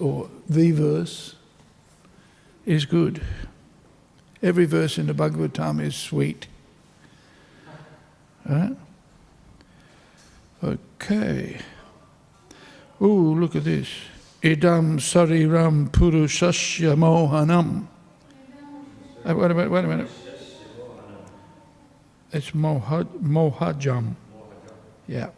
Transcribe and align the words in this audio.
or 0.00 0.28
the 0.48 0.72
verse 0.72 1.36
is 2.66 2.84
good. 2.84 3.22
Every 4.42 4.64
verse 4.64 4.96
in 4.98 5.06
the 5.06 5.12
Bhagavatam 5.12 5.80
is 5.82 5.94
sweet. 5.94 6.46
Right? 8.48 8.76
Okay. 10.62 11.58
Ooh, 13.02 13.34
look 13.34 13.54
at 13.56 13.64
this. 13.64 13.88
Idam 14.42 14.98
sariram 14.98 15.90
purushasya 15.90 16.96
mohanam. 16.96 17.86
Uh, 19.28 19.34
wait 19.34 19.50
a 19.50 19.54
minute, 19.54 19.70
wait 19.70 19.84
a 19.84 19.88
minute. 19.88 20.10
It's 22.32 22.50
moha, 22.52 23.04
mohajam. 23.04 24.14
Yeah. 25.06 25.30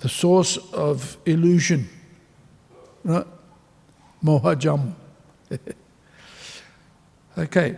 The 0.00 0.08
source 0.08 0.58
of 0.72 1.16
illusion. 1.24 1.88
Right? 3.04 3.26
Mohajam. 4.24 4.92
okay. 7.38 7.76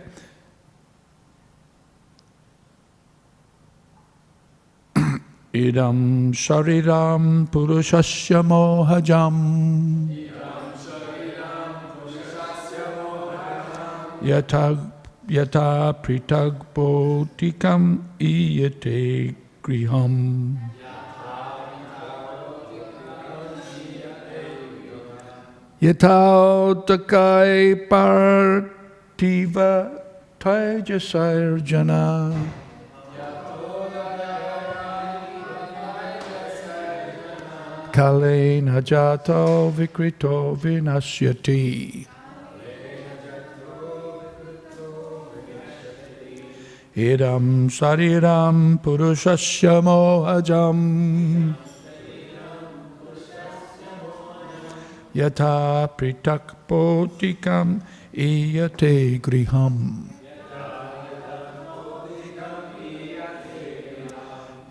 Idam 5.53 6.33
shariram 6.33 7.47
purushasya 7.47 8.41
mohajam. 8.43 10.09
Yata, 14.23 14.91
yata 15.27 15.93
pritag 16.01 16.55
bodhikam 16.73 18.01
iyate 18.19 19.35
griham. 19.61 20.57
Yata 25.83 26.87
takai 26.87 27.75
partiva 27.91 29.71
taijasayar 30.39 31.59
jana. 31.59 32.31
Kalena 37.91 38.79
jato 38.81 39.73
vikrito 39.75 40.55
vinasyati. 40.55 42.07
Idam 46.95 47.67
sariram 47.67 48.79
purushasya 48.79 49.83
mohajam. 49.83 51.72
Yata 55.13 55.87
pritak 55.95 56.65
potikam 56.67 57.81
iyate 58.13 59.21
griham. 59.21 60.09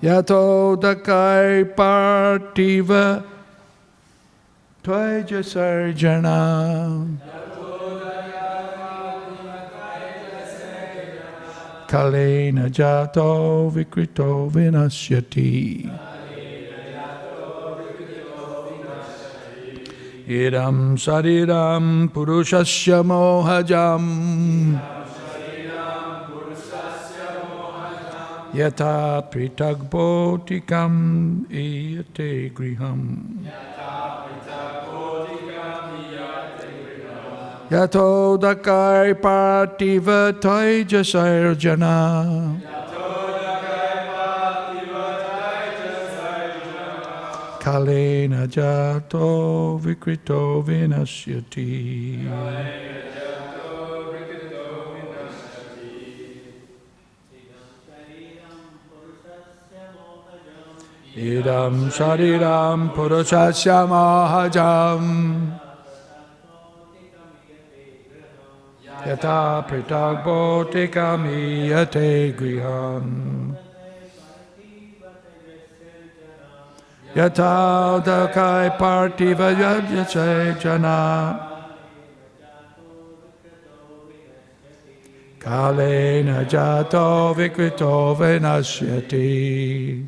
Yato 0.02 0.76
dakai 0.82 1.62
partiva 1.76 3.22
tvaja 4.82 5.42
sarjana. 5.46 7.06
Kalena 11.86 12.66
Idam 20.28 20.96
sariram 20.96 22.08
purushasya 22.08 23.02
mohajam. 23.02 24.78
Yata 28.54 29.22
pritagbotikam 29.32 30.94
iyate 31.50 32.52
griham. 32.54 33.48
Yato 37.70 38.38
dakai 38.38 39.14
partiva 39.14 40.32
taijasayar 40.38 41.56
jana. 41.58 42.60
Kalena 47.62 48.48
jato 48.50 49.78
vikrito 49.78 50.64
vinasyati. 50.66 52.26
Idam 61.14 61.86
shariram 61.94 62.90
purushasya 62.92 63.86
mahajam. 63.86 65.04
Yata 69.06 69.64
pritag 69.68 70.24
bodhikam 70.24 71.22
iyate 71.30 72.34
griham. 72.34 73.56
Yata 77.14 78.00
dakai 78.02 78.78
partiva 78.78 79.52
yajase 79.52 80.58
jana. 80.58 81.50
Kalena 85.38 86.48
jato 86.48 87.34
vikrito 87.34 88.16
venasyati. 88.16 90.06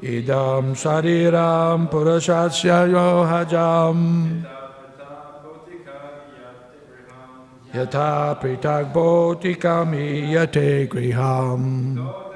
Idam 0.00 0.74
sariram 0.74 1.90
purushasya 1.90 2.88
yohajam. 2.88 3.98
Yata 7.74 8.38
iyate 10.32 10.88
griham. 10.88 12.27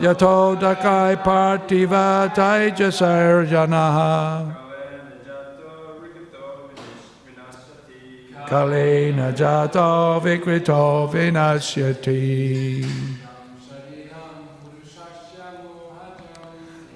Yato 0.00 0.56
dakai 0.58 1.22
partiva 1.22 2.32
taijasar 2.34 3.44
janaha. 3.46 4.56
Kalena 8.48 9.30
jato 9.36 10.18
vikrito 10.24 11.06
vinasyati. 11.12 12.82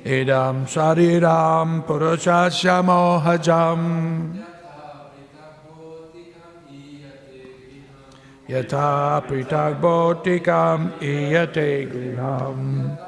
Idam 0.06 0.64
sariram 0.64 1.84
purushasya 1.84 2.82
mohajam. 2.82 4.53
Yata 8.46 9.22
pritag 9.26 9.80
bodhikam 9.80 10.92
iyate 11.00 11.88
griham. 11.90 12.98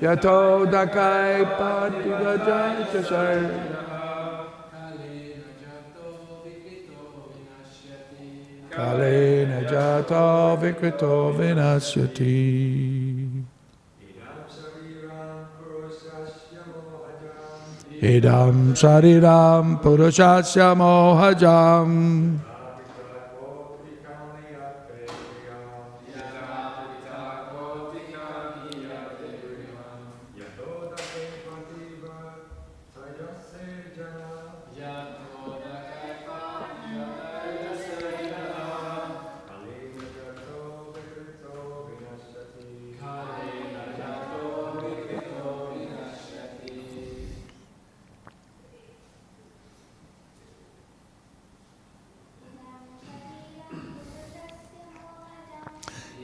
Yato 0.00 0.64
dakai 0.72 1.44
pativa 1.58 2.34
jayasar. 2.46 3.40
Kalena 8.70 9.60
jato 9.68 10.56
vikrito 18.02 18.18
vinasyati. 18.18 18.18
Idam 18.18 18.74
sariram 18.76 19.82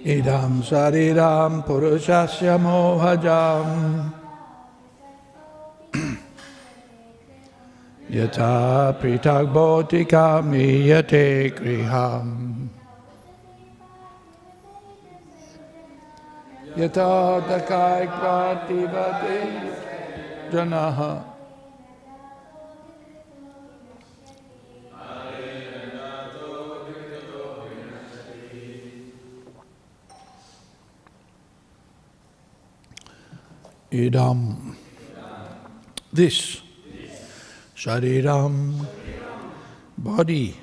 purushasya 0.04 0.20
mohajam. 0.20 0.52
Idam 0.54 0.62
sariram 0.62 1.64
purushasya 1.64 2.58
mohajam. 2.60 4.12
Yata 8.10 8.92
pritag 9.00 9.48
bhotika 9.52 10.42
miyate 10.44 11.50
griham. 11.56 12.68
Yata 16.76 17.40
idam. 33.94 34.75
This 36.12 36.61
shariram 37.76 38.87
body. 39.96 40.56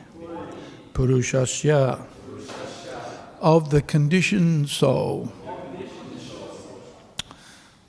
Purushasya. 0.94 2.08
Of 3.40 3.72
the 3.72 3.82
conditioned 3.82 4.70
soul. 4.70 5.32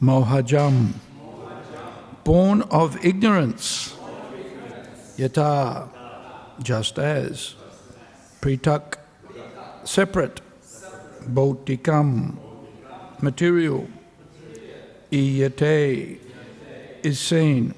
Mohajam. 0.00 0.94
Born 2.24 2.62
of 2.62 3.04
ignorance. 3.04 3.94
Yata. 5.18 5.88
Just 6.62 6.98
as. 6.98 7.54
Pritak. 8.40 8.98
Separate. 9.84 10.40
Bautikam. 11.26 12.38
Material 13.20 13.88
iyate 15.12 16.18
is 17.02 17.20
seen. 17.20 17.74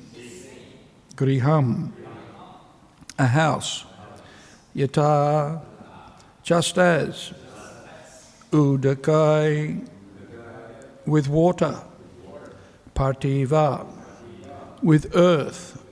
Griham, 1.16 1.90
a 3.19 3.26
house. 3.26 3.84
Yata, 4.75 5.60
just 6.42 6.78
as. 6.78 7.32
Udakai, 8.50 9.88
with 11.06 11.28
water. 11.28 11.81
Partiva, 12.94 13.86
with 14.82 15.14
earth. 15.16 15.84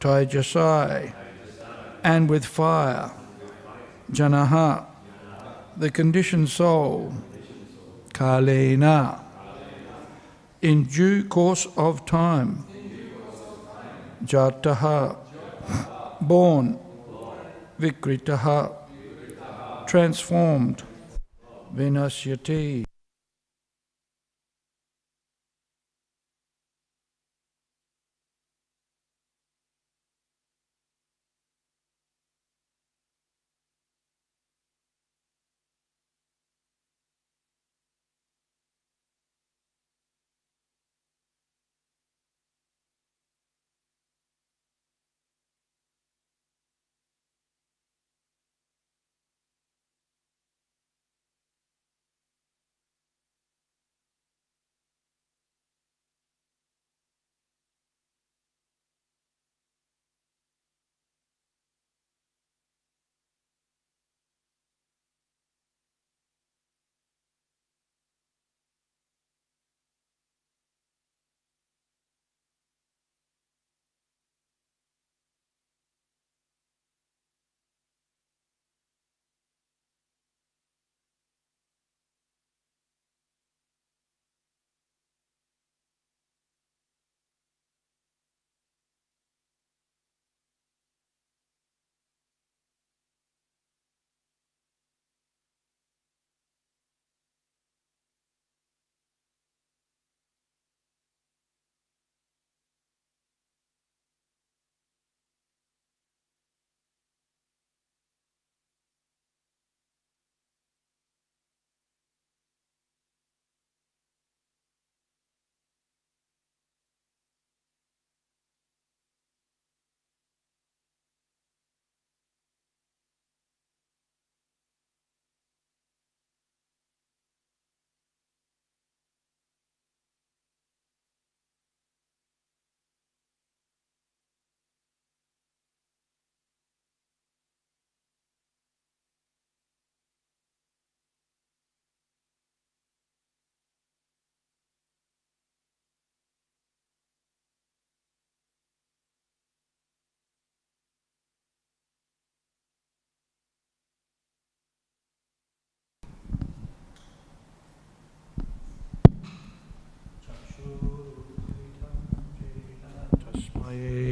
Taijasai, 0.00 1.12
and 2.04 2.28
with 2.28 2.44
fire. 2.44 3.10
Janaha, 4.10 4.84
the 5.76 5.90
conditioned 5.90 6.48
soul. 6.48 7.14
Kalena, 8.12 9.20
in 10.62 10.84
due 10.84 11.24
course 11.24 11.66
of 11.76 12.06
time. 12.06 12.64
Jataha, 14.24 15.16
born. 16.20 16.78
Vikritaha, 17.80 18.72
transformed. 19.86 20.84
Vinasyati. 21.74 22.84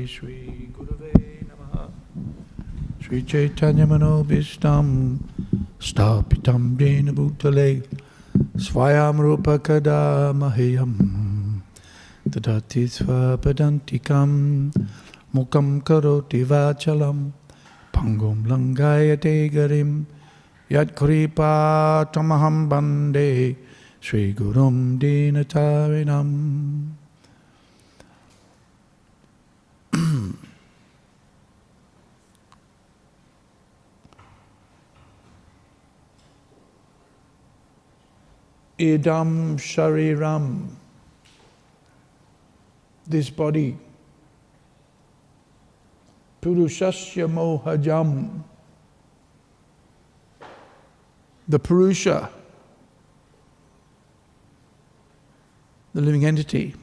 Sri 0.07 0.71
Gurave 0.73 1.45
Namaha. 1.45 1.91
Sri 3.01 3.23
Chaitanya 3.23 3.87
Manobishtam 3.87 5.19
Stapitam 5.79 6.77
Dena 6.77 7.13
Bhutale 7.13 7.87
Swayam 8.57 9.19
Rupa 9.19 9.59
Kada 9.59 10.33
Mahayam 10.35 11.63
Tadati 12.29 12.89
Svapadantikam 12.89 14.73
Mukam 15.35 15.83
Karoti 15.83 16.45
Vachalam 16.45 17.33
Pangum 17.93 18.45
Langayate 18.47 19.53
Garim 19.53 20.07
Yat 20.69 20.97
Kripa 20.97 22.09
Tamaham 22.13 22.69
Bande 22.69 23.57
Sri 24.01 24.33
Gurum 24.33 24.99
Dinatarinam 24.99 27.00
idam 38.81 39.57
shariram, 39.59 40.69
this 43.07 43.29
body, 43.29 43.77
purushasya 46.41 47.29
mohajam, 47.31 48.43
the 51.47 51.59
purusha, 51.59 52.31
the 55.93 56.01
living 56.01 56.25
entity, 56.25 56.75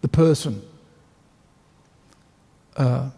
the 0.00 0.08
person, 0.08 0.62
uh, 2.78 3.10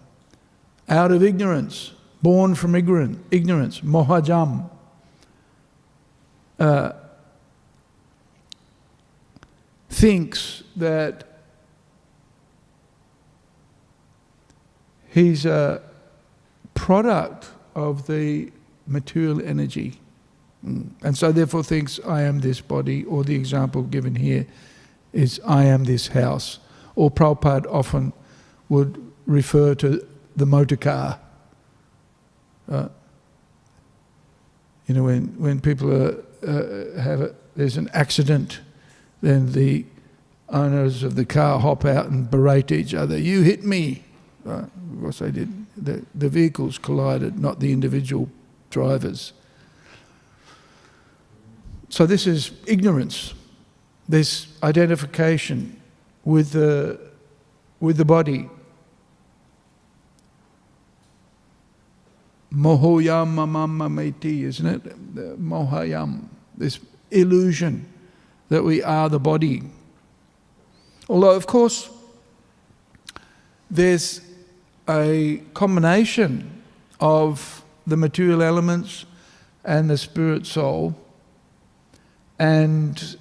out 0.88 1.12
of 1.12 1.22
ignorance, 1.22 1.92
born 2.20 2.56
from 2.56 2.74
ignorance, 2.74 3.18
ignorance, 3.30 3.80
mohajam 3.82 4.70
thinks 9.88 10.62
that 10.76 11.24
he's 15.08 15.44
a 15.46 15.82
product 16.74 17.48
of 17.74 18.06
the 18.06 18.52
material 18.86 19.42
energy. 19.42 19.98
Mm. 20.64 20.90
And 21.02 21.16
so, 21.16 21.32
therefore, 21.32 21.62
thinks, 21.62 22.00
I 22.06 22.22
am 22.22 22.40
this 22.40 22.60
body, 22.60 23.04
or 23.04 23.24
the 23.24 23.34
example 23.34 23.82
given 23.82 24.14
here 24.14 24.46
is, 25.12 25.40
I 25.46 25.64
am 25.64 25.84
this 25.84 26.08
house. 26.08 26.58
Or 26.94 27.10
Prabhupada 27.10 27.66
often 27.66 28.12
would 28.68 29.00
refer 29.26 29.74
to 29.76 30.06
the 30.36 30.46
motor 30.46 30.76
car. 30.76 31.20
Uh, 32.68 32.88
you 34.86 34.94
know, 34.94 35.04
when, 35.04 35.26
when 35.38 35.60
people 35.60 35.92
are, 35.92 36.24
uh, 36.46 37.00
have 37.00 37.20
a, 37.20 37.34
there's 37.56 37.76
an 37.76 37.88
accident, 37.92 38.60
then 39.20 39.52
the 39.52 39.84
owners 40.48 41.02
of 41.02 41.14
the 41.14 41.24
car 41.24 41.60
hop 41.60 41.84
out 41.84 42.06
and 42.06 42.30
berate 42.30 42.72
each 42.72 42.94
other. 42.94 43.18
You 43.18 43.42
hit 43.42 43.64
me. 43.64 44.04
Right? 44.44 44.64
Of 44.64 45.00
course, 45.00 45.18
they 45.18 45.30
did. 45.30 45.66
The, 45.76 46.04
the 46.14 46.28
vehicles 46.28 46.78
collided, 46.78 47.38
not 47.38 47.60
the 47.60 47.72
individual 47.72 48.28
drivers. 48.70 49.32
So, 51.90 52.06
this 52.06 52.26
is 52.26 52.52
ignorance, 52.66 53.34
this 54.08 54.46
identification 54.62 55.80
with 56.24 56.52
the, 56.52 57.00
with 57.80 57.96
the 57.96 58.04
body. 58.04 58.48
Mohoyam 62.52 63.34
mamama 63.34 63.88
meti, 63.88 64.42
isn't 64.42 64.66
it? 64.66 65.38
Mohayam, 65.40 66.28
this 66.56 66.78
illusion 67.10 67.86
that 68.48 68.62
we 68.62 68.82
are 68.82 69.08
the 69.08 69.18
body. 69.18 69.62
Although, 71.08 71.32
of 71.34 71.46
course, 71.46 71.90
there's 73.70 74.20
a 74.88 75.42
combination 75.54 76.62
of 77.00 77.62
the 77.86 77.96
material 77.96 78.42
elements 78.42 79.04
and 79.64 79.90
the 79.90 79.98
spirit 79.98 80.46
soul. 80.46 80.94
And 82.38 83.16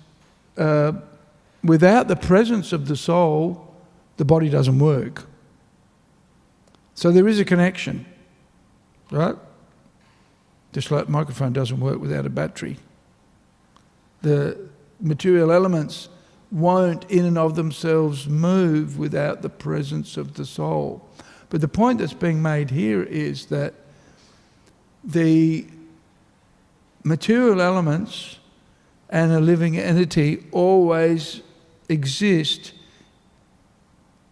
uh, 0.57 0.93
without 1.63 2.07
the 2.07 2.15
presence 2.15 2.71
of 2.71 2.87
the 2.87 2.95
soul, 2.95 3.75
the 4.17 4.25
body 4.25 4.49
doesn't 4.49 4.79
work. 4.79 5.25
So 6.95 7.11
there 7.11 7.27
is 7.27 7.39
a 7.39 7.45
connection, 7.45 8.05
right? 9.11 9.35
Just 10.73 10.91
like 10.91 11.09
microphone 11.09 11.53
doesn't 11.53 11.79
work 11.79 11.99
without 11.99 12.25
a 12.25 12.29
battery. 12.29 12.77
The 14.21 14.57
material 14.99 15.51
elements 15.51 16.09
won't, 16.51 17.09
in 17.09 17.25
and 17.25 17.37
of 17.37 17.55
themselves, 17.55 18.27
move 18.27 18.97
without 18.97 19.41
the 19.41 19.49
presence 19.49 20.17
of 20.17 20.35
the 20.35 20.45
soul. 20.45 21.07
But 21.49 21.61
the 21.61 21.67
point 21.67 21.99
that's 21.99 22.13
being 22.13 22.41
made 22.41 22.69
here 22.69 23.03
is 23.03 23.47
that 23.47 23.73
the 25.03 25.67
material 27.03 27.61
elements 27.61 28.39
and 29.09 29.31
a 29.31 29.39
living 29.39 29.77
entity 29.77 30.45
always 30.51 31.41
exist 31.87 32.73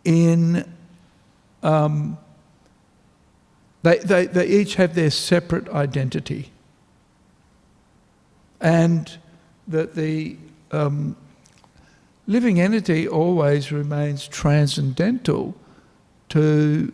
in 0.04 0.70
um, 1.64 2.18
they, 3.86 4.00
they, 4.00 4.26
they 4.26 4.48
each 4.48 4.76
have 4.76 4.96
their 4.96 5.12
separate 5.12 5.70
identity 5.70 6.52
and 8.60 9.20
that 9.68 9.94
the 9.94 10.38
um, 10.72 11.16
living 12.26 12.60
entity 12.60 13.08
always 13.08 13.72
remains 13.72 14.28
transcendental 14.28 15.54
to 16.30 16.92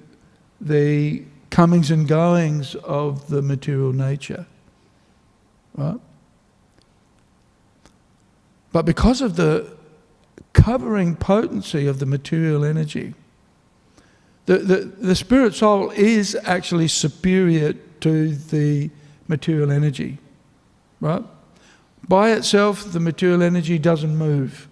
the 0.60 1.24
comings 1.50 1.92
and 1.92 2.10
goings 2.10 2.76
of 2.76 3.30
the 3.30 3.42
material 3.42 3.94
nature. 3.94 4.46
Right? 5.76 6.00
But 8.74 8.84
because 8.84 9.22
of 9.22 9.38
the 9.38 9.78
covering 10.52 11.16
potency 11.16 11.88
of 11.88 12.00
the 12.00 12.06
material 12.06 12.66
energy, 12.66 13.14
the, 14.52 14.58
the, 14.58 14.76
the 14.76 15.16
spirit 15.16 15.56
soul 15.56 15.92
is 15.92 16.38
actually 16.44 16.90
superior 16.90 17.72
to 18.02 18.36
the 18.36 18.90
material 19.30 19.72
energy. 19.72 20.18
Right? 21.00 21.24
By 22.06 22.32
itself, 22.32 22.92
the 22.92 23.00
material 23.00 23.44
energy 23.44 23.80
doesn't 23.80 24.18
move. 24.18 24.68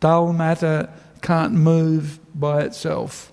Dull 0.00 0.32
matter 0.32 0.88
can't 1.20 1.52
move 1.52 2.18
by 2.34 2.62
itself. 2.62 3.32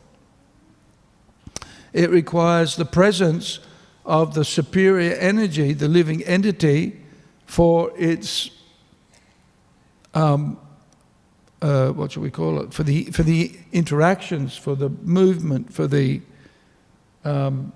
It 1.94 2.10
requires 2.10 2.76
the 2.76 2.86
presence 2.86 3.60
of 4.06 4.34
the 4.34 4.44
superior 4.44 5.14
energy, 5.14 5.72
the 5.72 5.88
living 5.88 6.22
entity, 6.24 7.00
for 7.46 7.94
its 7.98 8.50
um, 10.14 10.60
uh, 11.64 11.94
what 11.94 12.12
shall 12.12 12.22
we 12.22 12.30
call 12.30 12.60
it? 12.60 12.74
For 12.74 12.84
the 12.84 13.06
for 13.06 13.24
the 13.24 13.58
interactions, 13.72 14.58
for 14.58 14.76
the 14.76 14.90
movement, 14.90 15.74
for 15.74 15.88
the 15.88 16.22
um, 17.24 17.72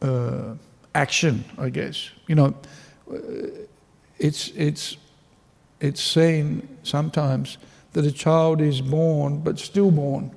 uh, 0.00 0.54
action, 0.94 1.44
I 1.58 1.70
guess. 1.70 2.10
You 2.28 2.36
know, 2.36 2.54
it's 4.18 4.50
it's 4.50 4.96
it's 5.80 6.00
seen 6.00 6.68
sometimes 6.84 7.58
that 7.92 8.06
a 8.06 8.12
child 8.12 8.60
is 8.60 8.80
born 8.80 9.40
but 9.40 9.58
stillborn. 9.58 10.30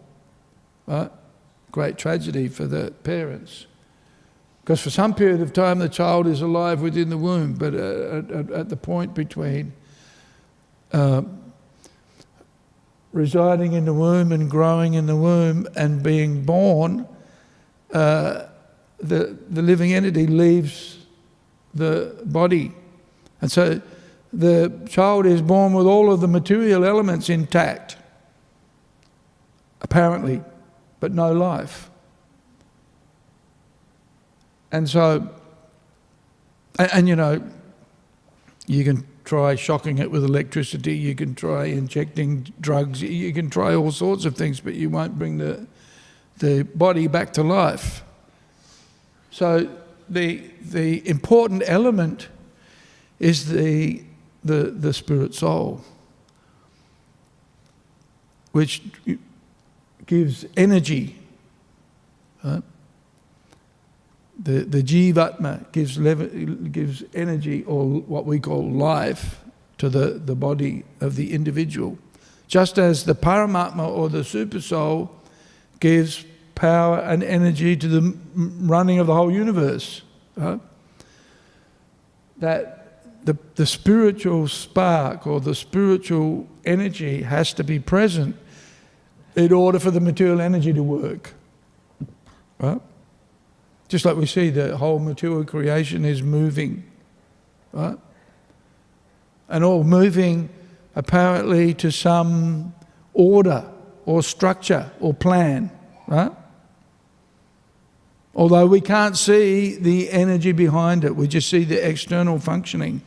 Right? 0.88 1.12
Great 1.72 2.00
tragedy 2.00 2.48
for 2.48 2.66
the 2.66 2.92
parents. 3.04 3.68
Because 4.66 4.82
for 4.82 4.90
some 4.90 5.14
period 5.14 5.42
of 5.42 5.54
time 5.54 5.78
the 5.78 5.88
child 5.88 6.26
is 6.26 6.42
alive 6.42 6.82
within 6.82 7.12
the 7.12 7.20
womb, 7.20 7.54
but 7.54 7.76
uh, 7.76 8.40
at, 8.40 8.50
at, 8.50 8.70
the 8.70 8.76
point 8.76 9.14
between 9.14 9.72
uh, 10.92 11.22
residing 13.14 13.74
in 13.74 13.86
the 13.86 13.94
womb 13.94 14.32
and 14.32 14.50
growing 14.50 14.96
in 14.96 15.06
the 15.06 15.16
womb 15.16 15.68
and 15.76 16.02
being 16.02 16.44
born, 16.44 17.08
uh, 17.94 18.48
the, 18.98 19.38
the 19.52 19.62
living 19.62 19.94
entity 19.94 20.26
leaves 20.26 20.98
the 21.76 22.20
body. 22.26 22.72
And 23.42 23.52
so 23.52 23.80
the 24.34 24.74
child 24.90 25.28
is 25.28 25.44
born 25.44 25.74
with 25.74 25.86
all 25.86 26.12
of 26.12 26.22
the 26.22 26.28
material 26.28 26.84
elements 26.84 27.30
intact, 27.30 27.98
apparently 29.82 30.42
but 31.00 31.12
no 31.12 31.32
life. 31.32 31.92
And 34.72 34.90
so, 34.90 35.30
and, 36.78 36.90
and, 36.94 37.08
you 37.08 37.16
know, 37.16 37.42
you 38.68 38.84
can 38.84 39.06
try 39.24 39.56
shocking 39.56 39.98
it 39.98 40.12
with 40.12 40.24
electricity, 40.24 40.96
you 40.96 41.16
can 41.16 41.36
try 41.36 41.66
injecting 41.66 42.54
drugs, 42.62 43.02
you 43.02 43.34
can 43.34 43.50
try 43.50 43.74
all 43.74 43.92
sorts 43.92 44.26
of 44.26 44.36
things, 44.36 44.60
but 44.60 44.76
you 44.76 44.90
won't 44.90 45.18
bring 45.18 45.38
the, 45.38 45.66
the 46.40 46.64
body 46.76 47.08
back 47.08 47.34
to 47.34 47.44
life. 47.44 48.04
So, 49.32 49.70
the, 50.08 50.38
the 50.62 51.08
important 51.08 51.64
element 51.66 52.30
is 53.20 53.50
the, 53.50 54.04
the, 54.44 54.72
the 54.72 54.94
spirit 54.94 55.34
soul, 55.34 55.82
which 58.52 58.84
gives 60.06 60.46
energy. 60.56 61.18
Right? 62.44 62.64
The, 64.38 64.66
the 64.66 64.84
jivatma 64.84 65.72
gives, 65.72 65.98
gives 65.98 67.04
energy 67.14 67.64
or 67.64 67.86
what 67.86 68.26
we 68.26 68.40
call 68.40 68.70
life 68.70 69.42
to 69.78 69.90
the, 69.90 70.22
the 70.24 70.36
body 70.36 70.84
of 71.02 71.16
the 71.16 71.34
individual. 71.34 71.98
Just 72.48 72.78
as 72.78 73.06
the 73.06 73.16
paramatma 73.16 73.88
or 73.88 74.10
the 74.10 74.24
super 74.24 74.62
soul 74.62 75.12
gives 75.80 76.26
power 76.54 77.00
and 77.00 77.24
energy 77.24 77.76
to 77.76 77.88
the 77.88 78.18
running 78.36 79.00
of 79.00 79.08
the 79.08 79.14
whole 79.14 79.32
universe. 79.32 80.02
That 82.38 82.86
the, 83.26 83.38
the 83.56 83.66
spiritual 83.66 84.48
spark 84.48 85.26
or 85.28 85.40
the 85.40 85.56
spiritual 85.56 86.48
energy 86.64 87.24
has 87.24 87.54
to 87.54 87.64
be 87.64 87.80
present 87.80 88.36
in 89.36 89.52
order 89.52 89.80
for 89.80 89.92
the 89.92 90.00
material 90.00 90.40
energy 90.40 90.72
to 90.74 90.84
work. 90.84 91.34
Just 93.96 94.04
like 94.04 94.18
we 94.18 94.26
see 94.26 94.50
the 94.50 94.76
whole 94.76 95.00
material 95.00 95.46
creation 95.46 96.04
is 96.04 96.22
moving, 96.22 96.84
right? 97.72 97.98
And 99.48 99.64
all 99.64 99.86
moving 99.86 100.50
apparently 100.96 101.74
to 101.76 101.94
some 101.94 102.76
order 103.14 103.66
or 104.06 104.22
structure 104.22 104.92
or 105.00 105.14
plan, 105.14 105.72
right? 106.10 106.34
Although 108.36 108.66
we 108.66 108.82
can't 108.82 109.16
see 109.16 109.78
the 109.78 110.12
energy 110.12 110.52
behind 110.52 111.06
it, 111.06 111.16
we 111.16 111.30
just 111.30 111.48
see 111.48 111.64
the 111.64 111.88
external 111.88 112.38
functioning, 112.38 113.02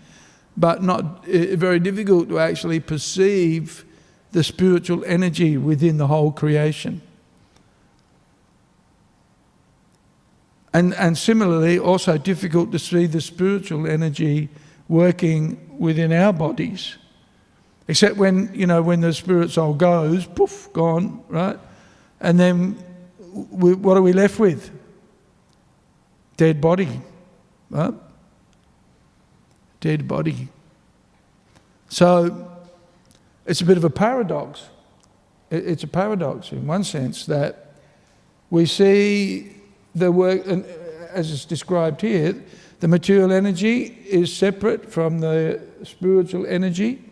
but 0.56 0.82
not 0.82 1.22
eh, 1.28 1.54
very 1.54 1.80
difficult 1.80 2.30
to 2.30 2.38
actually 2.38 2.80
perceive 2.80 3.84
the 4.32 4.42
spiritual 4.42 5.04
energy 5.04 5.58
within 5.58 5.98
the 5.98 6.06
whole 6.06 6.32
creation. 6.32 7.02
And, 10.72 10.94
and 10.94 11.16
similarly, 11.16 11.78
also 11.78 12.18
difficult 12.18 12.72
to 12.72 12.78
see 12.78 13.06
the 13.06 13.20
spiritual 13.20 13.86
energy 13.86 14.48
working 14.88 15.76
within 15.78 16.12
our 16.12 16.32
bodies. 16.32 16.96
Except 17.86 18.16
when, 18.16 18.50
you 18.52 18.66
know, 18.66 18.82
when 18.82 19.00
the 19.00 19.12
spirit 19.12 19.50
soul 19.50 19.72
goes, 19.72 20.26
poof, 20.26 20.68
gone, 20.72 21.22
right? 21.28 21.58
And 22.20 22.38
then 22.38 22.76
we, 23.50 23.74
what 23.74 23.96
are 23.96 24.02
we 24.02 24.12
left 24.12 24.38
with? 24.38 24.70
Dead 26.36 26.60
body, 26.60 27.00
right? 27.70 27.94
Dead 29.80 30.06
body. 30.06 30.48
So 31.88 32.50
it's 33.46 33.62
a 33.62 33.64
bit 33.64 33.78
of 33.78 33.84
a 33.84 33.90
paradox. 33.90 34.64
It's 35.50 35.82
a 35.82 35.88
paradox 35.88 36.52
in 36.52 36.66
one 36.66 36.84
sense 36.84 37.24
that 37.26 37.72
we 38.50 38.66
see 38.66 39.57
the 39.98 40.12
work, 40.12 40.46
and 40.46 40.64
uh, 40.64 40.68
as 41.12 41.32
it's 41.32 41.44
described 41.44 42.00
here, 42.00 42.34
the 42.80 42.88
material 42.88 43.32
energy 43.32 43.98
is 44.08 44.34
separate 44.34 44.90
from 44.90 45.20
the 45.20 45.60
spiritual 45.82 46.46
energy, 46.46 47.02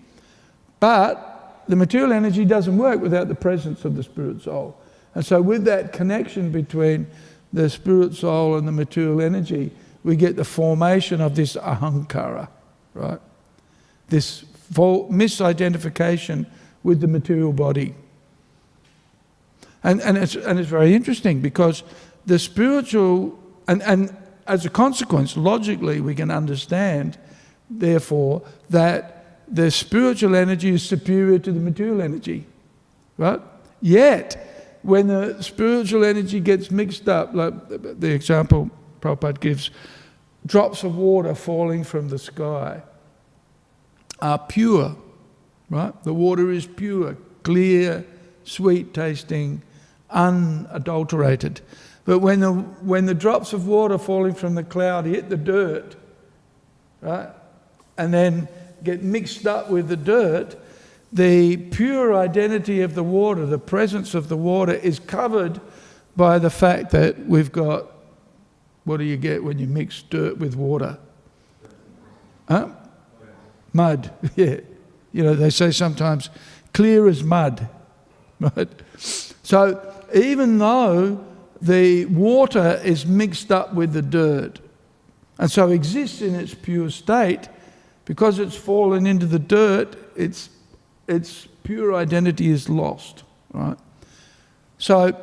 but 0.81 1.65
the 1.69 1.77
material 1.77 2.13
energy 2.13 2.45
doesn't 2.45 2.77
work 2.79 3.01
without 3.01 3.29
the 3.29 3.35
presence 3.35 3.85
of 3.85 3.97
the 3.97 4.03
spirit 4.03 4.43
soul. 4.43 4.77
And 5.15 5.25
so, 5.25 5.41
with 5.41 5.65
that 5.65 5.93
connection 5.93 6.53
between 6.53 7.07
the 7.53 7.71
spirit 7.71 8.15
soul 8.15 8.57
and 8.57 8.69
the 8.69 8.73
material 8.73 9.21
energy, 9.21 9.73
we 10.05 10.15
get 10.15 10.37
the 10.37 10.45
formation 10.45 11.21
of 11.21 11.35
this 11.35 11.57
ahankara, 11.57 12.49
right? 12.95 13.21
This 14.09 14.45
misidentification 14.73 16.47
with 16.83 17.01
the 17.01 17.07
material 17.07 17.53
body. 17.53 17.95
And, 19.83 20.01
and, 20.01 20.19
it's, 20.19 20.35
and 20.35 20.59
it's 20.59 20.69
very 20.69 20.95
interesting 20.95 21.41
because 21.41 21.83
the 22.27 22.39
spiritual, 22.39 23.39
and, 23.69 23.83
and 23.83 24.15
as 24.47 24.67
a 24.67 24.71
consequence, 24.71 25.37
logically, 25.37 26.01
we 26.01 26.15
can 26.15 26.31
understand, 26.31 27.17
therefore, 27.71 28.43
that 28.71 29.39
the 29.49 29.71
spiritual 29.71 30.35
energy 30.35 30.71
is 30.71 30.83
superior 30.83 31.39
to 31.39 31.53
the 31.53 31.61
material 31.61 32.03
energy, 32.03 32.47
right? 33.17 33.41
Yet, 33.81 34.79
when 34.83 35.07
the 35.07 35.41
spiritual 35.43 36.05
energy 36.05 36.41
gets 36.41 36.71
mixed 36.71 37.09
up, 37.09 37.35
like 37.35 37.55
the 37.69 38.11
example 38.11 38.71
Prabhupada 39.01 39.41
gives, 39.41 39.71
drops 40.45 40.85
of 40.85 40.97
water 40.97 41.35
falling 41.35 41.85
from 41.85 42.09
the 42.09 42.19
sky 42.19 42.83
are 44.21 44.39
pure, 44.39 44.97
right? 45.71 45.93
The 46.05 46.15
water 46.15 46.51
is 46.51 46.67
pure, 46.67 47.17
clear, 47.43 48.05
sweet 48.45 48.95
tasting, 48.95 49.63
unadulterated. 50.11 51.61
But 52.07 52.21
when 52.21 52.41
the, 52.41 52.53
when 52.53 53.07
the 53.07 53.15
drops 53.15 53.53
of 53.53 53.67
water 53.67 53.99
falling 53.99 54.35
from 54.35 54.55
the 54.55 54.63
cloud 54.63 55.05
hit 55.05 55.29
the 55.29 55.37
dirt, 55.37 55.97
right, 57.01 57.29
and 57.99 58.15
then 58.15 58.49
get 58.83 59.03
mixed 59.03 59.47
up 59.47 59.69
with 59.69 59.89
the 59.89 59.97
dirt, 59.97 60.57
the 61.13 61.57
pure 61.57 62.15
identity 62.15 62.81
of 62.81 62.95
the 62.95 63.03
water, 63.03 63.45
the 63.45 63.59
presence 63.59 64.15
of 64.15 64.29
the 64.29 64.37
water, 64.37 64.73
is 64.73 65.01
covered 65.01 65.61
by 66.17 66.39
the 66.39 66.51
fact 66.51 66.93
that 66.93 67.27
we've 67.27 67.53
got 67.53 67.91
what 68.85 68.99
do 68.99 69.05
you 69.05 69.17
get 69.17 69.43
when 69.43 69.59
you 69.59 69.67
mix 69.67 70.03
dirt 70.03 70.39
with 70.39 70.55
water? 70.55 70.97
Huh? 72.49 72.69
Mud, 73.73 74.13
yeah. 74.37 74.61
You 75.13 75.25
know, 75.25 75.35
they 75.35 75.51
say 75.51 75.73
sometimes 75.73 76.31
clear 76.73 77.09
as 77.09 77.25
mud, 77.25 77.69
right? 78.41 78.69
So 79.43 79.93
even 80.15 80.59
though 80.59 81.25
the 81.67 82.07
water 82.07 82.81
is 82.85 83.07
mixed 83.07 83.51
up 83.51 83.75
with 83.75 83.93
the 83.93 84.03
dirt 84.03 84.61
and 85.39 85.51
so 85.51 85.71
exists 85.71 86.23
in 86.23 86.35
its 86.35 86.55
pure 86.55 86.91
state, 86.91 87.49
because 88.05 88.39
it's 88.39 88.57
fallen 88.57 89.07
into 89.07 89.27
the 89.27 89.39
dirt, 89.39 89.97
its, 90.17 90.49
its 91.07 91.47
pure 91.63 91.95
identity 91.95 92.49
is 92.49 92.69
lost, 92.69 93.25
right? 93.53 93.77
So 94.79 95.17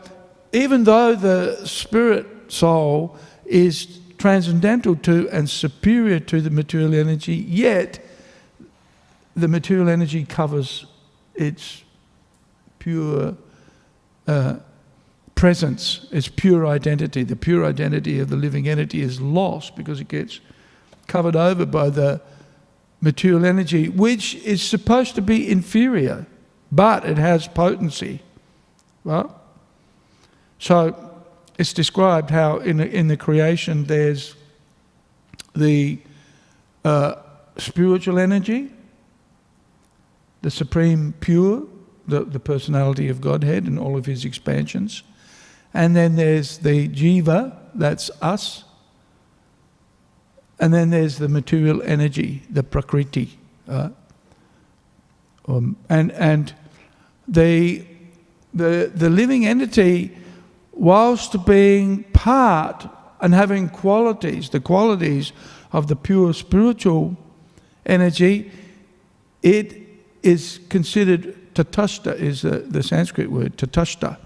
even 0.52 0.84
though 0.84 1.16
the 1.16 1.66
spirit 1.66 2.28
soul 2.52 3.18
is 3.46 4.00
transcendental 4.18 4.96
to 4.98 5.30
and 5.30 5.50
superior 5.50 6.20
to 6.20 6.42
the 6.42 6.50
material 6.50 6.94
energy, 6.94 7.36
yet 7.36 8.06
the 9.36 9.48
material 9.48 9.90
energy 9.90 10.26
covers 10.26 10.86
its 11.34 11.84
pure 12.78 13.36
uh, 14.28 14.58
presence, 15.36 16.06
its 16.12 16.28
pure 16.28 16.66
identity. 16.66 17.24
The 17.24 17.36
pure 17.36 17.66
identity 17.66 18.20
of 18.20 18.30
the 18.30 18.36
living 18.36 18.68
entity 18.68 19.02
is 19.02 19.20
lost 19.20 19.76
because 19.76 20.00
it 20.00 20.08
gets 20.08 20.40
covered 21.08 21.36
over 21.36 21.66
by 21.66 21.90
the 21.90 22.22
material 23.02 23.46
energy, 23.46 23.90
which 23.90 24.36
is 24.36 24.62
supposed 24.62 25.16
to 25.16 25.22
be 25.22 25.50
inferior, 25.50 26.26
but 26.72 27.06
it 27.06 27.18
has 27.18 27.48
potency. 27.48 28.22
Right? 29.04 29.26
So 30.60 30.96
it's 31.58 31.74
described 31.74 32.30
how 32.30 32.58
in 32.58 32.80
in 32.80 33.10
the 33.10 33.18
creation 33.18 33.84
there's 33.86 34.36
the 35.56 36.00
uh, 36.86 37.16
spiritual 37.58 38.20
energy, 38.20 38.72
the 40.42 40.52
supreme 40.52 41.14
pure, 41.20 41.64
the, 42.08 42.26
the 42.26 42.40
personality 42.40 43.10
of 43.10 43.22
Godhead 43.22 43.66
and 43.66 43.80
all 43.80 43.98
of 43.98 44.06
his 44.06 44.26
expansions. 44.26 45.04
And 45.74 45.96
then 45.96 46.16
there's 46.16 46.60
the 46.60 46.88
jiva, 46.88 47.56
that's 47.74 48.12
us. 48.22 48.64
And 50.60 50.74
then 50.74 50.92
there's 50.92 51.18
the 51.18 51.28
material 51.28 51.82
energy, 51.84 52.44
the 52.50 52.64
prakriti. 52.64 53.38
Uh, 53.68 53.90
um, 55.48 55.76
and 55.90 56.12
and 56.12 56.54
the, 57.28 57.86
the, 58.54 58.92
the 58.94 59.10
living 59.10 59.46
entity, 59.46 60.16
whilst 60.72 61.46
being 61.46 62.04
part 62.14 62.88
and 63.22 63.34
having 63.34 63.70
qualities, 63.70 64.50
the 64.50 64.60
qualities 64.60 65.32
of 65.72 65.88
the 65.88 65.96
pure 65.96 66.34
spiritual 66.34 67.18
energy, 67.86 68.52
it 69.42 69.82
is 70.22 70.60
considered 70.70 71.36
tatashta 71.54 72.16
is 72.16 72.42
the, 72.42 72.60
the 72.60 72.84
Sanskrit 72.84 73.32
word, 73.32 73.58
tatashta. 73.58 74.18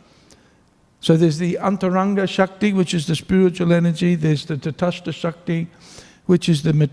So 1.08 1.16
there's 1.16 1.38
the 1.38 1.58
antaranga 1.62 2.28
shakti, 2.28 2.74
which 2.74 2.94
is 2.94 3.08
the 3.08 3.16
spiritual 3.16 3.72
energy. 3.72 4.16
There's 4.16 4.46
the 4.46 4.58
tatashta 4.58 5.14
shakti, 5.14 5.68
which 6.26 6.50
is 6.50 6.64
the 6.64 6.90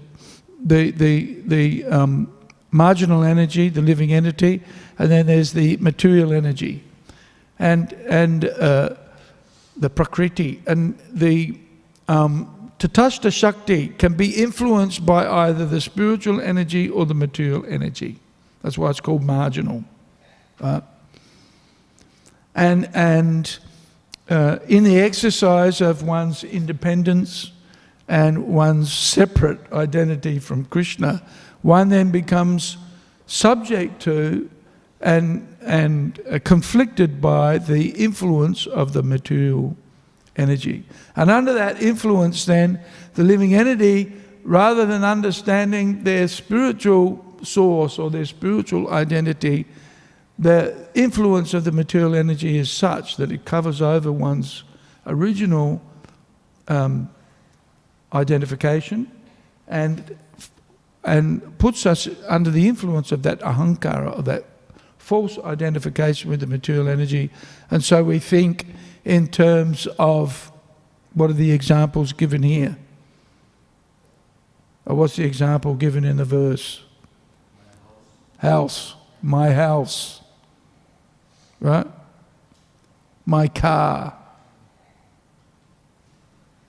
the 0.65 0.93
the 0.93 1.43
the 1.45 1.85
um, 1.87 2.33
marginal 2.71 3.25
energy, 3.25 3.71
the 3.71 3.83
living 3.83 4.13
entity, 4.13 4.63
and 5.01 5.11
then 5.11 5.27
there's 5.27 5.53
the 5.53 5.79
material 5.79 6.33
energy, 6.33 6.85
and 7.59 7.93
and 8.09 8.45
uh, 8.45 8.91
the 9.77 9.91
prakriti, 9.91 10.63
and 10.69 10.97
the 11.13 11.59
um, 12.07 12.71
tatashta 12.79 13.33
shakti 13.33 13.89
can 13.89 14.15
be 14.15 14.31
influenced 14.31 15.05
by 15.05 15.27
either 15.27 15.67
the 15.67 15.81
spiritual 15.81 16.41
energy 16.41 16.89
or 16.89 17.05
the 17.05 17.15
material 17.15 17.65
energy. 17.67 18.21
That's 18.63 18.79
why 18.79 18.91
it's 18.91 19.01
called 19.01 19.25
marginal. 19.25 19.83
Uh, 20.61 20.83
and 22.55 22.89
and 22.95 23.59
uh, 24.29 24.59
in 24.69 24.85
the 24.85 24.99
exercise 24.99 25.81
of 25.81 26.03
one's 26.03 26.45
independence 26.45 27.53
and 28.09 28.47
one's 28.47 28.93
separate 28.93 29.61
identity 29.73 30.39
from 30.39 30.65
Krishna, 30.65 31.23
one 31.63 31.89
then 31.89 32.11
becomes 32.11 32.77
subject 33.27 34.03
to 34.03 34.51
and, 35.01 35.47
and 35.61 36.21
uh, 36.31 36.39
conflicted 36.45 37.21
by 37.21 37.59
the 37.59 37.91
influence 37.91 38.67
of 38.67 38.95
the 38.95 39.03
material 39.03 39.77
energy. 40.37 40.85
And 41.15 41.31
under 41.31 41.53
that 41.53 41.83
influence, 41.83 42.47
then, 42.47 42.81
the 43.15 43.23
living 43.23 43.55
entity, 43.55 44.13
rather 44.43 44.87
than 44.87 45.05
understanding 45.05 46.05
their 46.05 46.27
spiritual 46.27 47.25
source 47.43 47.99
or 47.99 48.11
their 48.11 48.25
spiritual 48.25 48.89
identity, 48.89 49.67
the 50.39 50.89
influence 50.95 51.55
of 51.55 51.65
the 51.65 51.73
material 51.73 52.15
energy 52.15 52.59
is 52.59 52.71
such 52.71 53.17
that 53.17 53.31
it 53.31 53.45
covers 53.45 53.81
over 53.81 54.11
one's 54.11 54.65
original 55.07 55.81
um, 56.69 57.09
identification 58.13 59.11
and, 59.69 60.17
and 61.05 61.59
puts 61.59 61.87
us 61.87 62.09
under 62.29 62.51
the 62.51 62.67
influence 62.67 63.13
of 63.13 63.23
that 63.23 63.41
ahankara, 63.41 64.13
of 64.13 64.25
that 64.25 64.45
false 64.99 65.39
identification 65.39 66.31
with 66.31 66.41
the 66.41 66.47
material 66.47 66.89
energy. 66.89 67.31
And 67.71 67.85
so 67.85 68.03
we 68.03 68.19
think 68.19 68.67
in 69.05 69.29
terms 69.29 69.87
of 69.99 70.51
what 71.13 71.31
are 71.31 71.35
the 71.35 71.53
examples 71.53 72.13
given 72.13 72.43
here? 72.43 72.77
Or 74.87 74.97
what's 74.97 75.17
the 75.17 75.25
example 75.25 75.75
given 75.75 76.05
in 76.05 76.17
the 76.17 76.25
verse? 76.25 76.83
House, 78.39 78.95
my 79.23 79.53
house, 79.53 80.21
right? 81.65 81.87
My 83.25 83.49
car. 83.49 84.15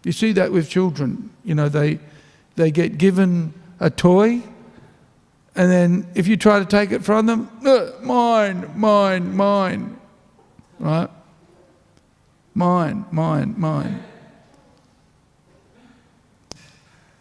You 0.03 0.13
see 0.13 0.31
that 0.31 0.53
with 0.53 0.69
children. 0.69 1.31
You 1.43 1.53
know, 1.53 1.67
they, 1.67 1.99
they 2.55 2.71
get 2.71 2.97
given 2.97 3.53
a 3.79 3.89
toy, 3.89 4.41
and 5.53 5.71
then 5.71 6.07
if 6.15 6.27
you 6.27 6.37
try 6.37 6.59
to 6.59 6.65
take 6.65 6.91
it 6.91 7.03
from 7.03 7.25
them, 7.25 7.49
uh, 7.65 7.91
mine, 8.01 8.71
mine, 8.75 9.35
mine, 9.35 9.99
right? 10.79 11.09
Mine, 12.53 13.05
mine, 13.11 13.53
mine. 13.57 14.01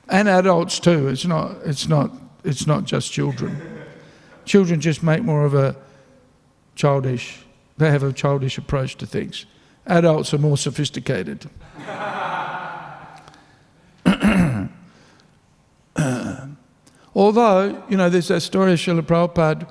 And 0.09 0.29
adults 0.29 0.79
too. 0.79 1.09
It's 1.09 1.25
not, 1.25 1.57
it's 1.65 1.89
not, 1.89 2.13
it's 2.45 2.69
not 2.69 2.85
just 2.85 3.11
children. 3.11 3.61
Children 4.45 4.81
just 4.81 5.03
make 5.03 5.25
more 5.25 5.45
of 5.45 5.55
a 5.55 5.75
childish, 6.77 7.44
they 7.79 7.91
have 7.91 8.03
a 8.03 8.13
childish 8.13 8.59
approach 8.59 8.97
to 8.97 9.07
things. 9.07 9.47
Adults 9.87 10.33
are 10.33 10.39
more 10.39 10.57
sophisticated. 10.57 11.49
Although, 17.15 17.83
you 17.89 17.97
know, 17.97 18.09
there's 18.09 18.29
that 18.29 18.41
story 18.41 18.73
of 18.73 18.79
Srila 18.79 19.03
Prabhupada, 19.03 19.69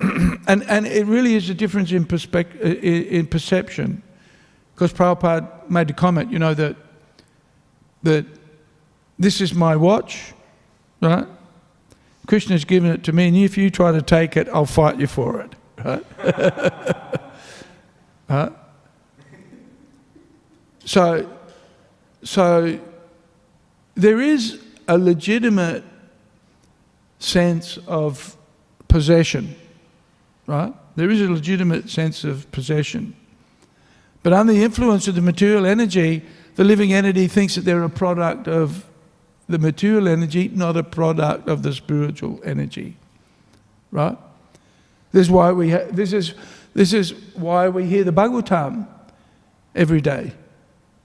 and, 0.46 0.62
and 0.64 0.86
it 0.86 1.06
really 1.06 1.34
is 1.34 1.48
a 1.48 1.54
difference 1.54 1.92
in, 1.92 2.04
perspective, 2.04 2.82
in 2.82 3.26
perception, 3.26 4.02
because 4.74 4.92
Prabhupada 4.92 5.70
made 5.70 5.88
the 5.88 5.94
comment, 5.94 6.30
you 6.30 6.38
know, 6.38 6.52
that, 6.54 6.76
that 8.02 8.26
this 9.18 9.40
is 9.40 9.54
my 9.54 9.76
watch, 9.76 10.34
right? 11.00 11.26
Krishna's 12.26 12.64
given 12.64 12.90
it 12.90 13.04
to 13.04 13.12
me, 13.12 13.28
and 13.28 13.36
if 13.36 13.56
you 13.56 13.70
try 13.70 13.92
to 13.92 14.02
take 14.02 14.36
it, 14.36 14.48
I'll 14.48 14.66
fight 14.66 14.98
you 15.00 15.06
for 15.06 15.40
it, 15.40 15.54
right? 15.82 16.04
right? 18.28 18.52
So, 20.84 21.30
so 22.22 22.78
there 23.94 24.20
is 24.20 24.62
a 24.86 24.98
legitimate 24.98 25.84
sense 27.18 27.78
of 27.86 28.36
possession, 28.88 29.56
right? 30.46 30.74
There 30.96 31.10
is 31.10 31.20
a 31.20 31.28
legitimate 31.28 31.88
sense 31.90 32.24
of 32.24 32.50
possession. 32.52 33.16
But 34.22 34.32
under 34.32 34.52
the 34.52 34.62
influence 34.62 35.08
of 35.08 35.14
the 35.14 35.22
material 35.22 35.66
energy, 35.66 36.22
the 36.56 36.64
living 36.64 36.92
entity 36.92 37.26
thinks 37.26 37.56
that 37.56 37.62
they're 37.62 37.82
a 37.82 37.90
product 37.90 38.46
of 38.46 38.84
the 39.48 39.58
material 39.58 40.08
energy, 40.08 40.48
not 40.48 40.76
a 40.76 40.82
product 40.82 41.48
of 41.48 41.62
the 41.62 41.72
spiritual 41.72 42.40
energy. 42.44 42.96
Right? 43.90 44.16
This 45.14 45.28
is 45.28 45.30
why 45.30 45.52
we 45.52 45.70
ha- 45.70 45.86
this 45.92 46.12
is 46.12 46.34
this 46.74 46.92
is 46.92 47.12
why 47.34 47.68
we 47.68 47.86
hear 47.86 48.02
the 48.02 48.12
Bhagavatam 48.12 48.88
every 49.72 50.00
day. 50.00 50.32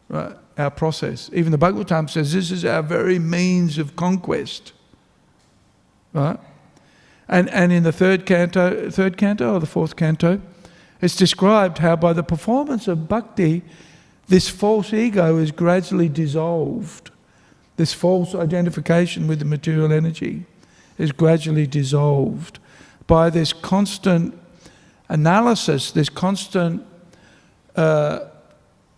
Right? 0.09 0.35
Our 0.57 0.71
process. 0.71 1.29
Even 1.31 1.51
the 1.51 1.59
Bhagavatam 1.59 2.09
says 2.09 2.33
this 2.33 2.49
is 2.49 2.65
our 2.65 2.81
very 2.81 3.19
means 3.19 3.77
of 3.77 3.95
conquest. 3.95 4.73
Right? 6.11 6.39
And 7.27 7.51
and 7.51 7.71
in 7.71 7.83
the 7.83 7.91
third 7.91 8.25
canto, 8.25 8.89
third 8.89 9.15
canto 9.15 9.53
or 9.53 9.59
the 9.59 9.67
fourth 9.67 9.95
canto, 9.95 10.41
it's 11.01 11.15
described 11.15 11.77
how 11.77 11.95
by 11.95 12.13
the 12.13 12.23
performance 12.23 12.87
of 12.87 13.07
bhakti, 13.07 13.61
this 14.27 14.49
false 14.49 14.91
ego 14.91 15.37
is 15.37 15.51
gradually 15.51 16.09
dissolved 16.09 17.11
this 17.75 17.93
false 17.93 18.33
identification 18.33 19.27
with 19.27 19.37
the 19.37 19.45
material 19.45 19.93
energy 19.93 20.45
is 20.97 21.11
gradually 21.11 21.67
dissolved 21.67 22.57
by 23.09 23.31
this 23.31 23.51
constant 23.51 24.39
analysis, 25.09 25.91
this 25.91 26.09
constant 26.09 26.85
uh, 27.75 28.19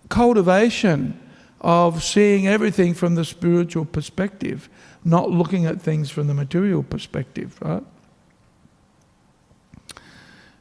cultivation 0.10 1.18
of 1.62 2.04
seeing 2.04 2.46
everything 2.46 2.94
from 2.94 3.16
the 3.16 3.24
spiritual 3.24 3.86
perspective, 3.86 4.68
not 5.06 5.32
looking 5.32 5.66
at 5.66 5.82
things 5.82 6.12
from 6.12 6.28
the 6.28 6.34
material 6.34 6.84
perspective, 6.84 7.58
right? 7.62 7.84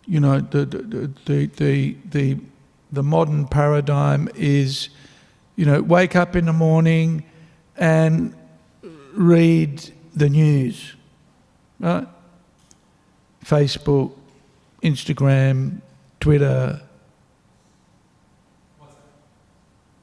You 0.06 0.20
know, 0.20 0.38
the, 0.38 0.64
the, 0.64 1.10
the, 1.24 1.46
the, 1.46 1.96
the, 2.08 2.38
the 2.92 3.02
modern 3.02 3.48
paradigm 3.48 4.28
is, 4.36 4.90
you 5.56 5.64
know, 5.66 5.82
wake 5.82 6.14
up 6.14 6.36
in 6.36 6.46
the 6.46 6.52
morning, 6.52 7.24
and 7.76 8.32
read 9.14 9.90
the 10.14 10.28
news, 10.28 10.94
right? 11.80 12.06
Facebook, 13.44 14.12
Instagram, 14.82 15.80
Twitter, 16.18 16.80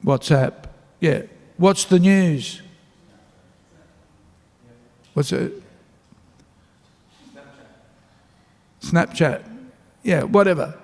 WhatsApp. 0.03 0.53
Yeah. 0.99 1.23
What's 1.57 1.85
the 1.85 1.99
news? 1.99 2.61
What's 5.13 5.31
it? 5.31 5.63
Snapchat. 8.81 9.43
Yeah, 10.03 10.23
whatever. 10.23 10.77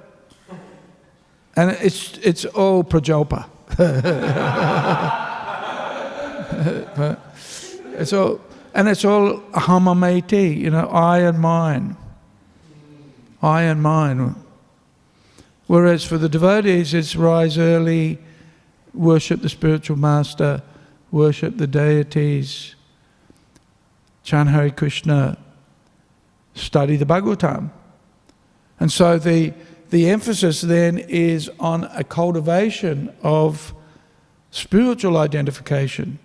And 1.55 1.71
it's, 1.81 2.17
it's 2.17 2.45
all 2.45 2.83
Prajalpa. 2.83 3.45
it's 7.97 8.13
all, 8.13 8.41
and 8.73 8.89
it's 8.89 9.05
all 9.05 9.37
hamameti, 9.53 10.57
you 10.57 10.71
know, 10.71 10.87
I 10.87 11.19
and 11.19 11.39
mine. 11.39 11.95
I 13.43 13.63
and 13.63 13.83
mine. 13.83 14.35
Whereas 15.67 16.05
for 16.05 16.17
the 16.17 16.29
devotees, 16.29 16.93
it's 16.93 17.15
rise 17.15 17.57
early, 17.57 18.17
worship 18.93 19.41
the 19.41 19.49
spiritual 19.49 19.97
master, 19.97 20.63
worship 21.11 21.57
the 21.57 21.67
deities, 21.67 22.75
chant 24.23 24.49
Hare 24.49 24.69
Krishna, 24.69 25.37
study 26.55 26.95
the 26.95 27.05
Bhagavatam. 27.05 27.69
And 28.79 28.91
so 28.91 29.19
the, 29.19 29.53
the 29.89 30.09
emphasis 30.09 30.61
then 30.61 30.97
is 30.97 31.49
on 31.59 31.83
a 31.93 32.03
cultivation 32.03 33.13
of 33.23 33.73
spiritual 34.51 35.17
identification 35.17 36.17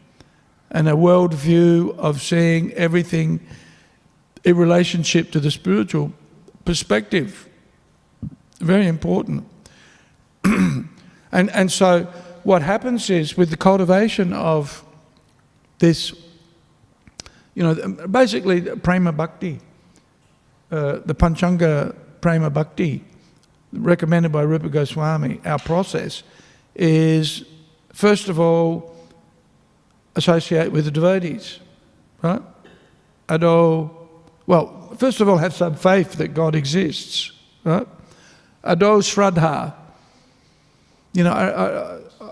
and 0.71 0.89
a 0.89 0.93
worldview 0.93 1.97
of 1.99 2.23
seeing 2.23 2.73
everything 2.75 3.41
in 4.45 4.57
relationship 4.57 5.33
to 5.33 5.41
the 5.41 5.51
spiritual 5.51 6.13
perspective. 6.69 7.49
Very 8.61 8.89
important. 8.89 9.49
and, 10.45 10.91
and 11.33 11.73
so, 11.73 12.03
what 12.45 12.61
happens 12.61 13.09
is 13.09 13.39
with 13.39 13.49
the 13.49 13.57
cultivation 13.57 14.35
of 14.35 14.85
this, 15.79 16.13
you 17.55 17.63
know, 17.63 17.75
basically 18.09 18.61
prema 18.61 19.13
bhakti, 19.13 19.61
uh, 20.71 20.99
the 21.07 21.15
Panchanga 21.15 21.97
prema 22.21 22.51
bhakti, 22.51 23.03
recommended 23.73 24.31
by 24.31 24.43
Rupa 24.43 24.69
Goswami, 24.69 25.41
our 25.47 25.59
process 25.59 26.23
is 26.75 27.45
first 27.95 28.29
of 28.29 28.39
all 28.39 28.95
associate 30.17 30.71
with 30.71 30.85
the 30.85 30.91
devotees, 30.91 31.61
right? 32.21 32.43
Ado, 33.27 33.91
well, 34.47 34.78
first 34.99 35.21
of 35.21 35.29
all, 35.29 35.39
have 35.39 35.55
some 35.55 35.75
faith 35.75 36.15
that 36.15 36.29
God 36.29 36.55
exists, 36.55 37.33
right? 37.65 37.87
Ado 38.65 38.99
Shraddha. 39.01 39.75
You 41.13 41.25
know, 41.25 41.33
I, 41.33 42.29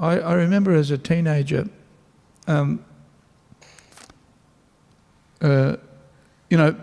I, 0.00 0.18
I, 0.18 0.34
remember 0.34 0.74
as 0.74 0.90
a 0.90 0.98
teenager, 0.98 1.68
um, 2.48 2.84
uh, 5.40 5.76
you 6.50 6.56
know, 6.56 6.74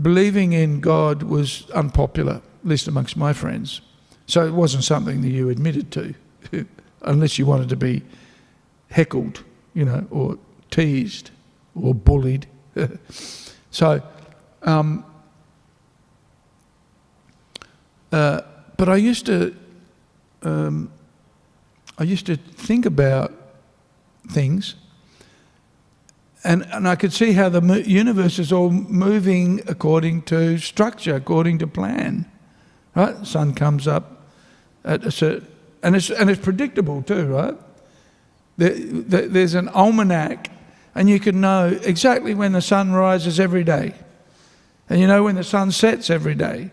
believing 0.00 0.52
in 0.52 0.80
God 0.80 1.22
was 1.22 1.68
unpopular, 1.70 2.36
at 2.36 2.68
least 2.68 2.88
amongst 2.88 3.16
my 3.16 3.32
friends. 3.32 3.80
So 4.26 4.46
it 4.46 4.52
wasn't 4.52 4.84
something 4.84 5.20
that 5.22 5.28
you 5.28 5.50
admitted 5.50 5.90
to, 5.92 6.14
unless 7.02 7.38
you 7.38 7.46
wanted 7.46 7.68
to 7.68 7.76
be 7.76 8.02
heckled, 8.90 9.44
you 9.74 9.84
know, 9.84 10.06
or 10.10 10.38
teased 10.70 11.30
or 11.74 11.94
bullied. 11.94 12.46
so, 13.74 14.00
um, 14.62 15.04
uh, 18.12 18.42
but 18.76 18.88
I 18.88 18.94
used 18.94 19.26
to, 19.26 19.52
um, 20.42 20.92
I 21.98 22.04
used 22.04 22.26
to 22.26 22.36
think 22.36 22.86
about 22.86 23.32
things. 24.30 24.76
And, 26.44 26.64
and 26.70 26.86
I 26.86 26.94
could 26.94 27.12
see 27.12 27.32
how 27.32 27.48
the 27.48 27.82
universe 27.84 28.38
is 28.38 28.52
all 28.52 28.70
moving 28.70 29.60
according 29.66 30.22
to 30.22 30.56
structure, 30.58 31.16
according 31.16 31.58
to 31.58 31.66
plan. 31.66 32.30
Right? 32.94 33.26
Sun 33.26 33.54
comes 33.54 33.88
up 33.88 34.22
at 34.84 35.04
a 35.04 35.10
certain, 35.10 35.48
and 35.82 35.96
it's, 35.96 36.10
and 36.10 36.30
it's 36.30 36.40
predictable 36.40 37.02
too, 37.02 37.26
right? 37.26 37.56
There, 38.56 39.26
there's 39.26 39.54
an 39.54 39.68
almanac, 39.70 40.53
and 40.94 41.08
you 41.08 41.18
can 41.18 41.40
know 41.40 41.78
exactly 41.82 42.34
when 42.34 42.52
the 42.52 42.62
sun 42.62 42.92
rises 42.92 43.40
every 43.40 43.64
day. 43.64 43.94
And 44.88 45.00
you 45.00 45.06
know 45.06 45.24
when 45.24 45.34
the 45.34 45.44
sun 45.44 45.72
sets 45.72 46.10
every 46.10 46.34
day. 46.34 46.70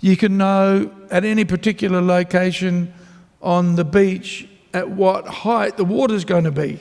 You 0.00 0.16
can 0.16 0.36
know 0.36 0.92
at 1.10 1.24
any 1.24 1.44
particular 1.44 2.00
location 2.00 2.92
on 3.40 3.76
the 3.76 3.84
beach 3.84 4.48
at 4.72 4.90
what 4.90 5.26
height 5.26 5.76
the 5.76 5.84
water's 5.84 6.24
going 6.24 6.44
to 6.44 6.50
be. 6.50 6.78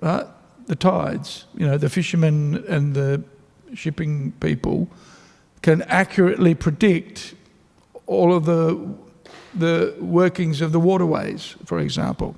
Right? 0.00 0.26
The 0.66 0.76
tides, 0.76 1.44
you 1.54 1.66
know, 1.66 1.78
the 1.78 1.88
fishermen 1.88 2.64
and 2.68 2.94
the 2.94 3.22
shipping 3.74 4.32
people 4.40 4.88
can 5.62 5.82
accurately 5.82 6.54
predict 6.54 7.34
all 8.06 8.34
of 8.34 8.44
the, 8.44 8.94
the 9.54 9.94
workings 10.00 10.60
of 10.60 10.72
the 10.72 10.80
waterways, 10.80 11.56
for 11.64 11.78
example. 11.78 12.36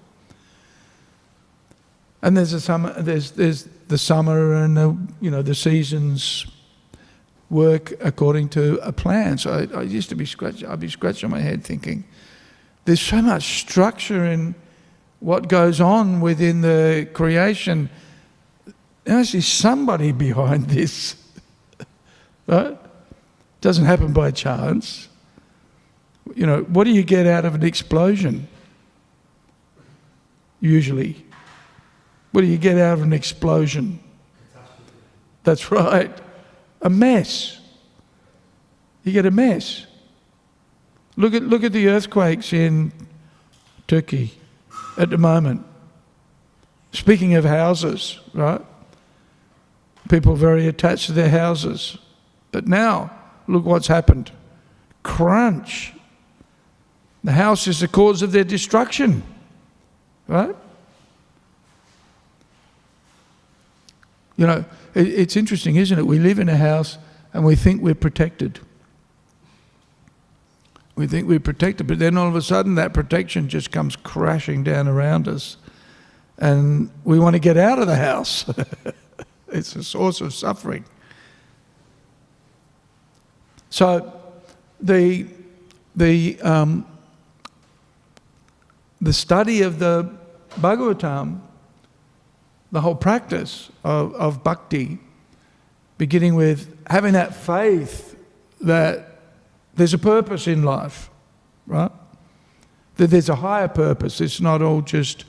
And 2.22 2.37
there's 2.37 2.52
a 2.52 2.61
summer, 2.61 3.00
there's, 3.00 3.33
there's 3.33 3.68
the 3.88 3.98
summer 3.98 4.55
and 4.55 4.76
the, 4.76 4.96
you 5.20 5.31
know, 5.31 5.42
the 5.42 5.55
seasons 5.55 6.46
work 7.50 7.92
according 8.00 8.48
to 8.50 8.79
a 8.87 8.92
plan. 8.92 9.38
So 9.38 9.68
I, 9.72 9.79
I 9.79 9.83
used 9.83 10.09
to 10.09 10.14
be 10.14 10.26
scratching, 10.26 10.68
I'd 10.68 10.81
be 10.81 10.88
scratching 10.88 11.31
my 11.31 11.40
head 11.40 11.64
thinking, 11.64 12.05
there's 12.85 13.00
so 13.00 13.20
much 13.22 13.61
structure 13.61 14.24
in 14.24 14.55
what 15.20 15.48
goes 15.48 15.81
on 15.81 16.20
within 16.20 16.61
the 16.61 17.09
creation. 17.12 17.90
There's 19.05 19.33
be 19.33 19.40
somebody 19.40 20.12
behind 20.12 20.66
this. 20.68 21.16
right? 22.46 22.76
Doesn't 23.61 23.85
happen 23.85 24.12
by 24.12 24.31
chance. 24.31 25.09
You 26.35 26.46
know, 26.46 26.62
what 26.62 26.85
do 26.85 26.90
you 26.90 27.02
get 27.02 27.26
out 27.26 27.44
of 27.44 27.55
an 27.55 27.64
explosion? 27.64 28.48
Usually. 30.61 31.25
What 32.37 32.42
do 32.42 32.49
you 32.49 32.59
get 32.59 32.77
out 32.77 32.99
of 32.99 33.03
an 33.03 33.14
explosion? 33.14 33.99
That's 35.42 35.70
right. 35.70 36.14
A 36.83 36.90
mess. 36.90 37.59
You 39.05 39.12
get 39.12 39.25
a 39.25 39.31
mess. 39.31 39.87
Look 41.16 41.33
at, 41.33 41.44
look 41.44 41.64
at 41.64 41.72
the 41.72 41.88
earthquakes 41.88 42.53
in 42.53 42.92
Turkey 43.88 44.35
at 44.99 45.09
the 45.09 45.16
moment. 45.16 45.64
Speaking 46.92 47.37
of 47.37 47.46
houses, 47.46 48.20
right? 48.35 48.61
People 50.11 50.37
very 50.37 50.66
attached 50.66 51.07
to 51.07 51.12
their 51.12 51.31
houses. 51.31 51.96
But 52.53 52.68
now, 52.68 53.12
look 53.49 53.64
what's 53.64 53.87
happened. 53.87 54.31
Crunch. 55.03 55.94
The 57.25 57.33
house 57.33 57.66
is 57.66 57.81
the 57.81 57.88
cause 57.88 58.20
of 58.20 58.33
their 58.33 58.44
destruction, 58.44 59.22
right? 60.29 60.55
You 64.37 64.46
know, 64.46 64.64
it, 64.94 65.07
it's 65.07 65.37
interesting, 65.37 65.77
isn't 65.77 65.99
it? 65.99 66.07
We 66.07 66.18
live 66.18 66.38
in 66.38 66.49
a 66.49 66.57
house 66.57 66.99
and 67.33 67.44
we 67.44 67.57
think 67.57 67.83
we're 67.83 67.94
protected. 67.94 68.61
We 70.94 71.07
think 71.07 71.29
we're 71.29 71.40
protected, 71.40 71.87
but 71.87 71.99
then 71.99 72.16
all 72.16 72.29
of 72.29 72.37
a 72.37 72.42
sudden 72.42 72.75
that 72.77 72.94
protection 72.94 73.49
just 73.49 73.70
comes 73.70 73.96
crashing 73.96 74.64
down 74.64 74.88
around 74.88 75.29
us. 75.29 75.59
And 76.38 76.90
we 77.05 77.18
want 77.18 77.35
to 77.35 77.40
get 77.40 77.57
out 77.57 77.79
of 77.79 77.87
the 77.87 77.96
house. 77.96 78.44
it's 79.49 79.77
a 79.77 79.85
source 79.85 80.20
of 80.20 80.33
suffering. 80.33 80.85
So 83.70 84.20
the, 84.81 85.27
the, 85.94 86.40
um, 86.40 86.87
the 89.01 89.12
study 89.12 89.62
of 89.62 89.79
the 89.79 90.14
Bhagavatam, 90.53 91.40
the 92.72 92.81
whole 92.81 92.94
practice 92.94 93.70
of, 93.85 94.14
of 94.14 94.42
bhakti, 94.42 94.98
beginning 95.98 96.35
with 96.35 96.76
having 96.88 97.12
that 97.14 97.35
faith 97.35 98.16
that 98.61 99.20
there's 99.74 99.94
a 99.94 99.98
purpose 99.98 100.46
in 100.46 100.62
life, 100.62 101.11
right? 101.66 101.92
That 102.96 103.09
there's 103.11 103.29
a 103.29 103.37
higher 103.37 103.68
purpose. 103.68 104.20
It's 104.20 104.40
not 104.40 104.62
all 104.62 104.81
just 104.81 105.24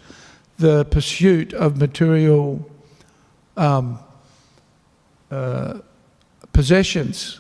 the 0.58 0.86
pursuit 0.86 1.54
of 1.54 1.78
material 1.78 2.70
um, 3.56 4.00
uh, 5.30 5.80
possessions, 6.54 7.40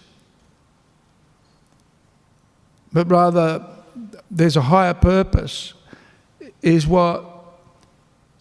but 2.93 3.10
rather 3.10 3.65
there's 4.29 4.57
a 4.57 4.62
higher 4.62 4.93
purpose, 4.93 5.73
is 6.62 6.86
what 6.86 7.25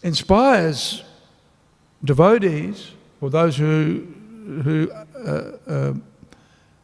inspires 0.03 1.03
devotees 2.03 2.91
or 3.21 3.29
those 3.29 3.57
who, 3.57 4.07
who 4.63 4.91
uh, 4.91 5.51
uh, 5.67 5.93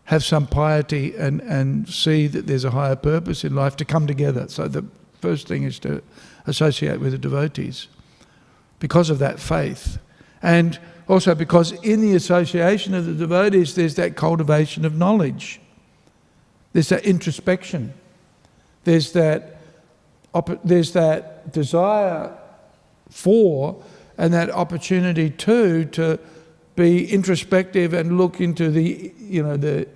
have 0.05 0.23
some 0.23 0.47
piety 0.47 1.15
and, 1.15 1.41
and 1.41 1.87
see 1.87 2.27
that 2.27 2.47
there's 2.47 2.65
a 2.65 2.71
higher 2.71 2.95
purpose 2.95 3.43
in 3.43 3.55
life 3.55 3.75
to 3.77 3.85
come 3.85 4.07
together. 4.07 4.47
So 4.47 4.67
the 4.67 4.85
first 5.21 5.47
thing 5.47 5.63
is 5.63 5.79
to 5.79 6.01
associate 6.45 6.99
with 6.99 7.11
the 7.11 7.17
devotees 7.17 7.87
because 8.79 9.09
of 9.09 9.19
that 9.19 9.39
faith. 9.39 9.97
And 10.41 10.77
also 11.07 11.35
because 11.35 11.71
in 11.83 12.01
the 12.01 12.15
association 12.15 12.93
of 12.93 13.05
the 13.05 13.13
devotees, 13.13 13.75
there's 13.75 13.95
that 13.95 14.15
cultivation 14.15 14.85
of 14.85 14.97
knowledge, 14.97 15.61
there's 16.73 16.89
that 16.89 17.05
introspection, 17.05 17.93
there's 18.83 19.13
that, 19.13 19.61
there's 20.63 20.91
that 20.93 21.53
desire 21.53 22.37
for 23.09 23.81
and 24.17 24.33
that 24.33 24.49
opportunity 24.49 25.29
too 25.29 25.85
to 25.85 26.19
be 26.75 27.11
introspective 27.11 27.93
and 27.93 28.17
look 28.17 28.41
into 28.41 28.69
the, 28.69 29.13
you 29.19 29.43
know, 29.43 29.57
the, 29.57 29.87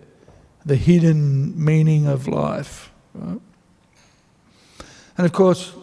the 0.66 0.76
hidden 0.76 1.64
meaning 1.64 2.08
of 2.08 2.28
life. 2.28 2.92
Right? 3.14 3.40
And 5.18 5.26
of 5.26 5.34
course, 5.34 5.74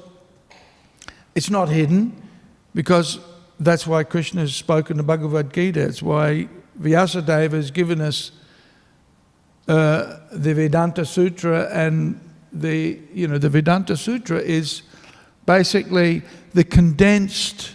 it's 1.35 1.51
not 1.51 1.69
hidden 1.69 2.15
because 2.75 3.19
that's 3.59 3.87
why 3.87 4.05
Krishna 4.05 4.43
has 4.43 4.55
spoken 4.55 4.97
the 4.97 5.03
Bhagavad 5.03 5.53
Gita. 5.53 5.81
It's 5.81 6.03
why 6.03 6.49
Vyasadeva 6.81 7.53
has 7.53 7.71
given 7.71 8.01
us 8.01 8.33
uh, 9.67 10.19
the 10.31 10.55
Vedanta 10.55 11.05
Sutra, 11.05 11.69
and 11.73 12.21
the 12.53 12.99
you 13.13 13.27
know 13.27 13.39
the 13.39 13.49
Vedanta 13.49 13.97
Sutra 13.97 14.39
is 14.39 14.83
basically 15.47 16.23
the 16.53 16.65
condensed 16.65 17.75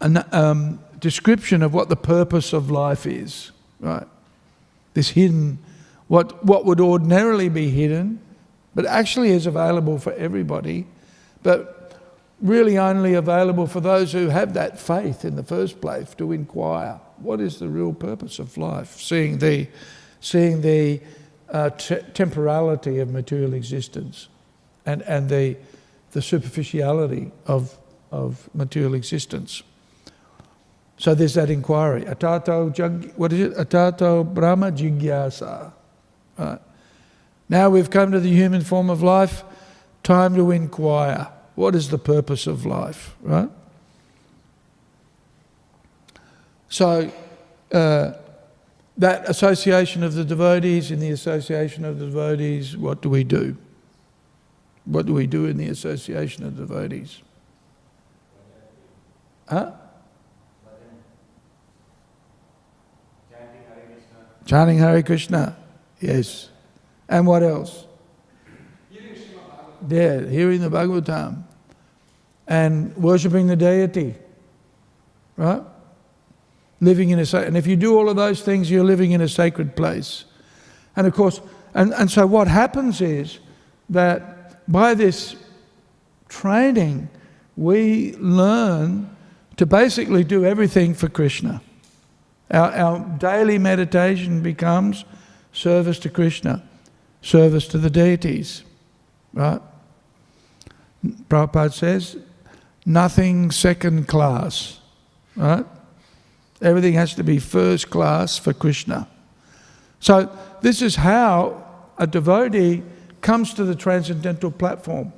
um, 0.00 0.80
description 0.98 1.62
of 1.62 1.74
what 1.74 1.88
the 1.88 1.96
purpose 1.96 2.52
of 2.52 2.70
life 2.70 3.06
is, 3.06 3.52
right? 3.80 4.06
This 4.94 5.10
hidden, 5.10 5.58
what, 6.08 6.44
what 6.44 6.64
would 6.64 6.80
ordinarily 6.80 7.48
be 7.48 7.70
hidden, 7.70 8.20
but 8.74 8.86
actually 8.86 9.30
is 9.30 9.46
available 9.46 9.98
for 9.98 10.12
everybody, 10.14 10.86
but 11.42 11.96
really 12.40 12.78
only 12.78 13.14
available 13.14 13.66
for 13.66 13.80
those 13.80 14.12
who 14.12 14.28
have 14.28 14.54
that 14.54 14.78
faith 14.78 15.24
in 15.24 15.34
the 15.34 15.42
first 15.42 15.80
place 15.80 16.14
to 16.14 16.32
inquire 16.32 17.00
what 17.18 17.40
is 17.40 17.58
the 17.58 17.68
real 17.68 17.92
purpose 17.92 18.38
of 18.38 18.56
life, 18.56 19.00
seeing 19.00 19.38
the, 19.38 19.66
seeing 20.20 20.60
the 20.60 21.00
uh, 21.50 21.70
t- 21.70 21.98
temporality 22.14 23.00
of 23.00 23.10
material 23.10 23.54
existence 23.54 24.28
and, 24.86 25.02
and 25.02 25.28
the, 25.28 25.56
the 26.12 26.22
superficiality 26.22 27.32
of, 27.46 27.76
of 28.12 28.48
material 28.54 28.94
existence. 28.94 29.62
So 30.98 31.14
there's 31.14 31.34
that 31.34 31.48
inquiry. 31.48 32.02
Atato, 32.02 33.16
what 33.16 33.32
is 33.32 33.40
it? 33.40 33.56
Atato 33.56 34.24
Brahma 34.24 34.72
Jigyasa. 34.72 35.72
Right. 36.36 36.58
Now 37.48 37.70
we've 37.70 37.88
come 37.88 38.10
to 38.12 38.20
the 38.20 38.30
human 38.30 38.62
form 38.62 38.90
of 38.90 39.02
life. 39.02 39.44
Time 40.02 40.34
to 40.34 40.50
inquire. 40.50 41.28
What 41.54 41.74
is 41.74 41.90
the 41.90 41.98
purpose 41.98 42.46
of 42.46 42.66
life? 42.66 43.16
Right. 43.22 43.48
So 46.68 47.10
uh, 47.72 48.12
that 48.96 49.28
association 49.28 50.02
of 50.02 50.14
the 50.14 50.24
devotees, 50.24 50.90
in 50.90 50.98
the 50.98 51.10
association 51.10 51.84
of 51.84 51.98
the 51.98 52.06
devotees, 52.06 52.76
what 52.76 53.00
do 53.00 53.08
we 53.08 53.22
do? 53.22 53.56
What 54.84 55.06
do 55.06 55.14
we 55.14 55.26
do 55.26 55.46
in 55.46 55.56
the 55.58 55.68
association 55.68 56.44
of 56.44 56.56
devotees? 56.56 57.22
Huh? 59.48 59.72
Chanting 64.48 64.78
Hare 64.78 65.02
Krishna. 65.02 65.54
Yes. 66.00 66.48
And 67.06 67.26
what 67.26 67.42
else? 67.42 67.84
Yeah, 69.86 70.26
hearing 70.26 70.62
the 70.62 70.70
Bhagavatam. 70.70 71.44
and 72.46 72.96
worshipping 72.96 73.46
the 73.46 73.56
deity, 73.56 74.14
right? 75.36 75.62
Living 76.80 77.10
in 77.10 77.18
a 77.18 77.36
and 77.36 77.58
if 77.58 77.66
you 77.66 77.76
do 77.76 77.98
all 77.98 78.08
of 78.08 78.16
those 78.16 78.40
things, 78.40 78.70
you're 78.70 78.84
living 78.84 79.12
in 79.12 79.20
a 79.20 79.28
sacred 79.28 79.76
place. 79.76 80.24
And 80.96 81.06
of 81.06 81.12
course, 81.12 81.42
and, 81.74 81.92
and 81.92 82.10
so 82.10 82.26
what 82.26 82.48
happens 82.48 83.02
is 83.02 83.40
that 83.90 84.66
by 84.66 84.94
this 84.94 85.36
training, 86.30 87.10
we 87.54 88.14
learn 88.14 89.14
to 89.58 89.66
basically 89.66 90.24
do 90.24 90.46
everything 90.46 90.94
for 90.94 91.10
Krishna. 91.10 91.60
Our, 92.50 92.72
our 92.72 92.98
daily 93.18 93.58
meditation 93.58 94.42
becomes 94.42 95.04
service 95.52 95.98
to 96.00 96.10
Krishna, 96.10 96.62
service 97.22 97.68
to 97.68 97.78
the 97.78 97.90
deities, 97.90 98.62
right? 99.32 99.60
Prabhupada 101.28 101.72
says, 101.72 102.16
nothing 102.84 103.50
second 103.50 104.08
class, 104.08 104.80
right? 105.36 105.66
Everything 106.60 106.94
has 106.94 107.14
to 107.14 107.22
be 107.22 107.38
first 107.38 107.90
class 107.90 108.38
for 108.38 108.52
Krishna. 108.52 109.08
So, 110.00 110.30
this 110.60 110.82
is 110.82 110.96
how 110.96 111.64
a 111.98 112.06
devotee 112.06 112.82
comes 113.20 113.54
to 113.54 113.64
the 113.64 113.74
transcendental 113.74 114.50
platform 114.50 115.12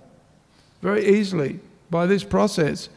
very 0.82 1.06
easily 1.06 1.60
by 1.90 2.06
this 2.06 2.24
process. 2.24 2.88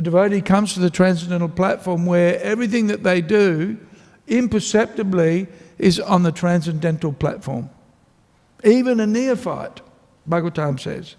A 0.00 0.02
devotee 0.02 0.40
comes 0.40 0.72
to 0.72 0.80
the 0.80 0.88
transcendental 0.88 1.50
platform 1.50 2.06
where 2.06 2.40
everything 2.40 2.86
that 2.86 3.02
they 3.02 3.20
do 3.20 3.76
imperceptibly 4.28 5.46
is 5.76 6.00
on 6.00 6.22
the 6.22 6.32
transcendental 6.32 7.12
platform. 7.12 7.68
Even 8.64 8.98
a 8.98 9.06
neophyte, 9.06 9.82
Bhagavatam 10.26 10.80
says, 10.80 11.16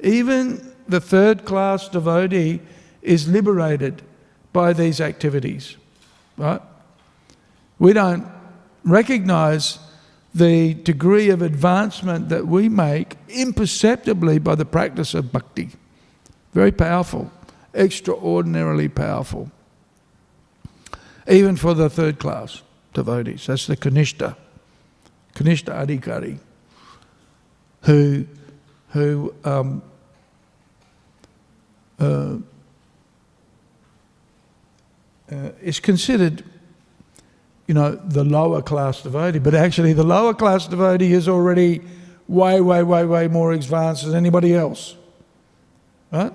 even 0.00 0.74
the 0.88 1.00
third 1.00 1.44
class 1.44 1.88
devotee 1.88 2.60
is 3.00 3.28
liberated 3.28 4.02
by 4.52 4.72
these 4.72 5.00
activities, 5.00 5.76
right? 6.36 6.60
We 7.78 7.92
don't 7.92 8.26
recognize 8.82 9.78
the 10.34 10.74
degree 10.74 11.30
of 11.30 11.42
advancement 11.42 12.28
that 12.30 12.48
we 12.48 12.68
make 12.68 13.14
imperceptibly 13.28 14.40
by 14.40 14.56
the 14.56 14.64
practice 14.64 15.14
of 15.14 15.30
bhakti. 15.30 15.70
Very 16.52 16.72
powerful, 16.72 17.30
extraordinarily 17.76 18.88
powerful. 18.88 19.50
Even 21.28 21.56
for 21.56 21.74
the 21.74 21.90
third 21.90 22.18
class 22.18 22.62
devotees, 22.92 23.46
that's 23.46 23.66
the 23.66 23.76
Kanishta, 23.76 24.36
Kanishta 25.34 25.74
Adhikari, 25.74 26.38
who, 27.82 28.26
who 28.90 29.34
um, 29.44 29.82
uh, 31.98 32.36
uh, 35.30 35.50
is 35.60 35.80
considered, 35.80 36.44
you 37.66 37.74
know, 37.74 37.96
the 37.96 38.24
lower 38.24 38.62
class 38.62 39.02
devotee, 39.02 39.40
but 39.40 39.54
actually 39.54 39.92
the 39.92 40.04
lower 40.04 40.32
class 40.32 40.68
devotee 40.68 41.12
is 41.12 41.28
already 41.28 41.82
way, 42.28 42.60
way, 42.60 42.82
way, 42.82 43.04
way 43.04 43.28
more 43.28 43.52
advanced 43.52 44.04
than 44.04 44.14
anybody 44.14 44.54
else. 44.54 44.94
Right? 46.12 46.32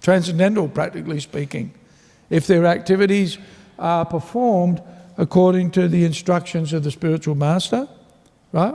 Transcendental, 0.00 0.68
practically 0.68 1.20
speaking. 1.20 1.72
If 2.30 2.46
their 2.46 2.66
activities 2.66 3.38
are 3.78 4.04
performed 4.04 4.82
according 5.16 5.70
to 5.72 5.88
the 5.88 6.04
instructions 6.04 6.72
of 6.72 6.84
the 6.84 6.90
spiritual 6.90 7.34
master, 7.34 7.88
right? 8.52 8.74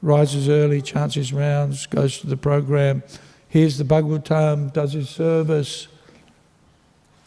Rises 0.00 0.48
early, 0.48 0.80
chants 0.80 1.14
his 1.14 1.32
rounds, 1.32 1.86
goes 1.86 2.18
to 2.20 2.26
the 2.26 2.36
program, 2.36 3.02
hears 3.48 3.78
the 3.78 3.84
Bhagavatam, 3.84 4.72
does 4.72 4.92
his 4.92 5.10
service, 5.10 5.88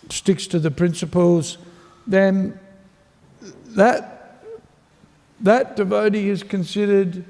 sticks 0.10 0.48
to 0.48 0.60
the 0.60 0.72
principles, 0.72 1.58
then 2.06 2.60
that, 3.68 4.44
that 5.42 5.76
devotee 5.76 6.30
is 6.30 6.44
considered, 6.44 7.24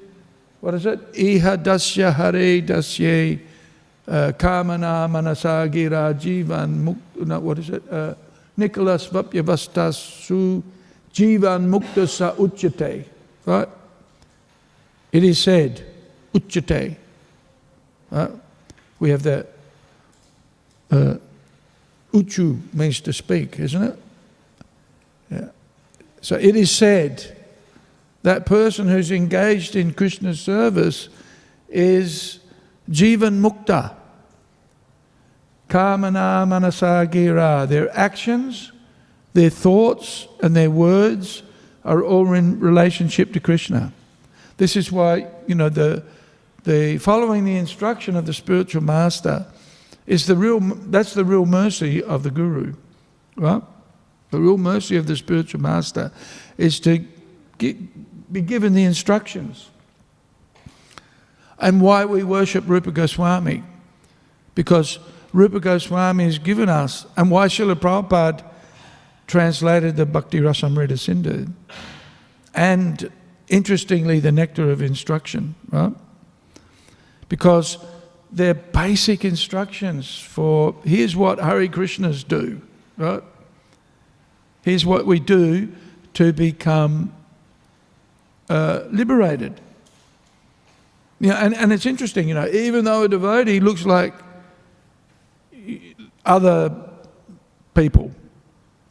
what 0.62 0.74
is 0.74 0.86
it? 0.86 1.14
Iha 1.14 1.62
dasya 1.64 2.14
hare 2.14 2.62
dasye 2.62 3.42
uh, 4.08 4.32
kamana 4.38 5.10
manasagira 5.10 6.14
jivan 6.14 6.70
muk, 6.84 6.98
no, 7.16 7.40
what 7.40 7.60
is 7.60 7.70
it? 7.70 7.84
Uh, 7.92 8.16
Nicholas 8.56 9.08
Vapyavastasu 9.08 10.64
jivan 11.14 11.68
mukta 11.68 12.08
sa 12.08 12.34
uchate. 12.34 13.06
Right? 13.46 13.70
It 15.12 15.24
is 15.24 15.40
said, 15.40 15.86
uchate. 16.34 16.96
Right? 18.12 18.32
We 19.00 19.10
have 19.10 19.24
the 19.24 19.46
uh, 20.92 21.16
uchu 22.14 22.62
means 22.74 23.02
to 23.02 23.14
speak, 23.14 23.60
isn't 23.60 23.84
it? 23.84 24.00
Yeah. 25.30 25.50
So 26.22 26.36
it 26.36 26.56
is 26.56 26.72
said 26.72 27.38
that 28.24 28.46
person 28.46 28.88
who's 28.88 29.12
engaged 29.12 29.76
in 29.76 29.94
Krishna's 29.94 30.40
service 30.40 31.10
is 31.70 32.37
jivan 32.90 33.42
mukta. 33.42 33.96
Kamana 35.70 36.46
manasagira. 36.48 37.68
Their 37.68 37.96
actions, 37.98 38.72
their 39.34 39.50
thoughts, 39.50 40.28
and 40.42 40.56
their 40.56 40.72
words 40.72 41.44
are 41.84 42.04
all 42.04 42.34
in 42.34 42.60
relationship 42.60 43.34
to 43.34 43.40
Krishna. 43.40 43.94
This 44.58 44.76
is 44.76 44.92
why, 44.92 45.28
you 45.46 45.56
know, 45.56 45.70
the, 45.70 46.04
the 46.64 46.98
following 46.98 47.46
the 47.46 47.56
instruction 47.56 48.16
of 48.16 48.26
the 48.26 48.34
spiritual 48.34 48.84
master 48.84 49.46
is 50.06 50.26
the 50.26 50.36
real, 50.36 50.60
that's 50.60 51.14
the 51.14 51.26
real 51.26 51.46
mercy 51.46 52.04
of 52.04 52.24
the 52.24 52.32
guru, 52.32 52.74
right? 53.36 53.62
The 54.32 54.40
real 54.40 54.58
mercy 54.58 54.98
of 54.98 55.08
the 55.08 55.16
spiritual 55.16 55.62
master 55.62 56.12
is 56.58 56.80
to 56.82 57.06
get, 57.58 57.78
be 58.32 58.42
given 58.42 58.74
the 58.74 58.84
instructions. 58.84 59.70
And 61.60 61.82
why 61.82 62.06
we 62.06 62.24
worship 62.24 62.64
Rupa 62.68 62.92
Goswami. 62.92 63.64
Because 64.56 65.00
Rupa 65.34 65.60
Goswami 65.60 66.24
has 66.26 66.40
given 66.40 66.70
us, 66.70 67.06
and 67.16 67.30
why 67.30 67.48
Srila 67.48 67.76
Prabhupada 67.76 68.44
translated 69.28 69.96
the 69.96 70.06
Bhakti 70.06 70.40
Rasamrita 70.40 70.98
Sindhu. 70.98 71.48
And 72.54 73.12
interestingly, 73.50 74.20
the 74.20 74.32
nectar 74.32 74.72
of 74.72 74.82
instruction, 74.82 75.56
right? 75.70 75.94
Because 77.30 77.78
they're 78.32 78.54
basic 78.54 79.24
instructions 79.24 80.18
for 80.20 80.76
here's 80.84 81.16
what 81.16 81.40
Hare 81.40 81.68
Krishnas 81.68 82.28
do, 82.28 82.62
right? 82.98 83.24
Here's 84.64 84.86
what 84.86 85.06
we 85.06 85.20
do 85.20 85.70
to 86.16 86.34
become 86.34 87.14
uh, 88.50 88.84
liberated. 88.90 89.62
Yeah, 91.20 91.34
and, 91.44 91.56
and 91.56 91.74
it's 91.74 91.86
interesting, 91.86 92.28
you 92.28 92.36
know, 92.36 92.48
even 92.48 92.86
though 92.86 93.04
a 93.04 93.08
devotee 93.08 93.60
looks 93.60 93.86
like 93.86 94.14
other 96.26 96.90
people, 97.74 98.12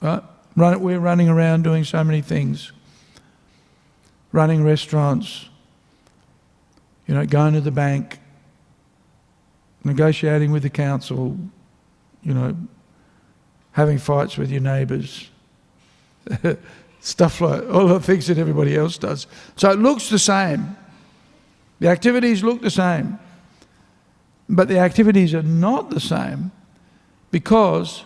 right? 0.00 0.22
Run, 0.56 0.80
we're 0.80 0.98
running 0.98 1.28
around 1.28 1.62
doing 1.62 1.84
so 1.84 2.02
many 2.02 2.22
things, 2.22 2.72
running 4.32 4.64
restaurants, 4.64 5.48
you 7.06 7.14
know, 7.14 7.24
going 7.26 7.54
to 7.54 7.60
the 7.60 7.70
bank, 7.70 8.18
negotiating 9.84 10.50
with 10.50 10.62
the 10.62 10.70
council, 10.70 11.38
you 12.22 12.34
know, 12.34 12.56
having 13.72 13.98
fights 13.98 14.36
with 14.36 14.50
your 14.50 14.62
neighbours, 14.62 15.30
stuff 17.00 17.40
like 17.40 17.62
all 17.70 17.86
the 17.86 18.00
things 18.00 18.26
that 18.26 18.38
everybody 18.38 18.74
else 18.74 18.98
does. 18.98 19.26
So 19.56 19.70
it 19.70 19.78
looks 19.78 20.08
the 20.08 20.18
same. 20.18 20.76
The 21.81 21.88
activities 21.88 22.42
look 22.42 22.62
the 22.62 22.70
same, 22.70 23.18
but 24.48 24.68
the 24.68 24.79
activities 24.79 25.35
are 25.35 25.42
not 25.42 25.90
the 25.90 26.00
same 26.00 26.52
because 27.31 28.04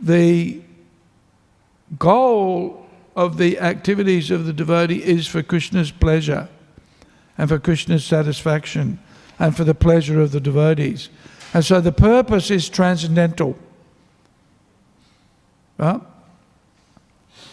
the 0.00 0.62
goal 1.98 2.86
of 3.16 3.36
the 3.36 3.58
activities 3.58 4.30
of 4.30 4.46
the 4.46 4.52
devotee 4.52 5.02
is 5.02 5.26
for 5.26 5.42
Krishna's 5.42 5.90
pleasure 5.90 6.48
and 7.36 7.48
for 7.48 7.58
Krishna's 7.58 8.04
satisfaction 8.04 8.98
and 9.38 9.56
for 9.56 9.64
the 9.64 9.74
pleasure 9.74 10.20
of 10.20 10.32
the 10.32 10.40
devotees. 10.40 11.08
And 11.52 11.64
so 11.64 11.80
the 11.80 11.92
purpose 11.92 12.50
is 12.50 12.68
transcendental. 12.68 13.56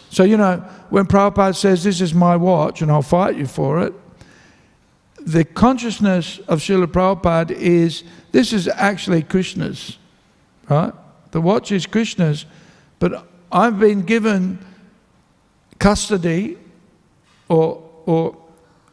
So, 0.09 0.23
you 0.23 0.37
know, 0.37 0.57
when 0.89 1.05
Prabhupada 1.05 1.55
says, 1.55 1.83
This 1.83 2.01
is 2.01 2.13
my 2.13 2.35
watch 2.35 2.81
and 2.81 2.91
I'll 2.91 3.01
fight 3.01 3.35
you 3.35 3.47
for 3.47 3.81
it, 3.81 3.93
the 5.25 5.45
consciousness 5.45 6.39
of 6.47 6.59
Srila 6.59 6.87
Prabhupada 6.87 7.51
is 7.51 8.03
this 8.31 8.53
is 8.53 8.67
actually 8.67 9.23
Krishna's. 9.23 9.97
Right? 10.69 10.93
The 11.31 11.41
watch 11.41 11.71
is 11.71 11.85
Krishna's, 11.85 12.45
but 12.99 13.27
I've 13.51 13.79
been 13.79 14.01
given 14.01 14.59
custody 15.79 16.57
or, 17.49 17.83
or 18.05 18.37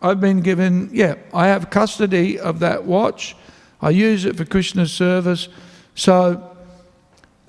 I've 0.01 0.20
been 0.20 0.41
given, 0.41 0.91
yeah, 0.93 1.14
I 1.33 1.49
have 1.49 1.70
custody 1.70 2.39
of 2.39 2.61
that 2.61 2.85
watch. 2.85 3.37
I 3.81 3.91
use 3.91 4.24
it 4.24 4.37
for 4.37 4.45
Krishna's 4.45 4.93
service. 4.93 5.49
So 5.95 6.57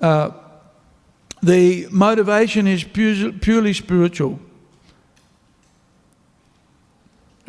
uh, 0.00 0.30
the 1.42 1.86
motivation 1.90 2.66
is 2.66 2.84
purely 2.84 3.72
spiritual. 3.72 4.40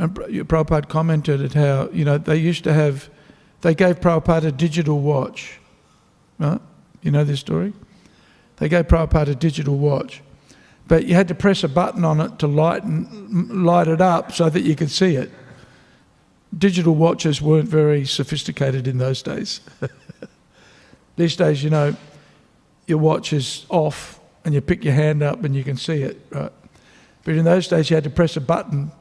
And 0.02 0.16
Prabhupada 0.16 0.90
commented 0.90 1.44
at 1.44 1.54
how, 1.54 1.88
you 1.94 2.04
know, 2.04 2.18
they 2.18 2.36
used 2.36 2.64
to 2.64 2.74
have, 2.74 3.08
they 3.62 3.76
gave 3.76 4.00
Prabhupada 4.00 4.46
a 4.46 4.52
digital 4.52 5.00
watch. 5.00 5.60
Right? 6.40 6.60
You 7.04 7.12
know 7.12 7.24
this 7.24 7.40
story? 7.40 7.74
They 8.58 8.68
gave 8.68 8.88
Prabhupada 8.88 9.28
a 9.28 9.36
digital 9.36 9.78
watch. 9.78 10.24
But 10.88 11.06
you 11.06 11.14
had 11.14 11.28
to 11.28 11.36
press 11.36 11.64
a 11.64 11.68
button 11.68 12.04
on 12.04 12.20
it 12.20 12.40
to 12.40 12.48
lighten, 12.48 13.64
light 13.64 13.88
it 13.88 14.02
up 14.02 14.32
so 14.32 14.50
that 14.50 14.62
you 14.62 14.76
could 14.76 14.90
see 14.90 15.18
it. 15.18 15.30
Digital 16.58 16.96
watches 16.96 17.40
weren't 17.40 17.70
very 17.70 18.04
sophisticated 18.04 18.88
in 18.88 18.98
those 18.98 19.22
days. 19.22 19.62
These 21.16 21.36
days, 21.36 21.64
you 21.64 21.70
know, 21.70 21.96
your 22.88 22.98
watch 22.98 23.34
is 23.34 23.68
off 23.70 24.20
and 24.46 24.56
you 24.56 24.62
pick 24.62 24.84
your 24.84 24.96
hand 24.96 25.22
up 25.22 25.44
and 25.44 25.56
you 25.56 25.64
can 25.64 25.78
see 25.78 26.02
it, 26.02 26.20
right? 26.32 26.52
But 27.24 27.36
in 27.36 27.46
those 27.46 27.68
days, 27.68 27.92
you 27.92 27.96
had 27.96 28.04
to 28.06 28.10
press 28.10 28.36
a 28.36 28.42
button 28.42 28.92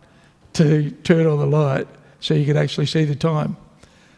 to 0.55 0.91
turn 0.91 1.27
on 1.27 1.39
the 1.39 1.47
light 1.47 1.87
so 2.21 2.35
you 2.35 2.45
could 2.45 2.57
actually 2.57 2.87
see 2.87 3.05
the 3.05 3.15
time. 3.15 3.57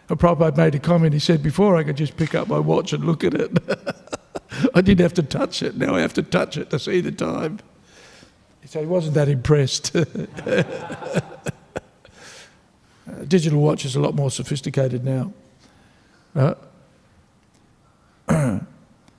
A 0.09 0.17
Prabhupada 0.17 0.57
made 0.57 0.75
a 0.75 0.79
comment, 0.79 1.15
he 1.15 1.19
said, 1.19 1.43
before 1.43 1.77
I 1.77 1.85
could 1.85 1.97
just 1.97 2.17
pick 2.17 2.35
up 2.35 2.49
my 2.49 2.59
watch 2.59 2.93
and 2.93 3.05
look 3.05 3.25
at 3.25 3.35
it. 3.35 3.57
I 4.75 4.81
didn't 4.81 5.01
have 5.01 5.15
to 5.15 5.23
touch 5.23 5.63
it, 5.63 5.77
now 5.77 5.95
I 5.95 6.01
have 6.01 6.15
to 6.15 6.23
touch 6.23 6.57
it 6.57 6.71
to 6.71 6.79
see 6.79 7.01
the 7.01 7.13
time. 7.13 7.61
So 8.67 8.81
he 8.81 8.87
wasn't 8.87 9.15
that 9.15 9.29
impressed. 9.29 9.97
digital 13.29 13.61
watch 13.61 13.85
is 13.85 13.97
a 13.97 14.01
lot 14.01 14.15
more 14.15 14.31
sophisticated 14.31 15.05
now. 15.05 15.33
Uh, 16.35 16.55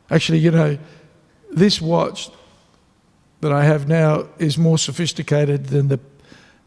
actually, 0.10 0.40
you 0.40 0.52
know, 0.52 0.78
this 1.52 1.82
watch 1.82 2.30
that 3.42 3.52
I 3.52 3.64
have 3.64 3.88
now 3.88 4.28
is 4.40 4.58
more 4.58 4.78
sophisticated 4.78 5.68
than 5.68 5.90
the 5.90 6.00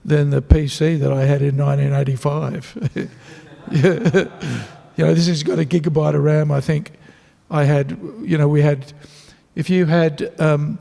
than 0.07 0.31
the 0.31 0.41
PC 0.41 1.01
that 1.01 1.13
I 1.13 1.25
had 1.25 1.43
in 1.43 1.57
1985. 1.57 2.93
you 3.73 5.05
know, 5.05 5.13
this 5.13 5.27
has 5.27 5.43
got 5.43 5.59
a 5.59 5.65
gigabyte 5.65 6.15
of 6.15 6.23
RAM. 6.23 6.53
I 6.53 6.61
think 6.61 6.93
I 7.51 7.65
had, 7.65 7.99
you 8.23 8.39
know, 8.39 8.47
we 8.47 8.63
had, 8.63 8.93
if 9.57 9.69
you 9.69 9.87
had 9.87 10.33
um, 10.41 10.79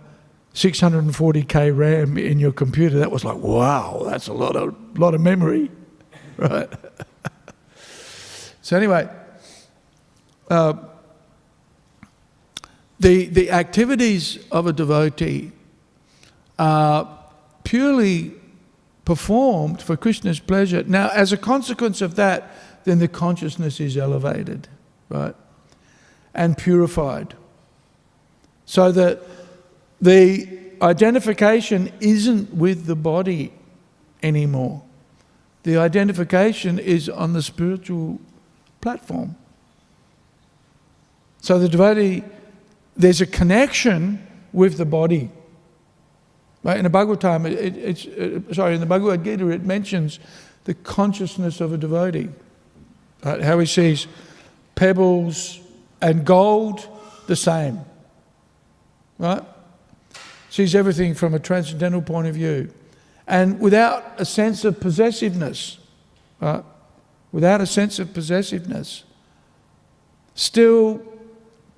640k 0.53 1.75
RAM 1.75 2.19
in 2.19 2.37
your 2.39 2.51
computer, 2.51 2.99
that 2.99 3.09
was 3.09 3.25
like, 3.25 3.37
wow, 3.37 4.03
that's 4.05 4.27
a 4.27 4.33
lot 4.33 4.55
of 4.55 4.75
lot 4.99 5.15
of 5.15 5.21
memory, 5.21 5.71
right? 6.37 6.69
so 8.61 8.77
anyway, 8.77 9.09
uh, 10.51 10.73
the 12.99 13.25
the 13.25 13.49
activities 13.49 14.37
of 14.51 14.67
a 14.67 14.73
devotee 14.73 15.51
are 16.59 17.09
purely 17.63 18.35
performed 19.05 19.81
for 19.81 19.95
Krishna's 19.95 20.39
pleasure. 20.39 20.83
Now, 20.83 21.09
as 21.09 21.31
a 21.31 21.37
consequence 21.37 22.01
of 22.01 22.15
that, 22.15 22.51
then 22.83 22.99
the 22.99 23.07
consciousness 23.07 23.79
is 23.79 23.97
elevated, 23.97 24.67
right? 25.09 25.35
And 26.33 26.57
purified. 26.57 27.35
So 28.65 28.91
that 28.91 29.21
the 30.01 30.49
identification 30.81 31.91
isn't 31.99 32.53
with 32.53 32.85
the 32.85 32.95
body 32.95 33.53
anymore. 34.21 34.81
The 35.63 35.77
identification 35.77 36.79
is 36.79 37.09
on 37.09 37.33
the 37.33 37.41
spiritual 37.41 38.19
platform. 38.81 39.35
So 41.41 41.59
the 41.59 41.69
devotee, 41.69 42.23
there's 42.95 43.21
a 43.21 43.25
connection 43.25 44.25
with 44.51 44.77
the 44.77 44.85
body. 44.85 45.29
Right? 46.65 46.77
In 46.77 46.83
the 46.83 46.89
Bhagavatam, 46.89 47.45
it, 47.45 48.49
uh, 48.49 48.51
sorry, 48.51 48.73
in 48.73 48.79
the 48.79 48.87
Bhagavad 48.87 49.23
Gita, 49.23 49.47
it 49.49 49.63
mentions 49.63 50.19
the 50.63 50.73
consciousness 50.73 51.61
of 51.61 51.71
a 51.71 51.77
devotee. 51.77 52.29
Right? 53.23 53.39
How 53.39 53.59
he 53.59 53.67
sees 53.67 54.07
pebbles 54.73 55.59
and 56.01 56.25
gold 56.25 56.87
the 57.27 57.35
same. 57.35 57.81
Right? 59.19 59.43
Sees 60.49 60.73
everything 60.73 61.13
from 61.13 61.35
a 61.35 61.39
transcendental 61.39 62.01
point 62.01 62.25
of 62.25 62.33
view. 62.33 62.73
And 63.27 63.59
without 63.59 64.19
a 64.19 64.25
sense 64.25 64.65
of 64.65 64.79
possessiveness. 64.79 65.77
Right? 66.41 66.63
Without 67.31 67.61
a 67.61 67.67
sense 67.67 67.99
of 67.99 68.11
possessiveness. 68.11 69.03
Still 70.33 70.99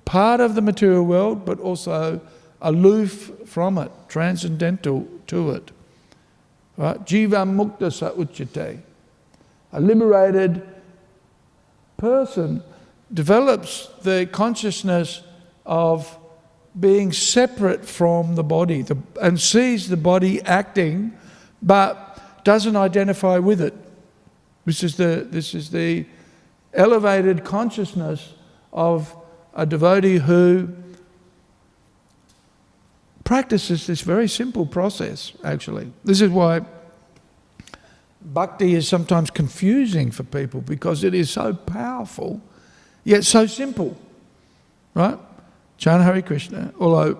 part 0.06 0.40
of 0.40 0.54
the 0.54 0.62
material 0.62 1.04
world, 1.04 1.44
but 1.44 1.60
also 1.60 2.22
aloof 2.60 3.30
from 3.46 3.78
it, 3.78 3.90
transcendental 4.08 5.06
to 5.26 5.50
it. 5.50 5.70
Right? 6.76 6.98
Jiva 7.04 7.44
mukta 7.46 7.92
sa. 7.92 8.12
A 9.72 9.80
liberated 9.80 10.66
person 11.96 12.62
develops 13.12 13.88
the 14.02 14.28
consciousness 14.32 15.22
of 15.66 16.16
being 16.78 17.12
separate 17.12 17.84
from 17.84 18.34
the 18.34 18.44
body 18.44 18.82
the, 18.82 18.96
and 19.20 19.40
sees 19.40 19.88
the 19.88 19.96
body 19.96 20.40
acting 20.42 21.12
but 21.60 22.44
doesn't 22.44 22.76
identify 22.76 23.38
with 23.38 23.60
it. 23.60 23.74
This 24.64 24.84
is 24.84 24.96
the, 24.96 25.26
this 25.28 25.54
is 25.54 25.70
the 25.70 26.06
elevated 26.72 27.44
consciousness 27.44 28.34
of 28.72 29.14
a 29.54 29.66
devotee 29.66 30.18
who 30.18 30.68
practices 33.28 33.86
this 33.86 34.00
very 34.00 34.26
simple 34.26 34.64
process, 34.64 35.34
actually. 35.44 35.92
This 36.02 36.22
is 36.22 36.30
why 36.30 36.62
bhakti 38.22 38.74
is 38.74 38.88
sometimes 38.88 39.28
confusing 39.28 40.10
for 40.10 40.22
people 40.22 40.62
because 40.62 41.04
it 41.04 41.12
is 41.12 41.28
so 41.28 41.52
powerful, 41.52 42.40
yet 43.04 43.24
so 43.24 43.46
simple, 43.46 43.94
right? 44.94 45.18
Chant 45.76 46.02
Hare 46.02 46.22
Krishna, 46.22 46.72
although 46.80 47.18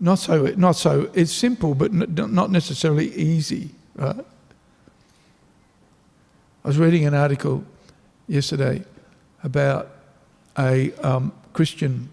not 0.00 0.16
so, 0.16 0.46
not 0.56 0.74
so, 0.74 1.08
it's 1.14 1.30
simple 1.30 1.72
but 1.72 1.92
not 1.92 2.50
necessarily 2.50 3.14
easy, 3.14 3.70
right? 3.94 4.26
I 6.64 6.66
was 6.66 6.78
reading 6.78 7.06
an 7.06 7.14
article 7.14 7.64
yesterday 8.26 8.82
about 9.44 9.88
a 10.58 10.92
um, 10.94 11.32
Christian 11.52 12.08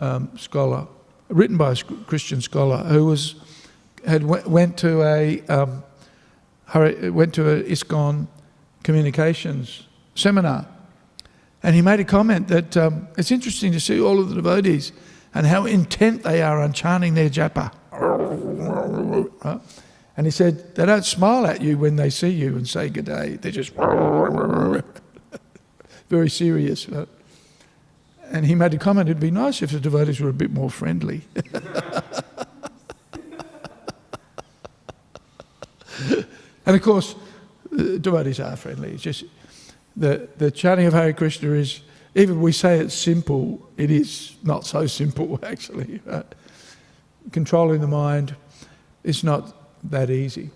um, 0.00 0.30
scholar 0.38 0.86
written 1.30 1.56
by 1.56 1.72
a 1.72 1.76
Christian 2.06 2.40
scholar 2.40 2.78
who 2.78 3.06
was 3.06 3.36
had 4.06 4.24
went 4.24 4.76
to 4.78 5.02
a 5.02 5.40
um, 5.48 5.84
went 6.74 7.34
to 7.34 7.50
a 7.50 7.62
ISKCON 7.62 8.26
communications 8.82 9.86
seminar, 10.14 10.66
and 11.62 11.74
he 11.74 11.82
made 11.82 12.00
a 12.00 12.04
comment 12.04 12.48
that 12.48 12.76
um, 12.76 13.08
it's 13.16 13.30
interesting 13.30 13.72
to 13.72 13.80
see 13.80 14.00
all 14.00 14.18
of 14.18 14.28
the 14.28 14.34
devotees 14.34 14.92
and 15.34 15.46
how 15.46 15.64
intent 15.64 16.22
they 16.22 16.42
are 16.42 16.60
on 16.60 16.72
chanting 16.72 17.14
their 17.14 17.30
japa. 17.30 17.72
And 20.16 20.26
he 20.26 20.30
said 20.30 20.74
they 20.74 20.86
don't 20.86 21.04
smile 21.04 21.46
at 21.46 21.62
you 21.62 21.78
when 21.78 21.96
they 21.96 22.10
see 22.10 22.30
you 22.30 22.56
and 22.56 22.68
say 22.68 22.88
good 22.88 23.06
day. 23.06 23.36
They're 23.36 23.52
just 23.52 23.72
very 26.08 26.28
serious. 26.28 26.88
Right? 26.88 27.08
And 28.30 28.46
he 28.46 28.54
made 28.54 28.72
a 28.74 28.78
comment 28.78 29.08
it'd 29.08 29.20
be 29.20 29.32
nice 29.32 29.60
if 29.60 29.72
the 29.72 29.80
devotees 29.80 30.20
were 30.20 30.28
a 30.28 30.32
bit 30.32 30.52
more 30.52 30.70
friendly. 30.70 31.22
and 36.64 36.76
of 36.76 36.80
course, 36.80 37.16
devotees 38.00 38.38
are 38.38 38.56
friendly. 38.56 38.92
It's 38.92 39.02
just 39.02 39.24
the, 39.96 40.28
the 40.38 40.50
chanting 40.50 40.86
of 40.86 40.92
Hare 40.92 41.12
Krishna 41.12 41.50
is, 41.50 41.80
even 42.14 42.40
we 42.40 42.52
say 42.52 42.78
it's 42.78 42.94
simple, 42.94 43.68
it 43.76 43.90
is 43.90 44.36
not 44.44 44.64
so 44.64 44.86
simple 44.86 45.40
actually. 45.44 46.00
Right? 46.04 46.26
Controlling 47.32 47.80
the 47.80 47.88
mind 47.88 48.36
is 49.02 49.24
not 49.24 49.56
that 49.90 50.08
easy. 50.08 50.50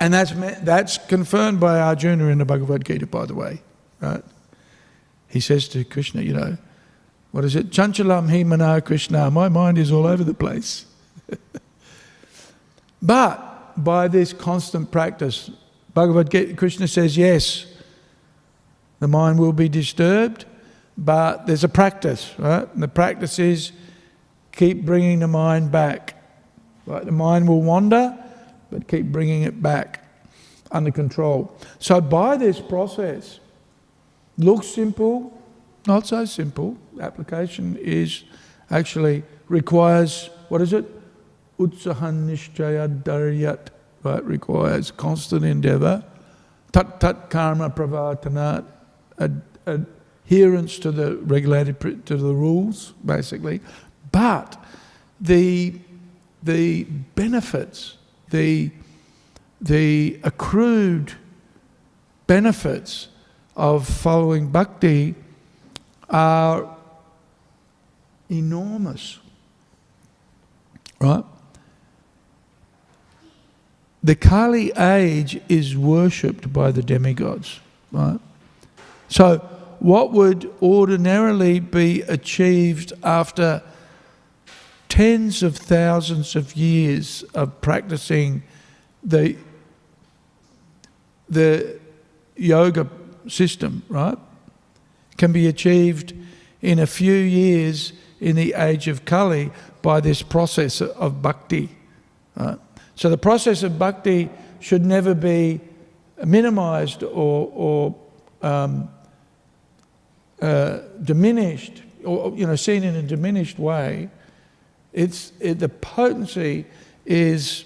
And 0.00 0.12
that's, 0.12 0.32
that's 0.62 0.98
confirmed 0.98 1.60
by 1.60 1.80
Arjuna 1.80 2.26
in 2.26 2.38
the 2.38 2.44
Bhagavad 2.44 2.84
Gita, 2.84 3.06
by 3.06 3.26
the 3.26 3.34
way. 3.34 3.62
Right? 4.00 4.22
He 5.34 5.40
says 5.40 5.66
to 5.66 5.82
Krishna, 5.82 6.22
you 6.22 6.32
know, 6.32 6.56
what 7.32 7.44
is 7.44 7.56
it? 7.56 7.70
Chanchalam 7.70 8.30
hi 8.30 8.44
mana 8.44 8.80
Krishna. 8.80 9.28
My 9.32 9.48
mind 9.48 9.78
is 9.78 9.90
all 9.90 10.06
over 10.06 10.22
the 10.22 10.32
place. 10.32 10.86
but 13.02 13.72
by 13.76 14.06
this 14.06 14.32
constant 14.32 14.92
practice, 14.92 15.50
Bhagavad 15.92 16.30
Gita, 16.30 16.54
Krishna 16.54 16.86
says, 16.86 17.16
yes, 17.16 17.66
the 19.00 19.08
mind 19.08 19.40
will 19.40 19.52
be 19.52 19.68
disturbed, 19.68 20.44
but 20.96 21.48
there's 21.48 21.64
a 21.64 21.68
practice, 21.68 22.32
right? 22.38 22.72
And 22.72 22.80
the 22.80 22.86
practice 22.86 23.40
is 23.40 23.72
keep 24.52 24.86
bringing 24.86 25.18
the 25.18 25.26
mind 25.26 25.72
back. 25.72 26.14
Right? 26.86 27.04
The 27.04 27.10
mind 27.10 27.48
will 27.48 27.62
wander, 27.62 28.16
but 28.70 28.86
keep 28.86 29.06
bringing 29.06 29.42
it 29.42 29.60
back 29.60 30.08
under 30.70 30.92
control. 30.92 31.58
So 31.80 32.00
by 32.00 32.36
this 32.36 32.60
process, 32.60 33.40
Looks 34.36 34.66
simple, 34.66 35.32
Not 35.86 36.06
so 36.06 36.24
simple. 36.24 36.78
Application 37.00 37.76
is 37.76 38.24
actually 38.70 39.22
requires, 39.48 40.30
what 40.48 40.62
is 40.62 40.72
it? 40.72 40.86
Utsahan 41.58 42.26
daryat, 43.02 43.68
right? 44.02 44.24
Requires 44.24 44.90
constant 44.90 45.44
endeavor. 45.44 46.04
Tat 46.72 47.00
tat 47.00 47.30
karma 47.30 47.70
pravartanat, 47.70 48.64
ad, 49.18 49.42
adherence 49.66 50.78
to 50.78 50.90
the 50.90 51.16
regulated, 51.18 52.06
to 52.06 52.16
the 52.16 52.34
rules, 52.34 52.94
basically. 53.04 53.60
But 54.10 54.62
the, 55.20 55.78
the 56.42 56.84
benefits, 57.14 57.98
the, 58.30 58.70
the 59.60 60.18
accrued 60.24 61.12
benefits 62.26 63.08
of 63.56 63.86
following 63.86 64.48
bhakti 64.48 65.14
are 66.10 66.76
enormous. 68.28 69.18
Right? 71.00 71.24
The 74.02 74.14
Kali 74.14 74.70
age 74.72 75.40
is 75.48 75.76
worshipped 75.76 76.52
by 76.52 76.72
the 76.72 76.82
demigods. 76.82 77.60
Right? 77.90 78.20
So, 79.08 79.38
what 79.78 80.12
would 80.12 80.50
ordinarily 80.62 81.60
be 81.60 82.02
achieved 82.02 82.92
after 83.02 83.62
tens 84.88 85.42
of 85.42 85.56
thousands 85.56 86.36
of 86.36 86.54
years 86.54 87.22
of 87.34 87.60
practicing 87.60 88.42
the, 89.02 89.36
the 91.28 91.78
yoga 92.36 92.88
system, 93.28 93.82
right, 93.88 94.18
can 95.16 95.32
be 95.32 95.46
achieved 95.46 96.12
in 96.62 96.78
a 96.78 96.86
few 96.86 97.14
years 97.14 97.92
in 98.20 98.36
the 98.36 98.54
age 98.54 98.88
of 98.88 99.04
Kali 99.04 99.50
by 99.82 100.00
this 100.00 100.22
process 100.22 100.80
of 100.80 101.20
bhakti. 101.20 101.68
Right? 102.36 102.58
So 102.96 103.10
the 103.10 103.18
process 103.18 103.62
of 103.62 103.78
bhakti 103.78 104.30
should 104.60 104.84
never 104.84 105.14
be 105.14 105.60
minimized 106.24 107.02
or, 107.02 107.50
or 107.52 107.94
um, 108.42 108.88
uh, 110.40 110.78
diminished, 111.02 111.82
or 112.04 112.32
you 112.36 112.46
know, 112.46 112.56
seen 112.56 112.84
in 112.84 112.96
a 112.96 113.02
diminished 113.02 113.58
way. 113.58 114.08
It's 114.92 115.32
it, 115.40 115.58
the 115.58 115.68
potency 115.68 116.66
is 117.04 117.64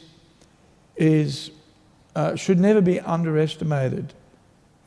is 0.96 1.50
uh, 2.16 2.34
should 2.36 2.58
never 2.58 2.80
be 2.80 3.00
underestimated. 3.00 4.14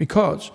Because 0.02 0.50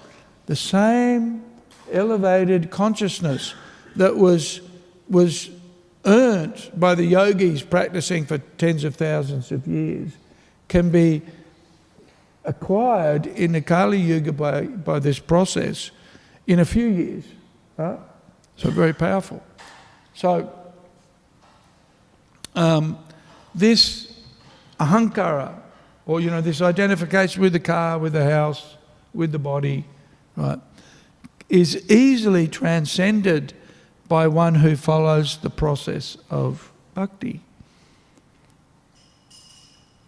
the 0.47 0.57
same 0.57 1.45
elevated 1.93 2.69
consciousness 2.69 3.55
that 3.95 4.17
was, 4.17 4.61
was 5.09 5.51
earned 6.05 6.69
by 6.75 6.97
the 6.97 7.05
yogis 7.05 7.63
practicing 7.63 8.27
for 8.27 8.39
tens 8.59 8.83
of 8.83 8.97
thousands 8.97 9.53
of 9.53 9.65
years 9.69 10.11
can 10.67 10.91
be 10.91 11.23
acquired 12.45 13.29
in 13.29 13.53
the 13.53 13.61
Kali 13.61 14.01
Yuga 14.01 14.33
by, 14.33 14.63
by 14.63 14.99
this 14.99 15.21
process 15.21 15.93
in 16.49 16.59
a 16.59 16.65
few 16.65 16.89
years. 16.89 17.25
Right? 17.77 18.01
So, 18.57 18.69
very 18.71 18.95
powerful. 18.95 19.41
So, 20.15 20.53
um, 22.57 22.99
this 23.55 24.13
ahankara, 24.81 25.55
or 26.05 26.21
you 26.21 26.31
know, 26.31 26.41
this 26.41 26.61
identification 26.61 27.43
with 27.43 27.53
the 27.53 27.61
car, 27.61 28.01
with 28.01 28.13
the 28.13 28.25
house, 28.29 28.73
with 29.17 29.33
the 29.33 29.39
body, 29.39 29.85
right, 30.37 30.61
is 31.49 31.91
easily 31.91 32.47
transcended 32.47 33.53
by 34.09 34.29
one 34.29 34.57
who 34.57 34.77
follows 34.77 35.39
the 35.39 35.51
process 35.51 36.17
of 36.31 36.71
bhakti. 36.95 37.41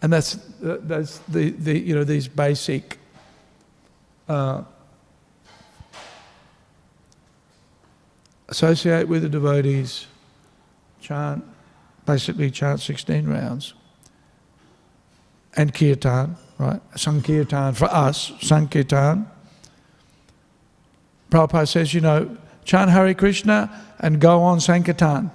And 0.00 0.12
that's, 0.12 0.38
that's 0.60 1.18
the, 1.20 1.50
the, 1.50 1.78
you 1.78 1.94
know, 1.94 2.04
these 2.04 2.28
basic 2.28 2.98
uh, 4.28 4.62
associate 8.48 9.08
with 9.08 9.22
the 9.22 9.28
devotees, 9.28 10.06
chant, 11.00 11.44
basically 12.06 12.50
chant 12.50 12.80
16 12.80 13.26
rounds, 13.26 13.74
and 15.56 15.74
kirtan, 15.74 16.36
right? 16.58 16.80
Sankirtan, 16.96 17.74
for 17.74 17.86
us, 17.86 18.32
Sankirtan. 18.40 19.26
Prabhupada 21.30 21.68
says, 21.68 21.94
you 21.94 22.00
know, 22.00 22.36
chant 22.64 22.90
Hare 22.90 23.14
Krishna 23.14 23.70
and 23.98 24.20
go 24.20 24.42
on 24.42 24.58
Sankirtan. 24.58 25.30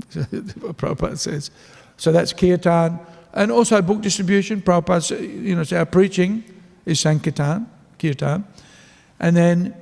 Prabhupada 0.10 1.18
says. 1.18 1.50
So 1.96 2.12
that's 2.12 2.32
Kirtan. 2.32 2.98
And 3.32 3.50
also 3.50 3.80
book 3.82 4.02
distribution. 4.02 4.62
Prabhupada, 4.62 5.20
you 5.20 5.54
know, 5.56 5.64
so 5.64 5.78
our 5.78 5.86
preaching 5.86 6.44
is 6.84 7.00
Sankirtan, 7.00 7.66
Kirtan. 7.98 8.44
And 9.18 9.36
then 9.36 9.74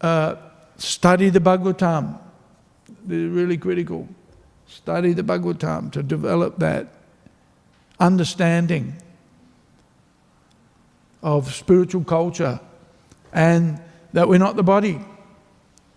uh, 0.00 0.36
study 0.76 1.30
the 1.30 1.40
Bhagavatam. 1.40 2.18
Really 3.06 3.56
critical. 3.56 4.08
Study 4.68 5.12
the 5.12 5.22
Bhagavatam 5.22 5.90
to 5.92 6.02
develop 6.02 6.58
that 6.58 6.92
understanding 7.98 8.94
of 11.22 11.52
spiritual 11.54 12.04
culture 12.04 12.60
and 13.32 13.80
that 14.12 14.28
we're 14.28 14.38
not 14.38 14.56
the 14.56 14.62
body, 14.62 15.00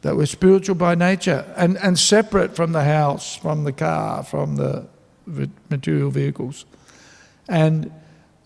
that 0.01 0.15
we're 0.15 0.26
spiritual 0.26 0.76
by 0.76 0.95
nature 0.95 1.45
and, 1.55 1.78
and 1.78 1.97
separate 1.97 2.55
from 2.55 2.72
the 2.72 2.84
house, 2.84 3.36
from 3.36 3.63
the 3.63 3.72
car, 3.72 4.24
from 4.24 4.55
the 4.55 4.88
material 5.70 6.09
vehicles. 6.09 6.65
And 7.47 7.91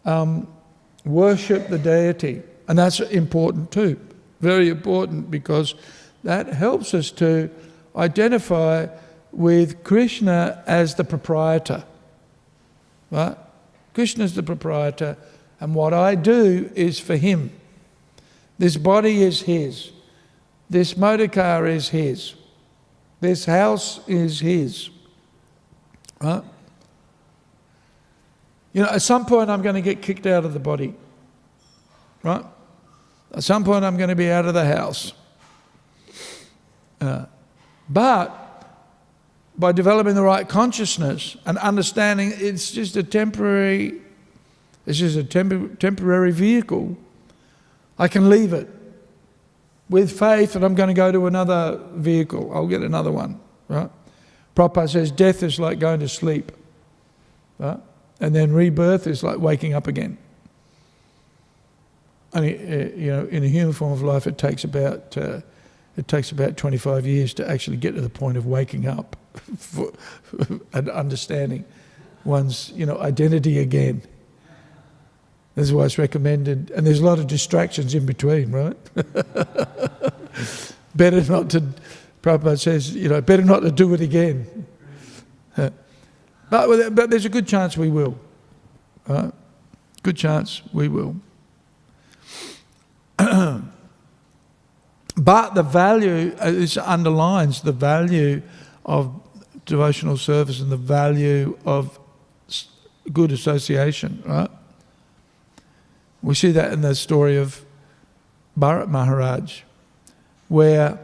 um, 0.05 0.47
worship 1.05 1.69
the 1.69 1.77
deity. 1.77 2.41
And 2.67 2.77
that's 2.77 2.99
important 2.99 3.71
too, 3.71 3.99
very 4.41 4.69
important 4.69 5.29
because 5.31 5.75
that 6.23 6.47
helps 6.47 6.93
us 6.93 7.11
to 7.11 7.49
identify 7.95 8.87
with 9.31 9.83
Krishna 9.83 10.63
as 10.67 10.95
the 10.95 11.03
proprietor. 11.03 11.83
Right? 13.11 13.35
Krishna 13.93 14.23
is 14.23 14.35
the 14.35 14.43
proprietor 14.43 15.17
and 15.63 15.73
what 15.73 15.93
I 15.93 16.15
do 16.15 16.69
is 16.75 16.99
for 16.99 17.15
Him. 17.15 17.49
This 18.57 18.75
body 18.75 19.23
is 19.23 19.43
His. 19.43 19.93
This 20.69 20.97
motor 20.97 21.29
car 21.29 21.65
is 21.65 21.87
His. 21.87 22.33
This 23.21 23.45
house 23.45 24.05
is 24.05 24.41
His. 24.41 24.89
Right? 26.19 26.43
You 28.73 28.83
know, 28.83 28.89
at 28.89 29.03
some 29.03 29.25
point 29.25 29.49
I'm 29.49 29.61
going 29.61 29.75
to 29.75 29.81
get 29.81 30.01
kicked 30.01 30.25
out 30.25 30.43
of 30.43 30.51
the 30.51 30.59
body. 30.59 30.95
Right? 32.23 32.43
At 33.33 33.45
some 33.45 33.63
point 33.63 33.85
I'm 33.85 33.95
going 33.95 34.09
to 34.09 34.17
be 34.17 34.29
out 34.29 34.43
of 34.43 34.53
the 34.53 34.65
house. 34.65 35.13
Uh, 36.99 37.23
but 37.87 38.67
by 39.57 39.71
developing 39.71 40.15
the 40.15 40.23
right 40.23 40.49
consciousness 40.49 41.37
and 41.45 41.57
understanding 41.59 42.33
it's 42.35 42.69
just 42.69 42.97
a 42.97 43.03
temporary 43.03 44.02
this 44.85 45.01
is 45.01 45.15
a 45.15 45.23
temp- 45.23 45.79
temporary 45.79 46.31
vehicle. 46.31 46.97
I 47.97 48.07
can 48.07 48.29
leave 48.29 48.53
it 48.53 48.69
with 49.89 50.17
faith 50.17 50.53
that 50.53 50.63
I'm 50.63 50.75
going 50.75 50.87
to 50.87 50.93
go 50.93 51.11
to 51.11 51.27
another 51.27 51.79
vehicle. 51.93 52.51
I'll 52.53 52.67
get 52.67 52.81
another 52.81 53.11
one, 53.11 53.39
right? 53.67 53.89
Prabhupada 54.55 54.89
says 54.89 55.11
death 55.11 55.43
is 55.43 55.59
like 55.59 55.79
going 55.79 55.99
to 55.99 56.09
sleep, 56.09 56.51
right? 57.59 57.79
And 58.19 58.35
then 58.35 58.53
rebirth 58.53 59.07
is 59.07 59.23
like 59.23 59.39
waking 59.39 59.73
up 59.73 59.87
again. 59.87 60.17
Only, 62.33 62.57
uh, 62.57 62.89
you 62.95 63.11
know, 63.11 63.25
in 63.25 63.43
a 63.43 63.47
human 63.47 63.73
form 63.73 63.91
of 63.91 64.01
life, 64.01 64.25
it 64.25 64.37
takes 64.37 64.63
about 64.63 65.15
uh, 65.17 65.41
it 65.95 66.07
takes 66.07 66.31
about 66.31 66.57
25 66.57 67.05
years 67.05 67.33
to 67.35 67.47
actually 67.47 67.77
get 67.77 67.93
to 67.93 68.01
the 68.01 68.09
point 68.09 68.37
of 68.37 68.47
waking 68.47 68.87
up 68.87 69.15
for, 69.57 69.91
and 70.73 70.89
understanding 70.89 71.65
one's, 72.23 72.71
you 72.71 72.85
know, 72.85 72.97
identity 72.99 73.59
again. 73.59 74.01
This 75.55 75.67
is 75.67 75.73
why 75.73 75.85
it's 75.85 75.97
recommended, 75.99 76.71
and 76.71 76.85
there's 76.85 76.99
a 76.99 77.05
lot 77.05 77.19
of 77.19 77.27
distractions 77.27 77.93
in 77.93 78.07
between, 78.07 78.51
right? 78.51 78.75
better 80.95 81.21
not 81.21 81.51
to, 81.51 81.63
Prabhupada 82.23 82.59
says, 82.59 82.95
you 82.95 83.07
know, 83.07 83.21
better 83.21 83.43
not 83.43 83.59
to 83.59 83.71
do 83.71 83.93
it 83.93 84.01
again. 84.01 84.65
but, 85.55 86.95
but 86.95 87.09
there's 87.11 87.25
a 87.25 87.29
good 87.29 87.47
chance 87.47 87.77
we 87.77 87.89
will. 87.89 88.17
Right? 89.07 89.31
Good 90.01 90.17
chance 90.17 90.63
we 90.73 90.87
will. 90.87 91.17
but 93.17 93.63
the 95.15 95.63
value, 95.63 96.35
uh, 96.39 96.51
this 96.51 96.77
underlines 96.77 97.61
the 97.61 97.71
value 97.71 98.41
of 98.85 99.21
devotional 99.65 100.17
service 100.17 100.59
and 100.59 100.71
the 100.71 100.77
value 100.77 101.57
of 101.63 101.99
good 103.11 103.31
association, 103.31 104.23
right? 104.25 104.49
We 106.23 106.33
see 106.35 106.51
that 106.51 106.71
in 106.71 106.81
the 106.81 106.95
story 106.95 107.37
of 107.37 107.63
Bharat 108.57 108.87
Maharaj, 108.87 109.61
where 110.47 110.97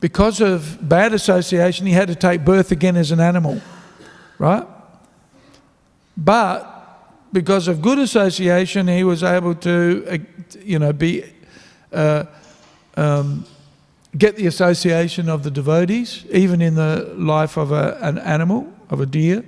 because 0.00 0.40
of 0.40 0.86
bad 0.86 1.12
association, 1.12 1.86
he 1.86 1.92
had 1.92 2.08
to 2.08 2.14
take 2.14 2.44
birth 2.44 2.70
again 2.70 2.96
as 2.96 3.10
an 3.10 3.20
animal, 3.20 3.60
right? 4.38 4.66
But 6.16 6.74
because 7.32 7.68
of 7.68 7.80
good 7.80 7.98
association, 7.98 8.86
he 8.86 9.02
was 9.02 9.22
able 9.22 9.54
to, 9.56 10.06
uh, 10.08 10.18
you 10.62 10.78
know, 10.78 10.92
be, 10.92 11.24
uh, 11.92 12.24
um, 12.96 13.44
get 14.16 14.36
the 14.36 14.46
association 14.46 15.28
of 15.28 15.42
the 15.42 15.50
devotees, 15.50 16.24
even 16.30 16.60
in 16.60 16.74
the 16.74 17.14
life 17.16 17.56
of 17.56 17.72
a, 17.72 17.98
an 18.02 18.18
animal, 18.18 18.72
of 18.90 19.00
a 19.00 19.06
deer, 19.06 19.44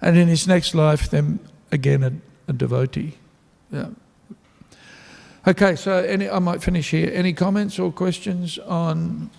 and 0.00 0.16
in 0.16 0.28
his 0.28 0.46
next 0.46 0.74
life, 0.74 1.08
then 1.10 1.38
again 1.72 2.02
a, 2.02 2.12
a 2.50 2.52
devotee. 2.52 3.14
Yeah. 3.70 3.88
Okay, 5.48 5.76
so 5.76 6.00
any, 6.00 6.28
I 6.28 6.40
might 6.40 6.62
finish 6.62 6.90
here. 6.90 7.10
Any 7.10 7.32
comments 7.32 7.78
or 7.78 7.90
questions 7.90 8.58
on 8.58 9.30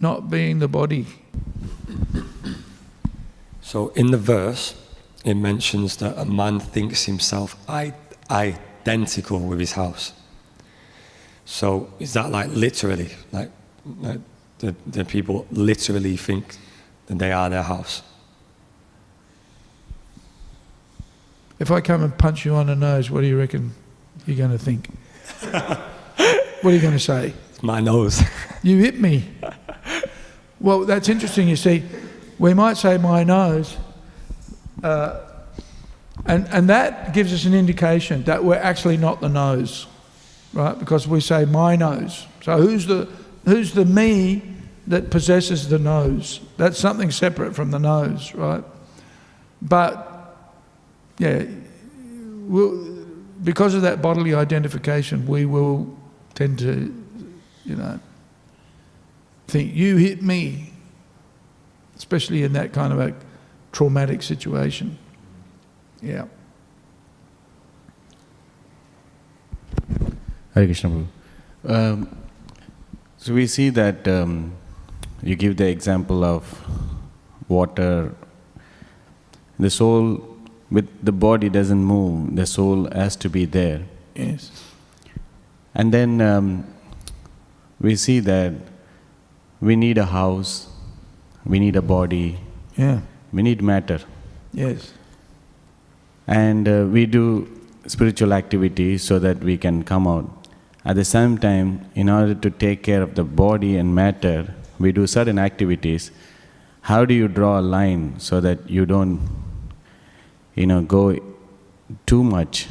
not 0.00 0.28
being 0.28 0.58
the 0.58 0.66
body? 0.66 1.06
So 3.60 3.90
in 3.90 4.10
the 4.10 4.18
verse, 4.18 4.74
it 5.24 5.34
mentions 5.34 5.98
that 5.98 6.18
a 6.18 6.24
man 6.24 6.58
thinks 6.58 7.04
himself 7.04 7.54
I- 7.68 7.94
identical 8.28 9.38
with 9.38 9.60
his 9.60 9.70
house. 9.70 10.14
So 11.44 11.88
is 12.00 12.14
that 12.14 12.32
like 12.32 12.48
literally, 12.48 13.10
like, 13.30 13.52
like 14.00 14.18
the, 14.58 14.74
the 14.84 15.04
people 15.04 15.46
literally 15.52 16.16
think 16.16 16.56
that 17.06 17.20
they 17.20 17.30
are 17.30 17.48
their 17.48 17.62
house? 17.62 18.02
If 21.60 21.70
I 21.70 21.80
come 21.80 22.02
and 22.02 22.18
punch 22.18 22.44
you 22.44 22.56
on 22.56 22.66
the 22.66 22.74
nose, 22.74 23.12
what 23.12 23.20
do 23.20 23.28
you 23.28 23.38
reckon 23.38 23.74
you're 24.26 24.36
going 24.36 24.50
to 24.50 24.58
think? 24.58 24.88
what 25.42 26.64
are 26.64 26.70
you 26.70 26.80
going 26.80 26.92
to 26.92 26.98
say? 26.98 27.34
It's 27.50 27.62
my 27.62 27.80
nose. 27.80 28.22
You 28.64 28.78
hit 28.78 29.00
me. 29.00 29.24
Well, 30.60 30.84
that's 30.84 31.08
interesting. 31.08 31.48
You 31.48 31.56
see, 31.56 31.82
we 32.38 32.54
might 32.54 32.76
say 32.76 32.96
my 32.96 33.24
nose, 33.24 33.76
uh, 34.84 35.18
and, 36.26 36.46
and 36.48 36.68
that 36.68 37.12
gives 37.12 37.32
us 37.32 37.44
an 37.44 37.54
indication 37.54 38.22
that 38.24 38.44
we're 38.44 38.54
actually 38.54 38.96
not 38.96 39.20
the 39.20 39.28
nose, 39.28 39.88
right? 40.52 40.78
Because 40.78 41.08
we 41.08 41.20
say 41.20 41.44
my 41.44 41.74
nose. 41.74 42.26
So 42.42 42.56
who's 42.58 42.86
the, 42.86 43.08
who's 43.44 43.72
the 43.72 43.84
me 43.84 44.42
that 44.86 45.10
possesses 45.10 45.68
the 45.68 45.80
nose? 45.80 46.40
That's 46.56 46.78
something 46.78 47.10
separate 47.10 47.56
from 47.56 47.72
the 47.72 47.78
nose, 47.78 48.32
right? 48.34 48.62
But, 49.60 50.36
yeah, 51.18 51.46
we'll, 52.46 52.91
because 53.42 53.74
of 53.74 53.82
that 53.82 54.00
bodily 54.00 54.34
identification, 54.34 55.26
we 55.26 55.44
will 55.46 55.96
tend 56.34 56.58
to, 56.60 56.94
you 57.64 57.76
know, 57.76 57.98
think, 59.48 59.74
you 59.74 59.96
hit 59.96 60.22
me, 60.22 60.72
especially 61.96 62.42
in 62.42 62.52
that 62.54 62.72
kind 62.72 62.92
of 62.92 63.00
a 63.00 63.14
traumatic 63.72 64.22
situation. 64.22 64.98
Yeah. 66.00 66.24
Hare 70.54 70.66
Krishna 70.66 70.90
Prabhu. 70.90 71.06
Um, 71.64 72.16
so 73.16 73.34
we 73.34 73.46
see 73.46 73.70
that 73.70 74.06
um, 74.08 74.52
you 75.22 75.36
give 75.36 75.56
the 75.56 75.68
example 75.68 76.24
of 76.24 76.66
water. 77.48 78.14
The 79.58 79.70
soul, 79.70 80.31
with 80.76 80.88
the 81.08 81.12
body 81.12 81.48
doesn't 81.56 81.84
move, 81.84 82.34
the 82.36 82.46
soul 82.46 82.88
has 82.92 83.16
to 83.24 83.28
be 83.28 83.44
there. 83.44 83.80
Yes. 84.14 84.50
And 85.74 85.92
then 85.96 86.20
um, 86.20 86.46
we 87.80 87.96
see 87.96 88.20
that 88.20 88.52
we 89.60 89.76
need 89.76 89.98
a 89.98 90.06
house, 90.06 90.68
we 91.44 91.58
need 91.58 91.76
a 91.76 91.82
body, 91.82 92.38
Yeah. 92.76 93.00
we 93.32 93.42
need 93.42 93.62
matter. 93.62 94.00
Yes. 94.52 94.92
and 96.26 96.68
uh, 96.68 96.74
we 96.94 97.04
do 97.14 97.22
spiritual 97.92 98.32
activities 98.32 99.02
so 99.02 99.18
that 99.18 99.38
we 99.48 99.56
can 99.62 99.82
come 99.82 100.06
out. 100.06 100.48
At 100.84 100.96
the 100.96 101.04
same 101.04 101.36
time, 101.38 101.68
in 101.94 102.08
order 102.08 102.34
to 102.44 102.50
take 102.50 102.82
care 102.88 103.02
of 103.02 103.14
the 103.16 103.24
body 103.24 103.76
and 103.76 103.94
matter, 103.94 104.54
we 104.78 104.92
do 104.92 105.06
certain 105.06 105.38
activities. 105.38 106.10
How 106.82 107.04
do 107.04 107.14
you 107.14 107.28
draw 107.28 107.58
a 107.60 107.64
line 107.76 108.04
so 108.18 108.40
that 108.40 108.68
you 108.70 108.86
don't, 108.86 109.20
you 110.54 110.66
know, 110.66 110.82
go 110.82 111.18
too 112.06 112.22
much? 112.22 112.68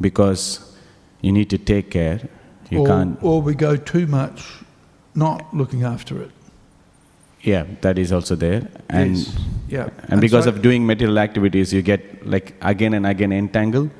Because 0.00 0.76
you 1.20 1.32
need 1.32 1.50
to 1.50 1.58
take 1.58 1.90
care. 1.90 2.20
You 2.70 2.80
or, 2.80 2.86
can't. 2.86 3.22
or 3.22 3.42
we 3.42 3.54
go 3.54 3.76
too 3.76 4.06
much 4.06 4.44
not 5.14 5.54
looking 5.54 5.82
after 5.82 6.22
it. 6.22 6.30
Yeah, 7.42 7.64
that 7.80 7.98
is 7.98 8.12
also 8.12 8.36
there. 8.36 8.68
And 8.88 9.16
yes. 9.16 9.38
Yeah. 9.68 9.88
and 10.08 10.20
because 10.20 10.44
so- 10.44 10.50
of 10.50 10.62
doing 10.62 10.86
material 10.86 11.18
activities, 11.18 11.72
you 11.72 11.82
get 11.82 12.26
like 12.26 12.54
again 12.60 12.94
and 12.94 13.06
again 13.06 13.32
entangled. 13.32 13.90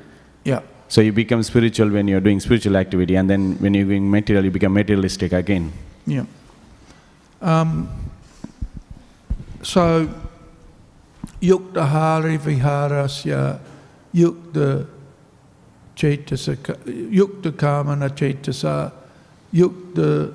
Yeah. 0.43 0.61
So 0.87 1.01
you 1.01 1.13
become 1.13 1.41
spiritual 1.43 1.89
when 1.89 2.07
you're 2.07 2.19
doing 2.19 2.39
spiritual 2.41 2.75
activity, 2.75 3.15
and 3.15 3.29
then 3.29 3.55
when 3.59 3.73
you're 3.73 3.85
doing 3.85 4.11
material, 4.11 4.43
you 4.43 4.51
become 4.51 4.73
materialistic 4.73 5.31
again. 5.31 5.71
Yeah. 6.05 6.25
Um, 7.41 7.89
so, 9.63 10.09
yukta 11.41 11.85
hari 11.85 12.37
viharasya 12.37 13.59
yukta 14.13 14.85
chetasa 15.95 16.55
yukta 16.85 17.51
kamana 17.51 18.09
chetasa 18.09 18.91
yukta 19.51 20.33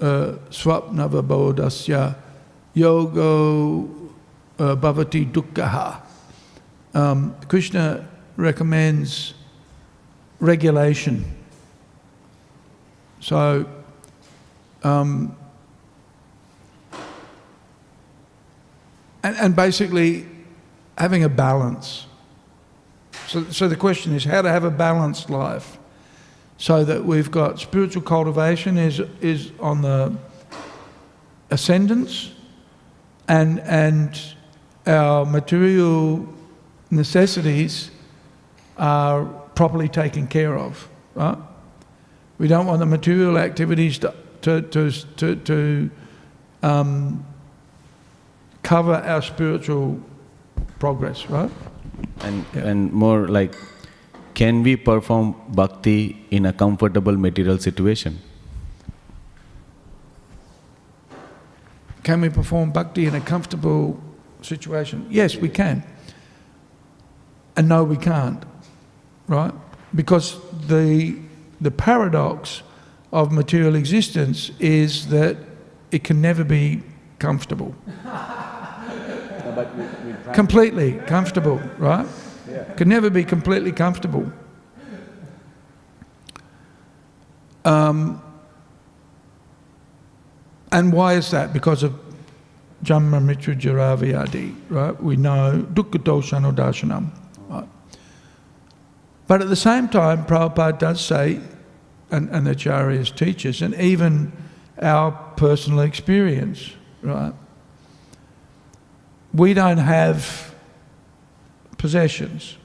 uh, 0.00 0.38
yogo 2.74 3.88
uh, 4.58 4.76
bhavati 4.76 5.26
dukkha. 5.32 6.00
Um, 6.94 7.34
Krishna 7.48 8.06
recommends 8.36 9.34
regulation. 10.40 11.24
So, 13.20 13.66
um, 14.82 15.36
and, 19.22 19.36
and 19.36 19.56
basically 19.56 20.26
having 20.96 21.24
a 21.24 21.28
balance. 21.28 22.06
So, 23.26 23.44
so 23.44 23.68
the 23.68 23.76
question 23.76 24.14
is 24.14 24.24
how 24.24 24.42
to 24.42 24.48
have 24.48 24.64
a 24.64 24.70
balanced 24.70 25.30
life 25.30 25.78
so 26.56 26.84
that 26.84 27.04
we've 27.04 27.30
got 27.30 27.60
spiritual 27.60 28.02
cultivation 28.02 28.78
is, 28.78 29.00
is 29.20 29.52
on 29.60 29.82
the 29.82 30.16
ascendance 31.50 32.32
and, 33.28 33.60
and 33.60 34.20
our 34.86 35.24
material 35.24 36.26
necessities 36.90 37.90
are 38.76 39.24
properly 39.54 39.88
taken 39.88 40.26
care 40.26 40.56
of, 40.56 40.88
right? 41.14 41.38
We 42.38 42.48
don't 42.48 42.66
want 42.66 42.78
the 42.78 42.86
material 42.86 43.38
activities 43.38 43.98
to, 43.98 44.14
to, 44.42 44.62
to, 44.62 44.90
to, 44.90 45.36
to 45.36 45.90
um, 46.62 47.26
cover 48.68 48.96
our 49.12 49.22
spiritual 49.22 49.98
progress, 50.78 51.30
right? 51.30 51.50
And 52.20 52.44
Yeah. 52.54 52.70
and 52.70 52.92
more 52.92 53.28
like, 53.40 53.54
can 54.34 54.62
we 54.62 54.76
perform 54.76 55.34
bhakti 55.54 56.16
in 56.30 56.46
a 56.46 56.52
comfortable 56.52 57.16
material 57.16 57.58
situation? 57.58 58.18
Can 62.02 62.20
we 62.20 62.28
perform 62.28 62.70
bhakti 62.72 63.06
in 63.06 63.14
a 63.14 63.20
comfortable 63.20 63.96
situation? 64.42 65.06
Yes, 65.10 65.36
we 65.36 65.48
can. 65.48 65.82
And 67.56 67.68
no, 67.68 67.84
we 67.84 67.96
can't, 67.96 68.44
right? 69.28 69.52
Because 69.94 70.36
the, 70.68 71.14
the 71.60 71.70
paradox 71.70 72.62
of 73.12 73.32
material 73.32 73.74
existence 73.74 74.52
is 74.60 75.06
that 75.08 75.36
it 75.90 76.04
can 76.04 76.20
never 76.20 76.44
be 76.44 76.82
comfortable. 77.18 77.74
completely 80.32 80.94
comfortable, 81.06 81.60
right? 81.78 82.06
Can 82.76 82.88
never 82.88 83.10
be 83.10 83.24
completely 83.24 83.72
comfortable. 83.72 84.30
Um, 87.64 88.22
and 90.72 90.92
why 90.92 91.14
is 91.14 91.30
that? 91.30 91.52
Because 91.52 91.82
of 91.82 91.92
Janma 92.84 93.20
Mrityu 93.20 93.60
Jaravyadi, 93.60 94.54
right? 94.68 95.02
We 95.02 95.16
know 95.16 95.66
Dukkha 95.72 95.98
Doshano 95.98 96.54
Darshanam, 96.54 97.10
right? 97.48 97.68
But 99.26 99.42
at 99.42 99.48
the 99.48 99.56
same 99.56 99.88
time, 99.88 100.24
Prabhupada 100.24 100.78
does 100.78 101.04
say, 101.04 101.40
and, 102.10 102.30
and 102.30 102.46
the 102.46 102.52
Acharyas 102.52 103.14
teachers, 103.14 103.60
and 103.60 103.74
even 103.74 104.32
our 104.80 105.12
personal 105.36 105.80
experience, 105.80 106.72
right? 107.02 107.34
We 109.34 109.54
don't 109.54 109.78
have 109.78 110.54
possessions, 111.76 112.56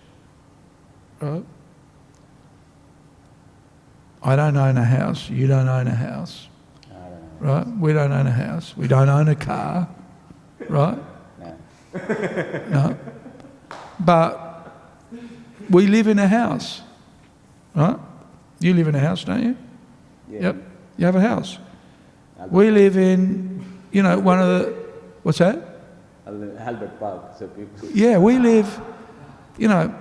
right? 1.20 1.44
I 4.24 4.36
don't 4.36 4.56
own 4.56 4.78
a 4.78 4.86
house, 4.86 5.30
you 5.30 5.48
don't 5.48 5.68
own 5.68 5.88
a 5.88 5.96
house, 5.96 6.48
right? 7.40 7.68
We 7.68 7.92
don't 7.92 8.12
own 8.14 8.26
a 8.26 8.32
house. 8.32 8.76
We 8.78 8.88
don't 8.88 9.10
own 9.10 9.28
a 9.28 9.36
car, 9.36 9.90
right? 10.70 10.98
No. 12.70 12.98
But 14.00 14.72
we 15.70 15.88
live 15.88 16.08
in 16.08 16.20
a 16.20 16.28
house, 16.28 16.82
right? 17.76 18.00
You 18.60 18.74
live 18.74 18.88
in 18.88 18.96
a 18.96 19.00
house, 19.00 19.26
don't 19.26 19.44
you? 19.44 19.58
Yep. 20.30 20.56
You 20.98 21.06
have 21.06 21.16
a 21.16 21.22
house. 21.22 21.58
We 22.50 22.72
live 22.72 22.98
in, 22.98 23.64
you 23.92 24.04
know, 24.04 24.18
one 24.20 24.40
of 24.40 24.48
the, 24.48 24.74
what's 25.24 25.40
that? 25.40 25.73
Albert 26.26 27.00
Park, 27.00 27.36
so 27.38 27.48
people. 27.48 27.90
Yeah, 27.94 28.18
we 28.18 28.40
live, 28.40 28.82
you 29.58 29.68
know, 29.68 29.94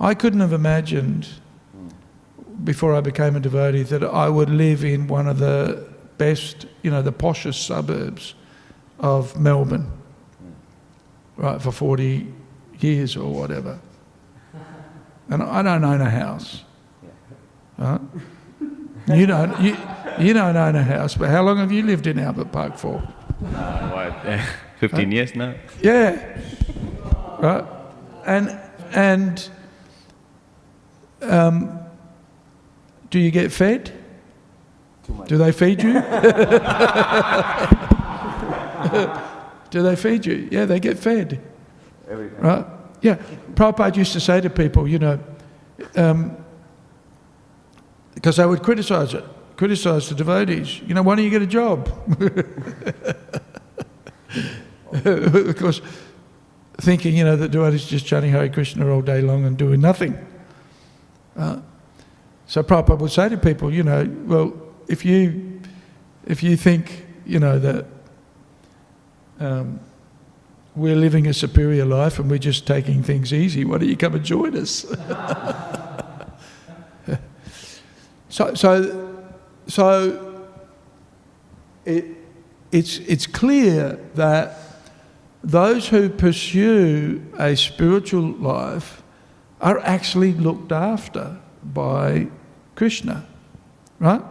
I 0.00 0.14
couldn't 0.14 0.40
have 0.40 0.52
imagined 0.52 1.28
before 2.64 2.94
I 2.94 3.00
became 3.00 3.36
a 3.36 3.40
devotee 3.40 3.82
that 3.84 4.04
I 4.04 4.28
would 4.28 4.50
live 4.50 4.84
in 4.84 5.06
one 5.06 5.26
of 5.26 5.38
the 5.38 5.88
best, 6.18 6.66
you 6.82 6.90
know, 6.90 7.02
the 7.02 7.12
poshest 7.12 7.66
suburbs 7.66 8.34
of 8.98 9.38
Melbourne, 9.38 9.90
right, 11.36 11.60
for 11.60 11.72
40 11.72 12.32
years 12.78 13.16
or 13.16 13.32
whatever. 13.32 13.78
And 15.28 15.42
I 15.42 15.62
don't 15.62 15.82
own 15.84 16.00
a 16.00 16.10
house. 16.10 16.62
Right? 17.78 18.00
You 19.08 19.26
don't, 19.26 19.60
you, 19.60 19.76
you 20.18 20.32
don't 20.32 20.56
own 20.56 20.76
a 20.76 20.82
house, 20.82 21.14
but 21.16 21.30
how 21.30 21.42
long 21.42 21.56
have 21.56 21.72
you 21.72 21.82
lived 21.82 22.06
in 22.06 22.18
Albert 22.18 22.52
Park 22.52 22.76
for? 22.76 23.02
No, 23.40 23.48
what? 23.92 24.40
15 24.82 25.12
years 25.12 25.34
now? 25.36 25.54
Yeah. 25.80 26.40
Right. 27.38 27.64
And 28.26 28.58
and 28.90 29.48
um, 31.20 31.78
do 33.08 33.20
you 33.20 33.30
get 33.30 33.52
fed? 33.52 33.92
Do 35.28 35.38
they 35.38 35.52
feed 35.52 35.84
you? 35.84 35.92
do 39.70 39.82
they 39.82 39.94
feed 39.94 40.26
you? 40.26 40.48
Yeah, 40.50 40.64
they 40.64 40.80
get 40.80 40.98
fed. 40.98 41.40
Every 42.10 42.30
time. 42.30 42.40
Right? 42.40 42.66
Yeah. 43.02 43.18
Prabhupada 43.54 43.96
used 43.96 44.14
to 44.14 44.20
say 44.20 44.40
to 44.40 44.50
people, 44.50 44.88
you 44.88 44.98
know, 44.98 45.20
um, 45.94 46.36
because 48.16 48.36
they 48.36 48.46
would 48.46 48.64
criticize 48.64 49.14
it, 49.14 49.24
criticize 49.56 50.08
the 50.08 50.16
devotees, 50.16 50.80
you 50.80 50.94
know, 50.94 51.02
why 51.02 51.14
don't 51.14 51.24
you 51.24 51.30
get 51.30 51.42
a 51.42 51.46
job? 51.46 51.88
because 55.02 55.80
thinking, 56.78 57.16
you 57.16 57.24
know, 57.24 57.36
that 57.36 57.50
devotees 57.50 57.86
just 57.86 58.06
chanting 58.06 58.30
Hare 58.30 58.48
Krishna 58.48 58.92
all 58.92 59.02
day 59.02 59.22
long 59.22 59.44
and 59.44 59.56
doing 59.56 59.80
nothing. 59.80 60.18
Uh, 61.36 61.60
so 62.46 62.62
Prabhupada 62.62 62.98
would 62.98 63.10
say 63.10 63.28
to 63.30 63.38
people, 63.38 63.72
you 63.72 63.82
know, 63.82 64.06
well, 64.26 64.52
if 64.88 65.04
you, 65.04 65.60
if 66.26 66.42
you 66.42 66.56
think, 66.56 67.06
you 67.24 67.38
know, 67.38 67.58
that 67.58 67.86
um, 69.40 69.80
we're 70.76 70.96
living 70.96 71.26
a 71.26 71.32
superior 71.32 71.84
life 71.84 72.18
and 72.18 72.30
we're 72.30 72.38
just 72.38 72.66
taking 72.66 73.02
things 73.02 73.32
easy, 73.32 73.64
why 73.64 73.78
don't 73.78 73.88
you 73.88 73.96
come 73.96 74.14
and 74.14 74.24
join 74.24 74.56
us? 74.56 74.84
so, 78.28 78.54
so, 78.54 79.24
so 79.66 80.46
it, 81.86 82.04
it's, 82.70 82.98
it's 82.98 83.26
clear 83.26 83.98
that 84.14 84.58
those 85.42 85.88
who 85.88 86.08
pursue 86.08 87.24
a 87.38 87.56
spiritual 87.56 88.32
life 88.32 89.02
are 89.60 89.78
actually 89.80 90.32
looked 90.32 90.72
after 90.72 91.38
by 91.62 92.28
Krishna, 92.74 93.26
right? 93.98 94.22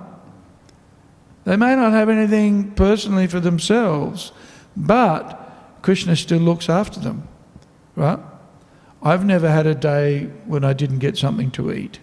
They 1.44 1.56
may 1.56 1.76
not 1.76 1.94
have 1.94 2.10
anything 2.10 2.72
personally 2.72 3.28
for 3.28 3.40
themselves, 3.40 4.32
but 4.76 5.38
Krishna 5.82 6.16
still 6.16 6.40
looks 6.40 6.70
after 6.70 7.00
them, 7.00 7.28
right? 7.96 8.20
I've 9.04 9.26
never 9.26 9.50
had 9.50 9.66
a 9.66 9.76
day 9.76 10.26
when 10.46 10.64
I 10.64 10.74
didn't 10.74 11.00
get 11.00 11.18
something 11.18 11.50
to 11.52 11.72
eat 11.72 12.00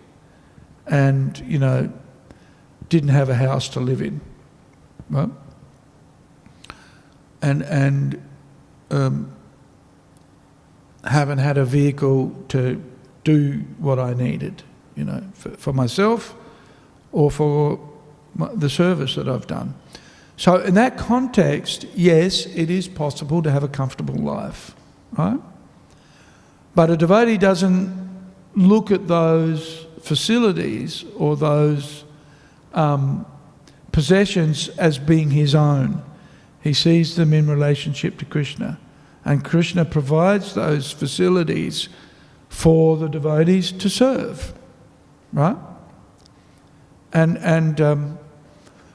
and, 0.86 1.38
you 1.46 1.59
know, 1.59 1.92
didn't 2.88 3.11
have 3.11 3.28
a 3.28 3.34
house 3.34 3.68
to 3.70 3.80
live 3.80 4.02
in, 4.02 4.20
right? 5.09 5.30
And, 7.40 7.62
and 7.62 8.28
um, 8.91 9.32
haven't 11.05 11.39
had 11.39 11.59
a 11.59 11.64
vehicle 11.64 12.34
to 12.49 12.82
do 13.24 13.64
what 13.78 13.99
I 13.99 14.14
needed, 14.14 14.62
you 14.97 15.05
know, 15.05 15.22
for, 15.34 15.51
for 15.51 15.72
myself 15.72 16.34
or 17.12 17.30
for 17.30 17.78
my, 18.34 18.49
the 18.55 18.70
service 18.70 19.14
that 19.14 19.28
I've 19.28 19.47
done. 19.47 19.74
So, 20.36 20.57
in 20.57 20.74
that 20.74 20.97
context, 20.97 21.84
yes, 21.95 22.47
it 22.47 22.70
is 22.70 22.86
possible 22.86 23.43
to 23.43 23.51
have 23.51 23.64
a 23.64 23.68
comfortable 23.68 24.14
life, 24.14 24.74
right? 25.12 25.41
But 26.74 26.91
a 26.91 26.97
devotee 26.97 27.39
doesn't 27.39 28.09
look 28.55 28.93
at 28.93 29.09
those 29.09 29.86
facilities 30.01 31.05
or 31.16 31.36
those 31.36 32.05
um, 32.72 33.26
possessions 33.91 34.68
as 34.78 34.99
being 34.99 35.30
his 35.30 35.55
own. 35.55 36.03
He 36.68 36.74
sees 36.74 37.16
them 37.16 37.32
in 37.32 37.48
relationship 37.48 38.18
to 38.18 38.26
Krishna. 38.26 38.78
And 39.24 39.42
Krishna 39.42 39.86
provides 39.86 40.52
those 40.52 40.92
facilities 40.92 41.88
for 42.50 42.98
the 42.98 43.08
devotees 43.08 43.72
to 43.72 43.88
serve, 43.88 44.52
right? 45.32 45.56
And, 47.14 47.38
and 47.38 47.80
um, 47.80 48.18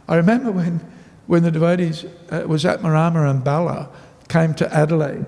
I 0.07 0.17
remember 0.17 0.51
when, 0.51 0.81
when 1.25 1.41
the 1.41 1.49
devotees, 1.49 2.05
uh, 2.29 2.43
was 2.45 2.63
Atmarama 2.63 3.27
and 3.27 3.43
Bala, 3.43 3.89
came 4.29 4.53
to 4.53 4.71
Adelaide, 4.71 5.25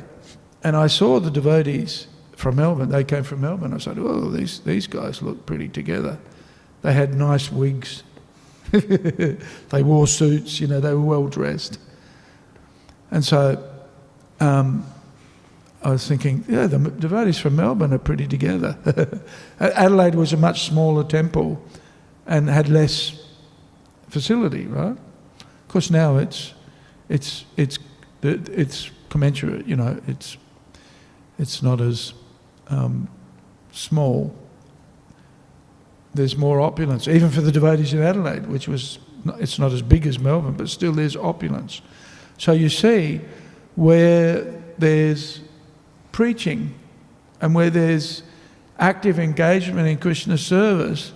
and 0.64 0.76
I 0.76 0.86
saw 0.86 1.20
the 1.20 1.32
devotees 1.32 2.06
from 2.36 2.58
Melbourne. 2.58 2.90
They 2.90 3.04
came 3.04 3.24
from 3.24 3.42
Melbourne. 3.42 3.74
I 3.74 3.80
said, 3.80 3.98
oh, 3.98 4.30
these, 4.30 4.60
these 4.60 4.86
guys 4.86 5.24
look 5.24 5.48
pretty 5.48 5.68
together. 5.68 6.20
They 6.84 6.94
had 6.94 7.16
nice 7.16 7.52
wigs. 7.52 8.04
they 8.72 9.82
wore 9.82 10.06
suits, 10.06 10.60
you 10.60 10.68
know, 10.68 10.80
they 10.80 10.94
were 10.94 11.02
well 11.02 11.26
dressed. 11.26 11.80
And 13.12 13.24
so 13.24 13.64
um, 14.40 14.86
I 15.84 15.92
was 15.92 16.08
thinking, 16.08 16.44
yeah, 16.48 16.68
the 16.68 16.78
devotees 16.78 17.38
from 17.38 17.56
Melbourne 17.56 17.94
are 17.94 18.00
pretty 18.00 18.28
together. 18.28 18.78
Adelaide 19.60 20.16
was 20.16 20.34
a 20.34 20.38
much 20.38 20.64
smaller 20.64 21.04
temple 21.04 21.64
and 22.26 22.50
had 22.50 22.70
less 22.70 23.24
facility, 24.10 24.66
right? 24.66 24.98
Of 24.98 25.68
course, 25.68 25.92
now 25.92 26.18
it's 26.18 26.54
it's 27.10 27.46
it's 27.58 27.78
it's 28.24 28.90
commensurate. 29.10 29.68
You 29.68 29.76
know, 29.76 30.02
it's 30.08 30.38
it's 31.38 31.62
not 31.62 31.82
as 31.82 32.14
um, 32.68 33.08
small. 33.72 34.36
There's 36.14 36.38
more 36.38 36.62
opulence, 36.62 37.08
even 37.08 37.30
for 37.30 37.42
the 37.42 37.52
devotees 37.52 37.94
in 37.94 38.02
Adelaide, 38.02 38.48
which 38.48 38.68
was 38.68 39.00
it's 39.40 39.60
not 39.60 39.72
as 39.72 39.82
big 39.82 40.08
as 40.08 40.18
Melbourne, 40.18 40.54
but 40.54 40.70
still 40.70 40.94
there's 40.94 41.16
opulence. 41.16 41.82
So 42.38 42.52
you 42.52 42.70
see, 42.70 43.22
where 43.76 44.62
there's 44.78 45.42
preaching 46.12 46.74
and 47.42 47.54
where 47.54 47.70
there's 47.70 48.24
active 48.80 49.20
engagement 49.20 49.88
in 49.88 49.98
Krishna 49.98 50.38
service, 50.38 51.14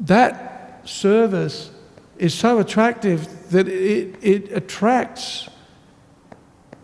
that 0.00 0.82
service 0.84 1.70
is 2.18 2.34
so 2.34 2.58
attractive 2.58 3.50
that 3.50 3.68
it, 3.68 4.16
it 4.22 4.52
attracts 4.52 5.48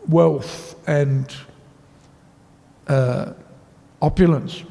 wealth 0.08 0.76
and 0.86 1.34
uh, 2.86 3.32
opulence, 4.00 4.62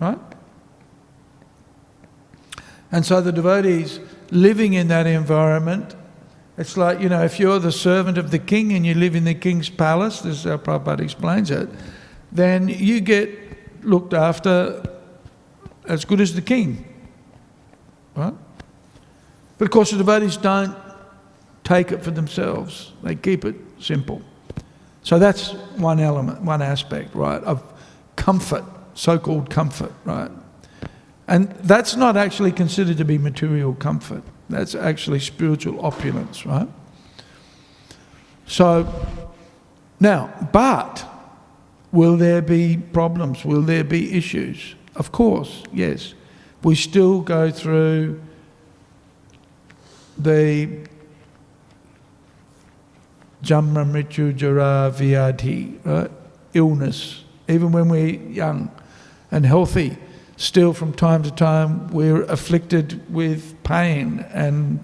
right? 0.00 0.18
And 2.92 3.04
so 3.04 3.20
the 3.20 3.32
devotees 3.32 4.00
living 4.30 4.74
in 4.74 4.88
that 4.88 5.06
environment, 5.06 5.94
it's 6.58 6.76
like, 6.76 7.00
you 7.00 7.08
know, 7.08 7.22
if 7.22 7.38
you're 7.38 7.60
the 7.60 7.70
servant 7.70 8.18
of 8.18 8.32
the 8.32 8.38
king 8.38 8.72
and 8.72 8.84
you 8.84 8.94
live 8.94 9.14
in 9.14 9.24
the 9.24 9.34
king's 9.34 9.70
palace, 9.70 10.20
this 10.20 10.38
is 10.38 10.44
how 10.44 10.56
Prabhupada 10.56 11.00
explains 11.00 11.52
it, 11.52 11.68
then 12.32 12.68
you 12.68 13.00
get 13.00 13.30
looked 13.84 14.12
after 14.12 14.82
as 15.86 16.04
good 16.04 16.20
as 16.20 16.34
the 16.34 16.42
king, 16.42 16.84
right? 18.16 18.34
But 19.56 19.64
of 19.66 19.70
course, 19.70 19.92
the 19.92 19.98
devotees 19.98 20.36
don't 20.36 20.76
take 21.62 21.92
it 21.92 22.02
for 22.02 22.10
themselves, 22.10 22.92
they 23.04 23.14
keep 23.14 23.44
it 23.44 23.54
simple. 23.78 24.20
So 25.04 25.18
that's 25.20 25.52
one 25.76 26.00
element, 26.00 26.42
one 26.42 26.60
aspect, 26.60 27.14
right, 27.14 27.42
of 27.44 27.62
comfort, 28.16 28.64
so 28.94 29.16
called 29.16 29.48
comfort, 29.48 29.92
right? 30.04 30.30
And 31.28 31.50
that's 31.62 31.94
not 31.94 32.16
actually 32.16 32.50
considered 32.50 32.96
to 32.96 33.04
be 33.04 33.16
material 33.16 33.74
comfort. 33.74 34.24
That's 34.48 34.74
actually 34.74 35.20
spiritual 35.20 35.84
opulence, 35.84 36.46
right? 36.46 36.68
So, 38.46 38.86
now, 40.00 40.32
but 40.52 41.04
will 41.92 42.16
there 42.16 42.40
be 42.40 42.76
problems? 42.76 43.44
Will 43.44 43.62
there 43.62 43.84
be 43.84 44.16
issues? 44.16 44.74
Of 44.96 45.12
course, 45.12 45.62
yes. 45.72 46.14
We 46.62 46.74
still 46.74 47.20
go 47.20 47.50
through 47.50 48.20
the 50.16 50.88
Janma 53.42 53.84
Mrityu 53.86 54.34
Jara 54.34 54.92
Vyadhi, 54.94 55.84
right? 55.84 56.10
Illness, 56.54 57.22
even 57.48 57.70
when 57.70 57.88
we're 57.88 58.18
young 58.18 58.70
and 59.30 59.44
healthy, 59.44 59.96
still 60.38 60.72
from 60.72 60.92
time 60.92 61.22
to 61.24 61.30
time 61.32 61.88
we're 61.88 62.22
afflicted 62.22 63.12
with 63.12 63.60
pain 63.64 64.24
and 64.32 64.82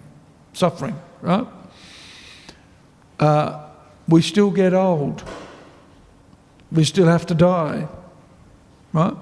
suffering, 0.53 0.99
right? 1.23 1.47
Uh, 3.21 3.65
we 4.09 4.21
still 4.21 4.51
get 4.51 4.75
old. 4.75 5.23
We 6.73 6.83
still 6.85 7.07
have 7.07 7.25
to 7.27 7.35
die, 7.35 7.87
right? 8.93 9.17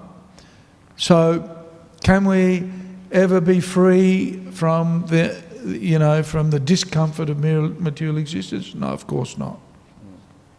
So, 0.96 1.66
can 2.02 2.24
we 2.24 2.70
ever 3.12 3.40
be 3.40 3.60
free 3.60 4.42
from 4.52 5.04
the, 5.08 5.42
you 5.66 5.98
know, 5.98 6.22
from 6.22 6.50
the 6.50 6.58
discomfort 6.58 7.28
of 7.28 7.38
material 7.40 8.16
existence? 8.16 8.74
No, 8.74 8.86
of 8.86 9.06
course 9.06 9.36
not. 9.36 9.60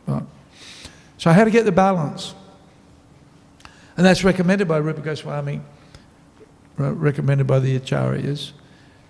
Right. 0.06 0.24
So, 1.18 1.32
how 1.32 1.44
to 1.44 1.52
get 1.52 1.66
the 1.66 1.72
balance? 1.72 2.36
And 3.96 4.06
that's 4.06 4.24
recommended 4.24 4.68
by 4.68 4.78
Rupa 4.78 5.02
Goswami, 5.02 5.62
recommended 6.78 7.46
by 7.46 7.60
the 7.60 7.80
Acharyas, 7.80 8.54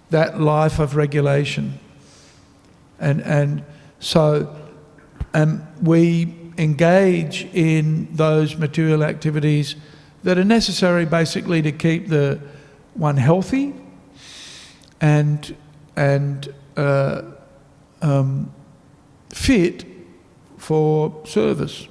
that 0.09 0.39
life 0.39 0.79
of 0.79 0.95
regulation. 0.95 1.79
And, 2.99 3.21
and 3.21 3.63
so 3.99 4.55
um, 5.34 5.65
we 5.81 6.36
engage 6.57 7.45
in 7.53 8.13
those 8.15 8.55
material 8.57 9.03
activities 9.03 9.75
that 10.23 10.38
are 10.38 10.43
necessary 10.43 11.05
basically 11.05 11.61
to 11.61 11.71
keep 11.71 12.07
the 12.07 12.39
one 12.93 13.17
healthy 13.17 13.73
and, 15.01 15.55
and 15.95 16.53
uh, 16.77 17.23
um, 18.01 18.53
fit 19.29 19.86
for 20.57 21.25
service, 21.25 21.88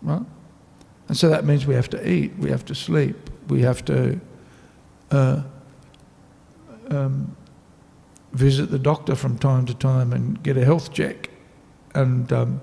right? 0.00 0.22
And 1.12 1.16
so 1.18 1.28
that 1.28 1.44
means 1.44 1.66
we 1.66 1.74
have 1.74 1.90
to 1.90 2.10
eat, 2.10 2.32
we 2.38 2.48
have 2.48 2.64
to 2.64 2.74
sleep, 2.74 3.28
we 3.46 3.60
have 3.60 3.84
to 3.84 4.18
uh, 5.10 5.42
um, 6.88 7.36
visit 8.32 8.70
the 8.70 8.78
doctor 8.78 9.14
from 9.14 9.36
time 9.36 9.66
to 9.66 9.74
time 9.74 10.14
and 10.14 10.42
get 10.42 10.56
a 10.56 10.64
health 10.64 10.90
check. 10.90 11.28
And, 11.94 12.32
um, 12.32 12.62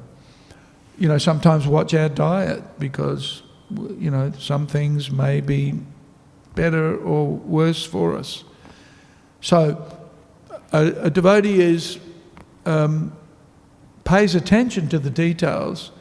you 0.97 1.07
know, 1.07 1.19
sometimes 1.19 1.67
watch 1.67 1.93
our 1.93 2.09
diet 2.09 2.63
because, 2.79 3.43
you 3.99 4.09
know, 4.09 4.31
some 4.39 4.65
things 4.65 5.11
may 5.11 5.41
be 5.41 5.75
better 6.55 6.97
or 6.97 7.27
worse 7.27 7.85
for 7.85 8.17
us. 8.17 8.45
So 9.41 9.95
a, 10.73 10.87
a 11.03 11.09
devotee 11.11 11.61
is, 11.61 11.99
um, 12.65 13.15
pays 14.05 14.33
attention 14.33 14.89
to 14.89 14.97
the 14.97 15.11
details 15.11 15.91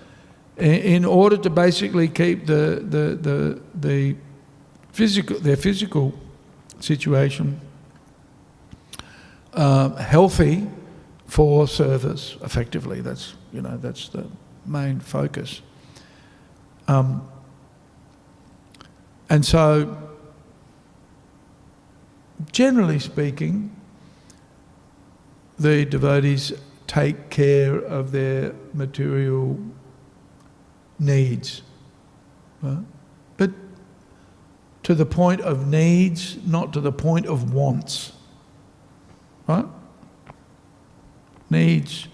in 0.59 1.05
order 1.05 1.37
to 1.37 1.51
basically 1.51 2.09
keep 2.09 2.47
the, 2.47 2.83
the, 2.83 3.15
the, 3.17 3.63
the 3.75 4.17
physical, 4.93 5.39
their 5.39 5.57
physical 5.57 6.13
situation 6.81 7.61
uh, 9.55 9.91
healthy 9.97 10.67
for 11.27 11.69
service 11.69 12.37
effectively. 12.43 13.01
That's, 13.01 13.35
you 13.53 13.63
know, 13.63 13.77
that's 13.77 14.09
the 14.09 14.27
main 14.67 15.01
focus. 15.01 15.63
Um, 16.89 17.29
and 19.31 19.45
so, 19.45 19.97
generally 22.51 22.99
speaking, 22.99 23.75
the 25.59 25.85
devotees 25.85 26.53
take 26.87 27.29
care 27.31 27.77
of 27.77 28.11
their 28.11 28.55
material 28.73 29.59
needs. 30.99 31.63
right? 32.63 32.85
But 33.37 33.51
to 34.85 34.95
the 34.95 35.07
point 35.07 35.41
of 35.41 35.67
needs, 35.67 36.39
not 36.47 36.73
to 36.73 36.81
the 36.81 36.93
point 36.93 37.27
of 37.27 37.53
wants. 37.53 38.13
Right? 39.47 39.67
Needs 41.51 42.09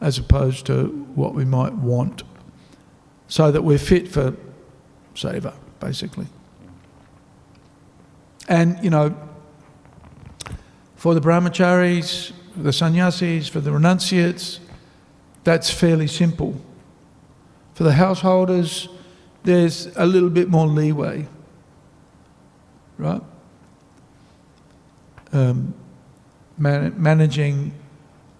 as 0.00 0.18
opposed 0.18 0.66
to 0.66 0.86
what 1.14 1.34
we 1.34 1.44
might 1.44 1.72
want. 1.72 2.22
So 3.28 3.50
that 3.50 3.62
we're 3.62 3.78
fit 3.78 4.08
for 4.08 4.36
seva, 5.14 5.54
basically. 5.80 6.26
And, 8.48 8.78
you 8.84 8.90
know, 8.90 9.16
for 10.94 11.14
the 11.14 11.20
brahmacharis, 11.20 12.32
the 12.56 12.72
sannyasis, 12.72 13.48
for 13.48 13.60
the 13.60 13.72
renunciates, 13.72 14.60
that's 15.44 15.70
fairly 15.70 16.06
simple. 16.06 16.60
For 17.76 17.84
the 17.84 17.92
householders, 17.92 18.88
there's 19.42 19.94
a 19.96 20.06
little 20.06 20.30
bit 20.30 20.48
more 20.48 20.66
leeway, 20.66 21.28
right? 22.96 23.20
Um, 25.30 25.74
man- 26.56 26.94
managing 26.96 27.74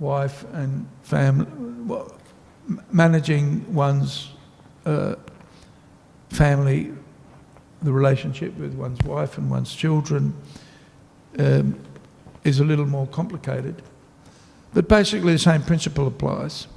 wife 0.00 0.46
and 0.54 0.88
family, 1.02 1.46
managing 2.90 3.74
one's 3.74 4.30
uh, 4.86 5.16
family, 6.30 6.94
the 7.82 7.92
relationship 7.92 8.56
with 8.56 8.72
one's 8.72 9.02
wife 9.02 9.36
and 9.36 9.50
one's 9.50 9.74
children 9.74 10.34
um, 11.38 11.78
is 12.42 12.60
a 12.60 12.64
little 12.64 12.86
more 12.86 13.06
complicated. 13.08 13.82
But 14.72 14.88
basically, 14.88 15.34
the 15.34 15.38
same 15.38 15.62
principle 15.62 16.06
applies. 16.06 16.68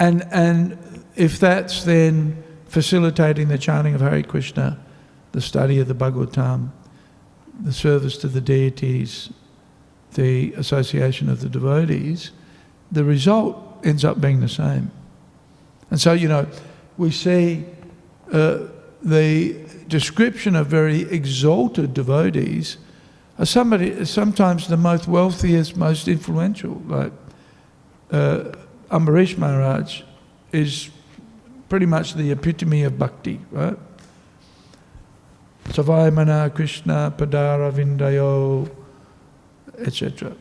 And, 0.00 0.26
and 0.32 1.04
if 1.14 1.38
that's 1.38 1.84
then 1.84 2.42
facilitating 2.66 3.48
the 3.48 3.58
chanting 3.58 3.94
of 3.94 4.00
Hare 4.00 4.22
Krishna, 4.22 4.80
the 5.32 5.40
study 5.40 5.78
of 5.78 5.86
the 5.86 5.94
Bhagavatam, 5.94 6.70
the 7.60 7.72
service 7.72 8.16
to 8.18 8.28
the 8.28 8.40
deities, 8.40 9.30
the 10.14 10.52
association 10.54 11.28
of 11.28 11.40
the 11.40 11.48
devotees, 11.48 12.32
the 12.90 13.04
result 13.04 13.80
ends 13.84 14.04
up 14.04 14.20
being 14.20 14.40
the 14.40 14.48
same. 14.48 14.90
And 15.90 16.00
so, 16.00 16.12
you 16.12 16.26
know, 16.26 16.48
we 16.96 17.12
see 17.12 17.64
uh, 18.32 18.66
the 19.02 19.56
description 19.86 20.56
of 20.56 20.66
very 20.66 21.02
exalted 21.02 21.94
devotees 21.94 22.78
somebody, 23.44 24.04
sometimes 24.04 24.68
the 24.68 24.76
most 24.76 25.08
wealthiest, 25.08 25.76
most 25.76 26.08
influential. 26.08 26.82
Like 26.86 27.12
uh, 28.10 28.52
Ambarish 28.90 29.38
Maharaj 29.38 30.02
is 30.52 30.90
pretty 31.68 31.86
much 31.86 32.14
the 32.14 32.32
epitome 32.32 32.82
of 32.82 32.98
bhakti, 32.98 33.40
right? 33.52 33.78
Savayamana 35.66 36.52
Krishna 36.52 37.14
Padara 37.16 37.70
Vindayo, 37.72 38.68
etc. 39.78 40.34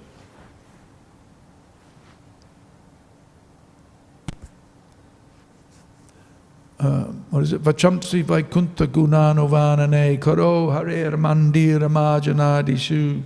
Uh, 6.80 7.04
what 7.30 7.44
is 7.44 7.54
it? 7.54 7.62
Vachamsi 7.62 8.24
Vaikunta 8.24 8.88
Gunanovanane 8.88 10.20
Karo 10.20 10.70
Harer 10.70 11.12
Mandir 11.12 11.82
Majanadishu 11.82 13.22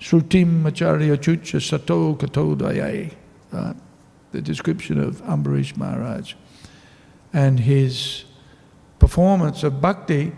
Shrutim 0.00 0.66
Acharya 0.66 1.16
Chucha 1.16 1.62
Sato 1.62 2.16
Katodayai. 2.16 3.12
Right? 3.52 3.76
The 4.32 4.42
description 4.42 5.00
of 5.00 5.22
Ambarish 5.22 5.76
Maharaj 5.76 6.34
and 7.32 7.60
his 7.60 8.24
performance 8.98 9.62
of 9.62 9.80
bhakti 9.80 10.32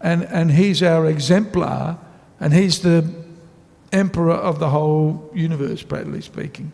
and, 0.00 0.24
and 0.24 0.52
he's 0.52 0.82
our 0.82 1.06
exemplar, 1.06 1.98
and 2.40 2.52
he's 2.52 2.82
the 2.82 3.12
emperor 3.92 4.34
of 4.34 4.58
the 4.58 4.70
whole 4.70 5.30
universe, 5.34 5.82
practically 5.82 6.20
speaking. 6.20 6.72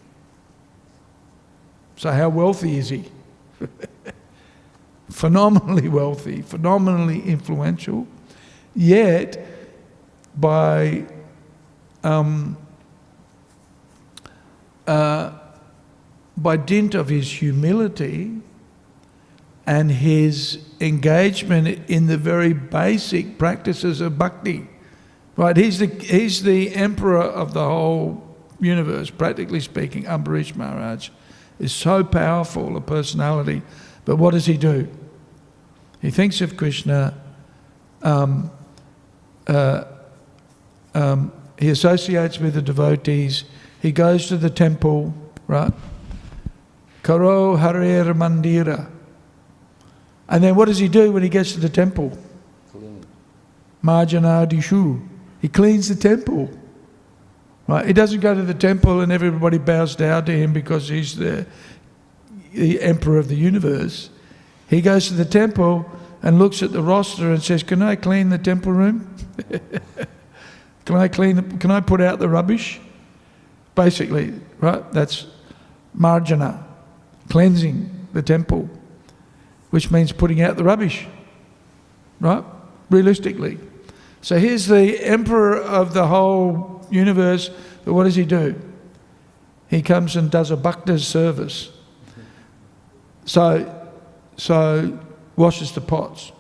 So, 1.97 2.11
how 2.11 2.29
wealthy 2.29 2.77
is 2.77 2.91
he? 2.91 3.05
phenomenally 5.11 5.89
wealthy, 5.89 6.43
phenomenally 6.43 7.23
influential, 7.23 8.07
yet 8.75 9.47
by 10.37 11.07
um, 12.03 12.59
uh, 14.87 15.31
by 16.37 16.57
dint 16.57 16.95
of 16.95 17.09
his 17.09 17.31
humility 17.31 18.41
and 19.67 19.91
his 19.91 20.65
engagement 20.81 21.89
in 21.89 22.07
the 22.07 22.19
very 22.19 22.53
basic 22.53 23.39
practices 23.39 24.01
of 24.01 24.19
bhakti. 24.19 24.69
Right? 25.37 25.57
He's 25.57 25.79
the, 25.79 25.87
he's 25.87 26.43
the 26.43 26.75
emperor 26.75 27.23
of 27.23 27.55
the 27.55 27.65
whole 27.65 28.37
universe, 28.61 29.11
practically 29.11 29.61
speaking. 29.61 30.05
Ambarish 30.05 30.55
Maharaj 30.55 31.11
is 31.59 31.73
so 31.73 32.05
powerful 32.05 32.77
a 32.77 32.81
personality. 32.81 33.63
But 34.05 34.17
what 34.17 34.33
does 34.33 34.47
he 34.47 34.57
do? 34.57 34.89
He 36.01 36.11
thinks 36.11 36.41
of 36.41 36.57
Krishna 36.57 37.19
um, 38.03 38.51
uh, 39.47 39.85
um, 40.95 41.33
he 41.59 41.71
associates 41.71 42.39
with 42.39 42.55
the 42.55 42.63
devotees. 42.63 43.45
He 43.81 43.93
goes 43.93 44.29
to 44.29 44.37
the 44.37 44.51
temple, 44.51 45.15
right? 45.47 45.73
Karo 47.05 47.57
Harer 47.57 48.13
Mandira. 48.15 48.91
And 50.29 50.43
then 50.43 50.57
what 50.57 50.65
does 50.65 50.79
he 50.79 50.89
do 50.89 51.13
when 51.13 51.23
he 51.23 51.29
gets 51.29 51.53
to 51.53 51.61
the 51.61 51.69
temple? 51.69 52.19
Marjana 53.85 54.49
Dishu. 54.49 55.07
He 55.43 55.49
cleans 55.49 55.89
the 55.89 55.95
temple. 55.95 56.51
Right? 57.69 57.87
He 57.87 57.93
doesn't 57.93 58.21
go 58.21 58.35
to 58.35 58.43
the 58.43 58.55
temple 58.55 59.03
and 59.03 59.13
everybody 59.13 59.59
bows 59.59 59.95
down 59.95 60.25
to 60.25 60.33
him 60.33 60.55
because 60.55 60.89
he's 60.89 61.17
the, 61.17 61.47
the 62.55 62.81
emperor 62.81 63.19
of 63.19 63.29
the 63.29 63.37
universe. 63.37 64.09
He 64.69 64.81
goes 64.81 65.09
to 65.09 65.15
the 65.15 65.27
temple 65.27 65.85
and 66.23 66.39
looks 66.39 66.63
at 66.63 66.73
the 66.73 66.83
roster 66.83 67.31
and 67.31 67.43
says, 67.43 67.63
Can 67.63 67.83
I 67.83 67.97
clean 67.97 68.31
the 68.31 68.39
temple 68.39 68.73
room? 68.73 69.15
can 70.87 70.97
I 70.97 71.09
clean 71.09 71.37
the, 71.37 71.43
can 71.59 71.71
I 71.71 71.81
put 71.81 72.01
out 72.01 72.19
the 72.19 72.31
rubbish? 72.31 72.81
Basically, 73.75 74.33
right? 74.59 74.91
That's 74.93 75.27
marjana, 75.99 76.64
cleansing 77.29 78.09
the 78.13 78.23
temple, 78.23 78.69
which 79.71 79.91
means 79.91 80.13
putting 80.13 80.41
out 80.41 80.57
the 80.57 80.65
rubbish. 80.65 81.07
Right? 82.21 82.45
Realistically. 82.91 83.59
So 84.23 84.39
here's 84.39 84.67
the 84.67 85.01
emperor 85.05 85.57
of 85.57 85.93
the 85.95 86.07
whole 86.07 86.87
universe, 86.91 87.51
but 87.85 87.93
what 87.93 88.05
does 88.05 88.15
he 88.15 88.25
do? 88.25 88.55
He 89.69 89.83
comes 89.83 90.17
and 90.17 90.31
does 90.31 90.51
a 90.51 90.57
bhakta's 90.57 91.07
service. 91.07 91.71
So, 93.25 93.89
so 94.37 94.99
washes 95.37 95.73
the 95.73 95.81
pots, 95.81 96.33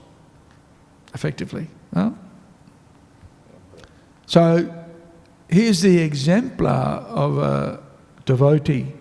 effectively. 1.14 1.68
huh? 1.92 2.10
So 4.26 4.72
here's 5.48 5.80
the 5.80 5.98
exemplar 5.98 6.70
of 6.70 7.38
a 7.38 7.82
devotee. 8.24 8.92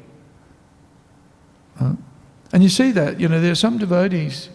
And 1.80 2.61
you 2.61 2.69
see 2.69 2.91
that, 2.91 3.19
you 3.19 3.28
know, 3.28 3.41
there 3.41 3.51
are 3.51 3.55
some 3.55 3.78
devotees 3.78 4.49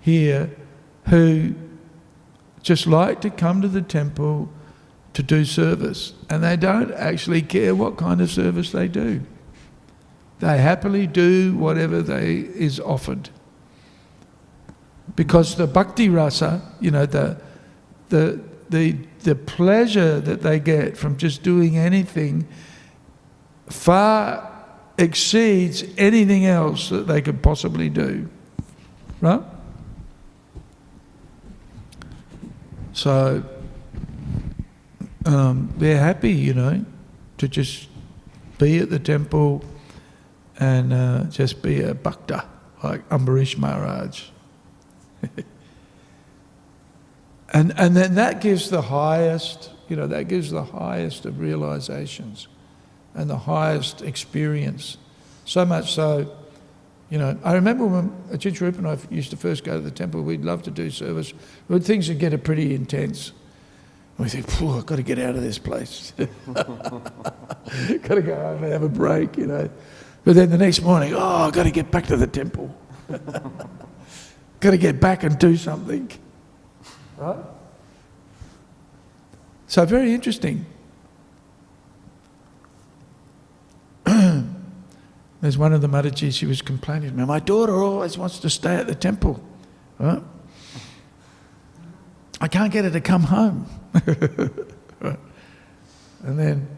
here 0.00 0.50
who 1.08 1.54
just 2.62 2.86
like 2.86 3.20
to 3.22 3.30
come 3.30 3.62
to 3.62 3.68
the 3.68 3.82
temple 3.82 4.50
to 5.14 5.22
do 5.22 5.44
service, 5.44 6.12
and 6.30 6.42
they 6.42 6.56
don't 6.56 6.92
actually 6.92 7.42
care 7.42 7.74
what 7.74 7.96
kind 7.96 8.20
of 8.20 8.30
service 8.30 8.72
they 8.72 8.88
do. 8.88 9.20
They 10.38 10.58
happily 10.58 11.06
do 11.06 11.54
whatever 11.56 12.02
they 12.02 12.36
is 12.36 12.80
offered. 12.80 13.30
Because 15.14 15.56
the 15.56 15.66
bhakti 15.66 16.08
rasa, 16.08 16.62
you 16.80 16.90
know, 16.90 17.06
the 17.06 17.40
the 18.08 18.40
the 18.70 18.96
the 19.20 19.34
pleasure 19.34 20.20
that 20.20 20.42
they 20.42 20.58
get 20.58 20.96
from 20.96 21.16
just 21.16 21.42
doing 21.42 21.76
anything 21.76 22.46
far 23.68 24.51
exceeds 25.02 25.84
anything 25.98 26.46
else 26.46 26.88
that 26.88 27.06
they 27.08 27.20
could 27.20 27.42
possibly 27.42 27.88
do. 27.88 28.28
Right? 29.20 29.42
So 32.92 33.42
um, 35.26 35.74
they're 35.76 35.98
happy, 35.98 36.32
you 36.32 36.54
know, 36.54 36.84
to 37.38 37.48
just 37.48 37.88
be 38.58 38.78
at 38.78 38.90
the 38.90 38.98
temple 38.98 39.64
and 40.58 40.92
uh, 40.92 41.24
just 41.24 41.62
be 41.62 41.80
a 41.80 41.94
bhakta 41.94 42.44
like 42.84 43.08
Ambarish 43.08 43.56
Maharaj. 43.58 44.24
and, 47.52 47.72
and 47.76 47.96
then 47.96 48.14
that 48.16 48.40
gives 48.40 48.70
the 48.70 48.82
highest, 48.82 49.70
you 49.88 49.96
know, 49.96 50.06
that 50.06 50.28
gives 50.28 50.50
the 50.50 50.64
highest 50.64 51.26
of 51.26 51.40
realizations 51.40 52.46
and 53.14 53.28
the 53.28 53.38
highest 53.38 54.02
experience. 54.02 54.96
So 55.44 55.64
much 55.64 55.92
so, 55.92 56.34
you 57.10 57.18
know, 57.18 57.38
I 57.44 57.54
remember 57.54 57.86
when 57.86 58.10
Ajit 58.30 58.58
Rupa 58.60 58.78
and 58.78 58.88
I 58.88 58.98
used 59.10 59.30
to 59.30 59.36
first 59.36 59.64
go 59.64 59.74
to 59.74 59.80
the 59.80 59.90
temple, 59.90 60.22
we'd 60.22 60.44
love 60.44 60.62
to 60.62 60.70
do 60.70 60.88
service, 60.90 61.34
but 61.68 61.84
things 61.84 62.08
would 62.08 62.18
get 62.18 62.42
pretty 62.42 62.74
intense. 62.74 63.32
And 64.16 64.26
we 64.26 64.30
think, 64.30 64.48
"Phew, 64.48 64.70
I've 64.70 64.86
got 64.86 64.96
to 64.96 65.02
get 65.02 65.18
out 65.18 65.36
of 65.36 65.42
this 65.42 65.58
place. 65.58 66.12
got 66.52 66.66
to 66.66 68.22
go 68.22 68.34
home 68.34 68.64
and 68.64 68.72
have 68.72 68.82
a 68.82 68.88
break, 68.88 69.36
you 69.36 69.46
know. 69.46 69.68
But 70.24 70.36
then 70.36 70.50
the 70.50 70.58
next 70.58 70.82
morning, 70.82 71.14
oh, 71.14 71.46
I've 71.46 71.52
got 71.52 71.64
to 71.64 71.70
get 71.70 71.90
back 71.90 72.06
to 72.06 72.16
the 72.16 72.26
temple. 72.26 72.74
got 74.60 74.70
to 74.70 74.78
get 74.78 75.00
back 75.00 75.24
and 75.24 75.38
do 75.38 75.56
something. 75.56 76.10
Right? 77.16 77.44
So, 79.66 79.84
very 79.84 80.14
interesting. 80.14 80.66
There's 85.42 85.58
one 85.58 85.72
of 85.72 85.80
the 85.80 85.88
Mataji, 85.88 86.32
she 86.32 86.46
was 86.46 86.62
complaining 86.62 87.10
to 87.10 87.16
me, 87.16 87.24
my 87.24 87.40
daughter 87.40 87.82
always 87.82 88.16
wants 88.16 88.38
to 88.38 88.48
stay 88.48 88.76
at 88.76 88.86
the 88.86 88.94
temple. 88.94 89.42
Right? 89.98 90.22
I 92.40 92.48
can't 92.48 92.72
get 92.72 92.84
her 92.84 92.90
to 92.90 93.00
come 93.00 93.24
home. 93.24 93.66
Right. 95.02 95.18
And 96.22 96.38
then 96.38 96.68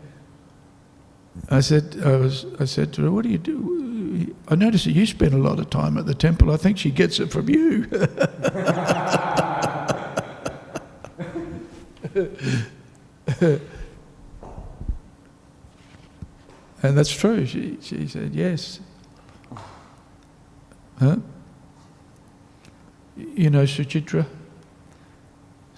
I 1.51 1.61
said, 1.61 2.01
I, 2.03 2.17
was, 2.17 2.47
I 2.59 2.65
said 2.65 2.95
to 2.95 3.03
her, 3.03 3.11
what 3.11 3.25
do 3.25 3.29
you 3.29 3.37
do? 3.37 4.35
I 4.49 4.55
notice 4.55 4.85
that 4.85 4.93
you 4.93 5.05
spend 5.05 5.35
a 5.35 5.37
lot 5.37 5.59
of 5.59 5.69
time 5.69 5.99
at 5.99 6.07
the 6.07 6.15
temple. 6.15 6.51
I 6.51 6.57
think 6.57 6.79
she 6.79 6.91
gets 6.91 7.21
it 7.21 7.31
from 7.31 7.51
you. 7.51 7.85
and 16.85 16.99
that's 16.99 17.11
true. 17.11 17.47
She, 17.47 17.79
she 17.81 18.07
said, 18.07 18.35
yes. 18.35 18.79
Huh? 20.99 21.17
You 23.17 23.49
know 23.49 23.63
Suchitra? 23.63 24.27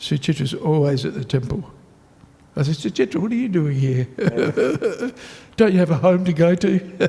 Suchitra's 0.00 0.52
always 0.52 1.04
at 1.04 1.14
the 1.14 1.24
temple. 1.24 1.70
I 2.56 2.64
said, 2.64 2.74
Suchitra, 2.74 3.20
what 3.20 3.30
are 3.30 3.36
you 3.36 3.48
doing 3.48 3.78
here? 3.78 4.08
Don't 5.56 5.72
you 5.72 5.78
have 5.78 5.92
a 5.92 5.98
home 5.98 6.24
to 6.24 6.32
go 6.32 6.56
to? 6.56 7.04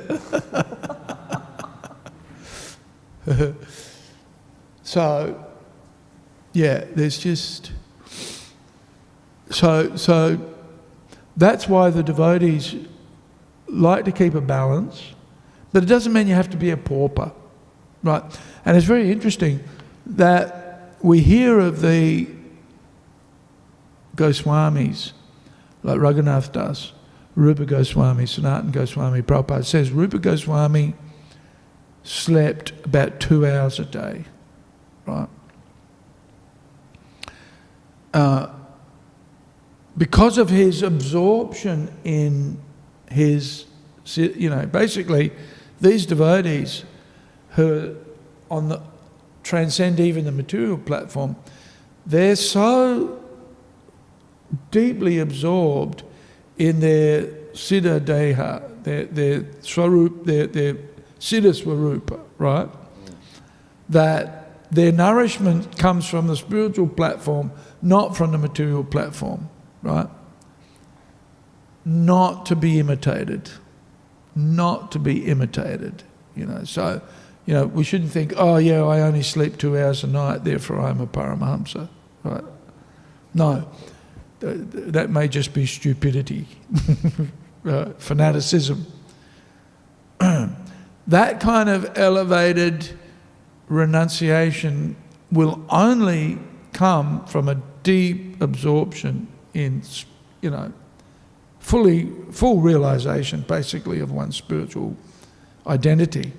so, 4.83 5.43
yeah, 6.53 6.85
there's 6.93 7.17
just. 7.17 7.71
So, 9.49 9.95
so 9.95 10.53
that's 11.35 11.67
why 11.67 11.89
the 11.89 12.03
devotees 12.03 12.75
like 13.67 14.05
to 14.05 14.11
keep 14.11 14.33
a 14.33 14.41
balance, 14.41 15.13
but 15.73 15.83
it 15.83 15.87
doesn't 15.87 16.13
mean 16.13 16.27
you 16.27 16.33
have 16.33 16.49
to 16.51 16.57
be 16.57 16.69
a 16.69 16.77
pauper, 16.77 17.31
right? 18.03 18.23
And 18.65 18.77
it's 18.77 18.85
very 18.85 19.11
interesting 19.11 19.63
that 20.05 20.95
we 21.01 21.21
hear 21.21 21.59
of 21.59 21.81
the 21.81 22.27
Goswamis, 24.15 25.11
like 25.83 25.99
Raghunath 25.99 26.51
Das, 26.51 26.93
Rupa 27.35 27.65
Goswami, 27.65 28.25
Sanatan 28.25 28.71
Goswami, 28.71 29.21
Prabhupada 29.21 29.63
says 29.63 29.91
Rupa 29.91 30.17
Goswami 30.17 30.95
slept 32.03 32.71
about 32.83 33.19
two 33.19 33.45
hours 33.45 33.79
a 33.79 33.85
day, 33.85 34.25
right? 35.05 35.27
Uh, 38.13 38.47
because 39.97 40.37
of 40.37 40.49
his 40.49 40.81
absorption 40.81 41.93
in 42.03 42.59
his, 43.11 43.65
you 44.15 44.49
know, 44.49 44.65
basically 44.65 45.31
these 45.81 46.05
devotees 46.05 46.83
who 47.51 47.95
on 48.49 48.69
the 48.69 48.81
transcend 49.43 49.99
even 49.99 50.25
the 50.25 50.31
material 50.31 50.77
platform, 50.77 51.35
they're 52.05 52.35
so 52.35 53.21
deeply 54.71 55.19
absorbed 55.19 56.03
in 56.57 56.79
their 56.79 57.23
siddha 57.53 57.99
deha, 57.99 58.83
their, 58.83 59.05
their 59.05 59.45
swarup, 59.61 60.25
their, 60.25 60.47
their 60.47 60.73
siddha 61.19 61.53
swarupa, 61.53 62.19
right? 62.37 62.69
That 63.89 64.71
their 64.71 64.91
nourishment 64.91 65.77
comes 65.77 66.07
from 66.07 66.27
the 66.27 66.35
spiritual 66.35 66.87
platform, 66.87 67.51
not 67.81 68.17
from 68.17 68.31
the 68.31 68.37
material 68.37 68.83
platform, 68.83 69.49
right? 69.81 70.09
Not 71.87 72.45
to 72.47 72.55
be 72.55 72.79
imitated. 72.79 73.49
Not 74.35 74.91
to 74.91 74.99
be 74.99 75.25
imitated, 75.25 76.03
you 76.35 76.45
know. 76.45 76.63
So, 76.65 77.01
you 77.45 77.53
know, 77.53 77.65
we 77.65 77.83
shouldn't 77.83 78.11
think, 78.11 78.33
oh, 78.37 78.57
yeah, 78.57 78.83
I 78.83 79.01
only 79.01 79.23
sleep 79.23 79.57
two 79.57 79.77
hours 79.77 80.03
a 80.03 80.07
night, 80.07 80.43
therefore 80.43 80.81
I'm 80.81 81.01
a 81.01 81.07
Paramahamsa, 81.07 81.87
right? 82.23 82.43
No 83.33 83.67
that 84.39 85.09
may 85.09 85.27
just 85.27 85.53
be 85.53 85.65
stupidity, 85.65 86.47
uh, 87.65 87.85
fanaticism. 87.97 88.85
that 90.19 91.39
kind 91.39 91.69
of 91.69 91.97
elevated 91.97 92.89
renunciation 93.67 94.95
will 95.31 95.63
only 95.69 96.37
come 96.73 97.25
from 97.25 97.49
a 97.49 97.55
deep 97.83 98.39
absorption 98.41 99.27
in, 99.53 99.81
you 100.41 100.49
know, 100.51 100.71
fully 101.67 102.09
full 102.31 102.61
realization, 102.61 103.41
basically, 103.41 103.99
of 103.99 104.09
one's 104.09 104.37
spiritual 104.37 104.95
identity. 105.67 106.31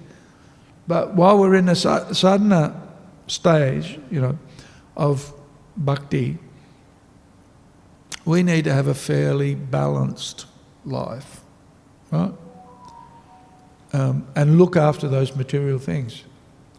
But 0.87 1.15
while 1.15 1.39
we're 1.39 1.55
in 1.55 1.67
the 1.67 1.75
sadhana 1.75 2.81
stage, 3.27 4.01
you 4.11 4.23
know, 4.23 4.39
of 4.97 5.35
bhakti, 5.77 6.39
we 8.25 8.43
need 8.43 8.65
to 8.65 8.73
have 8.73 8.87
a 8.87 8.95
fairly 8.95 9.55
balanced 9.55 10.47
life, 10.87 11.43
right? 12.11 12.33
Um, 13.93 14.27
and 14.35 14.57
look 14.57 14.77
after 14.77 15.09
those 15.09 15.37
material 15.37 15.79
things. 15.79 16.25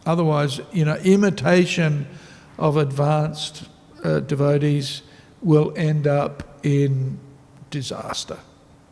Otherwise, 0.06 0.60
you 0.72 0.84
know, 0.84 0.96
imitation 1.04 2.04
of 2.58 2.76
advanced 2.76 3.68
uh, 4.02 4.18
devotees 4.18 5.02
will 5.40 5.72
end 5.76 6.08
up 6.08 6.58
in 6.64 7.16
disaster. 7.70 8.38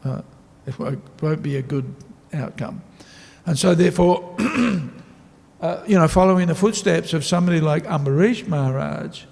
Uh, 0.04 0.22
it 0.66 0.78
won't, 0.78 1.02
won't 1.22 1.42
be 1.42 1.56
a 1.56 1.62
good 1.62 1.94
outcome. 2.32 2.82
And 3.46 3.58
so, 3.58 3.74
therefore, 3.74 4.36
uh, 5.60 5.82
you 5.86 5.98
know, 5.98 6.08
following 6.08 6.48
the 6.48 6.54
footsteps 6.54 7.12
of 7.12 7.24
somebody 7.24 7.60
like 7.60 7.84
Ambarish 7.84 8.46
Maharaj, 8.46 9.24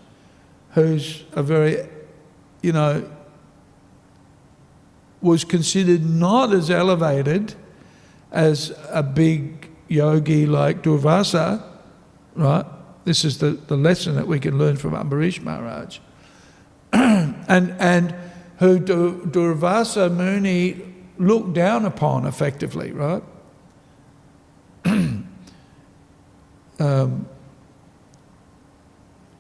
who's 0.71 1.25
a 1.33 1.43
very, 1.43 1.87
you 2.63 2.73
know, 2.73 3.09
was 5.21 5.45
considered 5.45 6.05
not 6.05 6.53
as 6.53 6.71
elevated 6.71 7.55
as 8.33 8.73
a 8.91 9.03
big 9.03 9.71
yogi 9.89 10.47
like 10.47 10.83
Durvasa, 10.83 11.63
right? 12.35 12.65
This 13.05 13.25
is 13.25 13.39
the, 13.39 13.51
the 13.51 13.77
lesson 13.77 14.17
that 14.17 14.27
we 14.27 14.41
can 14.41 14.59
learn 14.59 14.77
from 14.77 14.93
Ambarish 14.93 15.41
Maharaj. 15.43 15.99
and, 16.93 17.75
and 17.79 18.15
who 18.59 18.79
Dur- 18.79 19.13
Durvasa 19.27 20.15
Muni 20.15 20.83
looked 21.19 21.55
down 21.55 21.85
upon 21.85 22.27
effectively, 22.27 22.93
right? 22.93 23.23
um, 26.79 27.27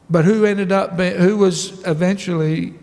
but 0.09 0.25
who 0.25 0.45
ended 0.45 0.73
up 0.73 0.99
who 0.99 1.37
was 1.37 1.85
eventually 1.87 2.75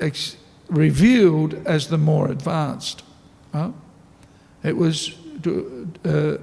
ex- 0.00 0.36
revealed 0.68 1.54
as 1.66 1.88
the 1.88 1.98
more 1.98 2.30
advanced. 2.30 3.02
Right? 3.52 3.72
It 4.62 4.76
was 4.76 5.14
uh, 5.44 6.38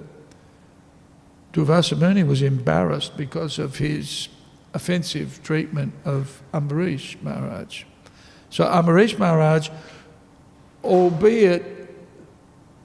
Durvasa 1.53 1.97
Muni 1.97 2.23
was 2.23 2.41
embarrassed 2.41 3.15
because 3.15 3.59
of 3.59 3.77
his 3.77 4.27
offensive 4.73 5.41
treatment 5.43 5.93
of 6.03 6.41
Ambarish 6.53 7.21
Maharaj. 7.21 7.85
So 8.55 8.63
Ambarish 8.63 9.19
Maharaj, 9.19 9.69
albeit 10.81 11.89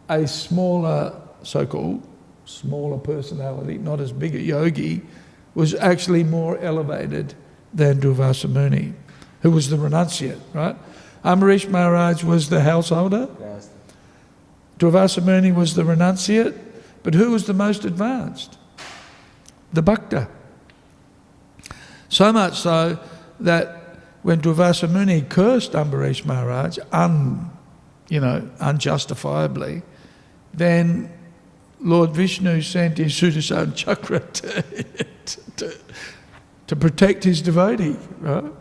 a 0.08 0.26
smaller, 0.26 1.14
so-called 1.44 2.04
smaller 2.44 2.98
personality, 2.98 3.78
not 3.78 4.00
as 4.00 4.10
big 4.10 4.34
a 4.34 4.40
yogi, 4.40 5.02
was 5.54 5.76
actually 5.76 6.24
more 6.24 6.58
elevated 6.58 7.34
than 7.72 8.00
Durvasa 8.00 8.50
Muni, 8.50 8.94
who 9.42 9.52
was 9.52 9.70
the 9.70 9.76
renunciate, 9.76 10.40
right? 10.54 10.74
Ambarish 11.24 11.68
Maharaj 11.70 12.24
was 12.24 12.48
the 12.48 12.62
householder. 12.62 13.28
Durvasa 14.80 15.24
Muni 15.24 15.52
was 15.52 15.76
the 15.76 15.84
renunciate, 15.84 16.58
but 17.04 17.14
who 17.14 17.30
was 17.30 17.46
the 17.46 17.54
most 17.54 17.84
advanced? 17.84 18.58
The 19.72 19.82
Bhakta. 19.82 20.26
So 22.08 22.32
much 22.32 22.58
so 22.58 22.98
that 23.38 23.79
when 24.22 24.40
Durvasa 24.40 24.90
Muni 24.90 25.22
cursed 25.22 25.72
Ambarish 25.72 26.24
Maharaj, 26.24 26.78
un, 26.92 27.50
you 28.08 28.20
know, 28.20 28.48
unjustifiably, 28.60 29.82
then 30.52 31.10
Lord 31.80 32.10
Vishnu 32.10 32.60
sent 32.60 32.98
his 32.98 33.12
Sudarshan 33.12 33.74
Chakra 33.74 34.20
to, 34.32 34.62
to, 35.56 35.76
to 36.66 36.76
protect 36.76 37.24
his 37.24 37.40
devotee, 37.40 37.96
right? 38.20 38.52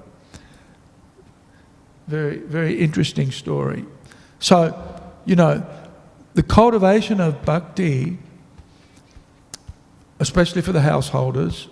Very, 2.08 2.38
very 2.38 2.80
interesting 2.80 3.32
story. 3.32 3.86
So, 4.40 5.02
you 5.26 5.36
know, 5.36 5.66
the 6.34 6.44
cultivation 6.44 7.20
of 7.20 7.44
bhakti, 7.44 8.18
especially 10.20 10.62
for 10.62 10.72
the 10.72 10.82
householders, 10.82 11.68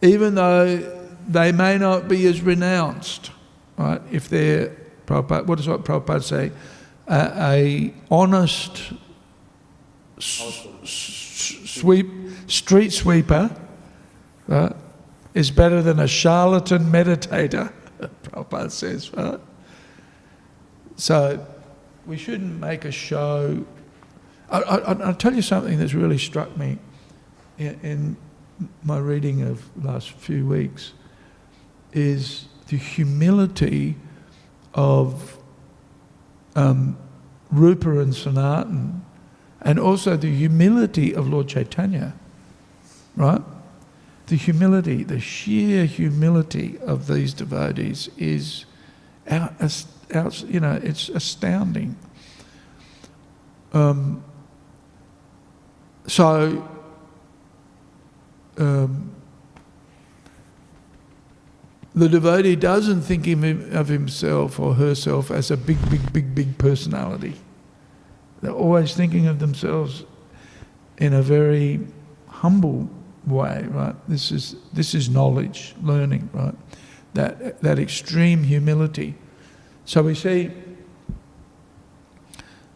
even 0.00 0.36
though 0.36 1.03
they 1.28 1.52
may 1.52 1.78
not 1.78 2.08
be 2.08 2.26
as 2.26 2.40
renounced, 2.40 3.30
right? 3.78 4.00
If 4.10 4.28
they're, 4.28 4.76
Prabhupada, 5.06 5.46
what 5.46 5.56
does 5.56 5.68
what 5.68 5.84
Prabhupada 5.84 6.22
say? 6.22 6.52
A, 7.08 7.52
a 7.52 7.94
honest 8.10 8.92
s- 10.18 10.66
sweep, 10.84 12.06
street 12.46 12.92
sweeper 12.92 13.54
is 15.34 15.50
better 15.50 15.82
than 15.82 15.98
a 16.00 16.08
charlatan 16.08 16.84
meditator, 16.90 17.72
Prabhupada 18.22 18.70
says, 18.70 19.12
right? 19.12 19.40
So 20.96 21.44
we 22.06 22.16
shouldn't 22.16 22.60
make 22.60 22.84
a 22.84 22.92
show. 22.92 23.64
I, 24.50 24.60
I, 24.60 24.92
I'll 25.02 25.14
tell 25.14 25.34
you 25.34 25.42
something 25.42 25.78
that's 25.78 25.94
really 25.94 26.18
struck 26.18 26.56
me 26.56 26.78
in, 27.58 27.78
in 27.82 28.16
my 28.84 28.98
reading 28.98 29.42
of 29.42 29.62
last 29.84 30.12
few 30.12 30.46
weeks 30.46 30.92
is 31.94 32.46
the 32.68 32.76
humility 32.76 33.96
of 34.74 35.38
um, 36.56 36.98
Rupa 37.50 38.00
and 38.00 38.14
Sanatan, 38.14 39.04
and 39.62 39.78
also 39.78 40.16
the 40.16 40.34
humility 40.34 41.14
of 41.14 41.28
Lord 41.28 41.48
Chaitanya, 41.48 42.14
right? 43.16 43.40
The 44.26 44.36
humility, 44.36 45.04
the 45.04 45.20
sheer 45.20 45.84
humility 45.84 46.78
of 46.78 47.06
these 47.06 47.32
devotees 47.32 48.08
is 48.18 48.66
out, 49.28 49.52
out 50.14 50.42
you 50.42 50.60
know, 50.60 50.80
it's 50.82 51.08
astounding. 51.08 51.96
Um, 53.72 54.24
so, 56.06 56.68
um, 58.58 59.13
the 61.94 62.08
devotee 62.08 62.56
doesn't 62.56 63.02
think 63.02 63.26
of 63.26 63.88
himself 63.88 64.58
or 64.58 64.74
herself 64.74 65.30
as 65.30 65.50
a 65.50 65.56
big, 65.56 65.78
big, 65.90 66.12
big, 66.12 66.34
big 66.34 66.58
personality. 66.58 67.34
They're 68.40 68.52
always 68.52 68.94
thinking 68.94 69.26
of 69.26 69.38
themselves 69.38 70.04
in 70.98 71.12
a 71.14 71.22
very 71.22 71.80
humble 72.28 72.90
way, 73.26 73.64
right? 73.70 73.94
This 74.08 74.32
is, 74.32 74.56
this 74.72 74.94
is 74.94 75.08
knowledge, 75.08 75.74
learning, 75.82 76.28
right? 76.32 76.54
That, 77.14 77.60
that 77.62 77.78
extreme 77.78 78.42
humility. 78.42 79.14
So 79.84 80.02
we 80.02 80.16
see 80.16 80.50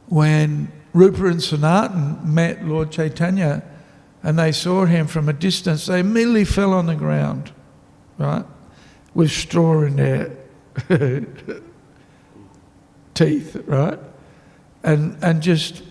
when 0.07 0.71
Rupa 0.95 1.27
and 1.27 1.43
Sanatan 1.43 2.21
met 2.23 2.65
Lord 2.65 2.93
Chaitanya 2.93 3.63
and 4.23 4.39
they 4.39 4.53
saw 4.53 4.85
him 4.85 5.07
from 5.07 5.29
a 5.29 5.33
distance, 5.33 5.87
they 5.87 6.01
immediately 6.01 6.45
fell 6.45 6.73
on 6.73 6.87
the 6.87 6.95
ground, 6.95 7.53
right? 8.17 8.45
With 9.15 9.31
straw 9.31 9.83
in 9.83 9.97
their 9.97 10.31
teeth, 13.15 13.57
right? 13.67 13.99
And, 14.85 15.23
and 15.23 15.43
just 15.43 15.83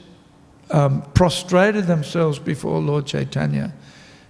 um, 0.71 1.01
prostrated 1.13 1.85
themselves 1.87 2.39
before 2.39 2.79
Lord 2.79 3.05
Chaitanya, 3.05 3.73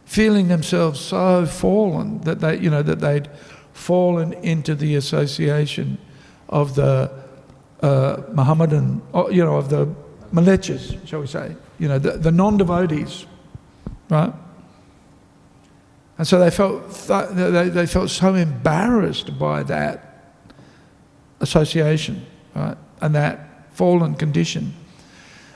feeling 0.05 0.47
themselves 0.47 0.99
so 0.99 1.45
fallen 1.45 2.21
that 2.21 2.39
they, 2.39 2.57
you 2.57 2.69
know, 2.69 2.81
that 2.81 2.99
they'd 2.99 3.29
fallen 3.73 4.33
into 4.33 4.73
the 4.73 4.95
association 4.95 5.97
of 6.49 6.75
the 6.75 7.11
uh, 7.81 8.23
Mohammedan, 8.33 9.01
oh, 9.13 9.29
you 9.29 9.43
know, 9.43 9.57
of 9.57 9.69
the 9.69 9.87
Malechas, 10.33 11.05
shall 11.07 11.21
we 11.21 11.27
say, 11.27 11.55
you 11.77 11.87
know, 11.87 11.99
the, 11.99 12.11
the 12.11 12.31
non-devotees, 12.31 13.25
right? 14.09 14.33
And 16.17 16.27
so 16.27 16.39
they 16.39 16.49
felt 16.49 16.91
th- 17.07 17.29
they, 17.29 17.69
they 17.69 17.85
felt 17.85 18.09
so 18.09 18.33
embarrassed 18.33 19.37
by 19.37 19.63
that 19.63 20.33
association, 21.39 22.25
right, 22.55 22.77
and 23.01 23.13
that 23.15 23.75
fallen 23.75 24.15
condition. 24.15 24.73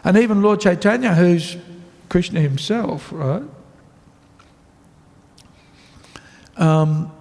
And 0.03 0.17
even 0.17 0.41
Lord 0.41 0.61
Chaitanya, 0.61 1.15
who's 1.15 1.57
Krishna 2.09 2.39
himself, 2.41 3.09
right, 3.11 3.43
um, 6.57 7.11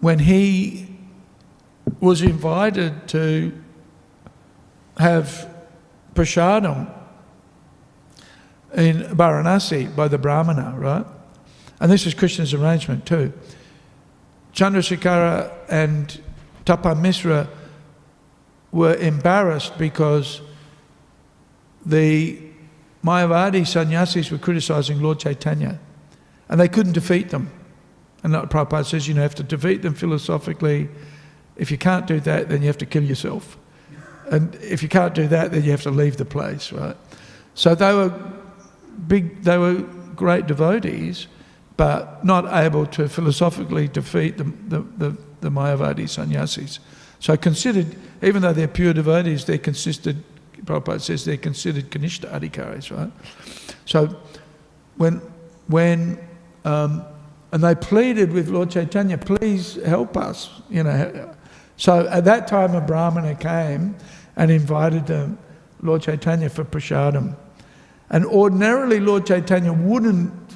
when 0.00 0.18
he 0.18 0.88
was 2.00 2.22
invited 2.22 3.08
to 3.08 3.52
have 4.98 5.48
prasadam 6.14 6.92
in 8.74 9.02
Varanasi 9.02 9.94
by 9.94 10.08
the 10.08 10.18
Brahmana, 10.18 10.74
right? 10.76 11.06
And 11.80 11.90
this 11.90 12.06
is 12.06 12.14
Krishna's 12.14 12.54
arrangement 12.54 13.06
too. 13.06 13.32
Chandrasekhara 14.52 15.52
and 15.68 16.20
Tapa 16.64 16.88
Misra 16.88 17.48
were 18.72 18.94
embarrassed 18.96 19.78
because 19.78 20.40
the 21.86 22.40
Mayavadi 23.04 23.66
sannyasis 23.66 24.30
were 24.30 24.38
criticizing 24.38 25.00
Lord 25.00 25.20
Chaitanya 25.20 25.78
and 26.48 26.60
they 26.60 26.68
couldn't 26.68 26.92
defeat 26.92 27.30
them. 27.30 27.50
And 28.22 28.32
like 28.32 28.50
Prabhupada 28.50 28.84
says, 28.84 29.06
you 29.06 29.14
know, 29.14 29.20
you 29.20 29.22
have 29.22 29.34
to 29.36 29.42
defeat 29.44 29.82
them 29.82 29.94
philosophically. 29.94 30.88
If 31.56 31.70
you 31.70 31.78
can't 31.78 32.06
do 32.06 32.18
that, 32.20 32.48
then 32.48 32.62
you 32.62 32.66
have 32.66 32.78
to 32.78 32.86
kill 32.86 33.04
yourself. 33.04 33.56
And 34.30 34.54
if 34.56 34.82
you 34.82 34.88
can't 34.88 35.14
do 35.14 35.28
that, 35.28 35.52
then 35.52 35.62
you 35.62 35.70
have 35.70 35.82
to 35.82 35.90
leave 35.90 36.16
the 36.16 36.24
place, 36.24 36.72
right? 36.72 36.96
So 37.54 37.74
they 37.74 37.94
were 37.94 38.12
big, 39.06 39.42
they 39.44 39.56
were 39.56 39.76
great 40.16 40.46
devotees, 40.46 41.28
but 41.78 42.22
not 42.24 42.44
able 42.52 42.84
to 42.84 43.08
philosophically 43.08 43.88
defeat 43.88 44.36
the, 44.36 44.44
the, 44.44 44.80
the, 44.98 45.16
the 45.40 45.48
Mayavadi 45.48 46.08
sannyasis. 46.08 46.80
So 47.20 47.36
considered, 47.36 47.96
even 48.20 48.42
though 48.42 48.52
they're 48.52 48.68
pure 48.68 48.92
devotees, 48.92 49.46
they're 49.46 49.58
considered, 49.58 50.16
Prabhupada 50.64 51.00
says 51.00 51.24
they're 51.24 51.36
considered 51.38 51.90
Kanishta 51.90 52.30
Adhikaris, 52.30 52.94
right? 52.94 53.12
So 53.86 54.20
when, 54.96 55.22
when 55.68 56.18
um, 56.64 57.04
and 57.52 57.62
they 57.62 57.74
pleaded 57.74 58.32
with 58.32 58.48
Lord 58.48 58.70
Chaitanya, 58.70 59.16
please 59.16 59.76
help 59.86 60.16
us, 60.16 60.50
you 60.68 60.82
know. 60.82 61.34
So 61.76 62.06
at 62.08 62.24
that 62.24 62.48
time 62.48 62.74
a 62.74 62.80
Brahmana 62.80 63.36
came 63.36 63.96
and 64.36 64.50
invited 64.50 65.06
them, 65.06 65.38
Lord 65.80 66.02
Chaitanya 66.02 66.50
for 66.50 66.64
prasadam. 66.64 67.36
And 68.10 68.26
ordinarily 68.26 69.00
Lord 69.00 69.26
Chaitanya 69.26 69.72
wouldn't 69.72 70.47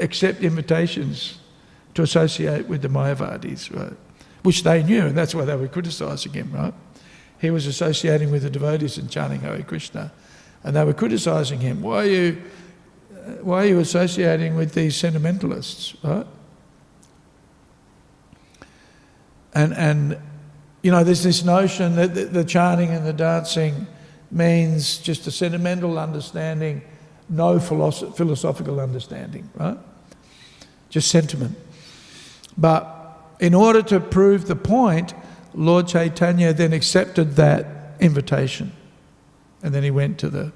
accept 0.00 0.42
invitations 0.42 1.38
to 1.94 2.02
associate 2.02 2.66
with 2.66 2.82
the 2.82 2.88
Mayavadis, 2.88 3.74
right? 3.74 3.96
Which 4.42 4.62
they 4.62 4.82
knew, 4.82 5.06
and 5.06 5.16
that's 5.16 5.34
why 5.34 5.44
they 5.44 5.56
were 5.56 5.68
criticizing 5.68 6.32
him, 6.32 6.52
right? 6.52 6.74
He 7.40 7.50
was 7.50 7.66
associating 7.66 8.30
with 8.30 8.42
the 8.42 8.50
devotees 8.50 8.98
and 8.98 9.10
chanting 9.10 9.40
Hare 9.40 9.62
Krishna. 9.62 10.12
And 10.62 10.76
they 10.76 10.84
were 10.84 10.92
criticizing 10.92 11.60
him. 11.60 11.80
Why 11.80 11.96
are 11.96 12.04
you 12.04 12.42
uh, 13.12 13.32
why 13.42 13.62
are 13.62 13.66
you 13.66 13.78
associating 13.80 14.56
with 14.56 14.74
these 14.74 14.96
sentimentalists, 14.96 15.94
right? 16.02 16.26
And, 19.54 19.74
and 19.74 20.18
you 20.82 20.90
know, 20.90 21.02
there's 21.02 21.22
this 21.22 21.44
notion 21.44 21.96
that 21.96 22.14
the, 22.14 22.24
the 22.26 22.44
chanting 22.44 22.90
and 22.90 23.06
the 23.06 23.12
dancing 23.12 23.86
means 24.30 24.98
just 24.98 25.26
a 25.26 25.30
sentimental 25.30 25.98
understanding, 25.98 26.82
no 27.28 27.58
philosoph- 27.58 28.16
philosophical 28.16 28.80
understanding, 28.80 29.50
right? 29.54 29.78
Just 30.90 31.10
sentiment. 31.10 31.56
But 32.58 32.96
in 33.40 33.54
order 33.54 33.82
to 33.82 34.00
prove 34.00 34.46
the 34.46 34.56
point, 34.56 35.14
Lord 35.54 35.88
Chaitanya 35.88 36.52
then 36.52 36.72
accepted 36.72 37.36
that 37.36 37.96
invitation. 38.00 38.72
And 39.62 39.74
then 39.74 39.82
he 39.82 39.90
went 39.90 40.18
to 40.18 40.28
the, 40.28 40.52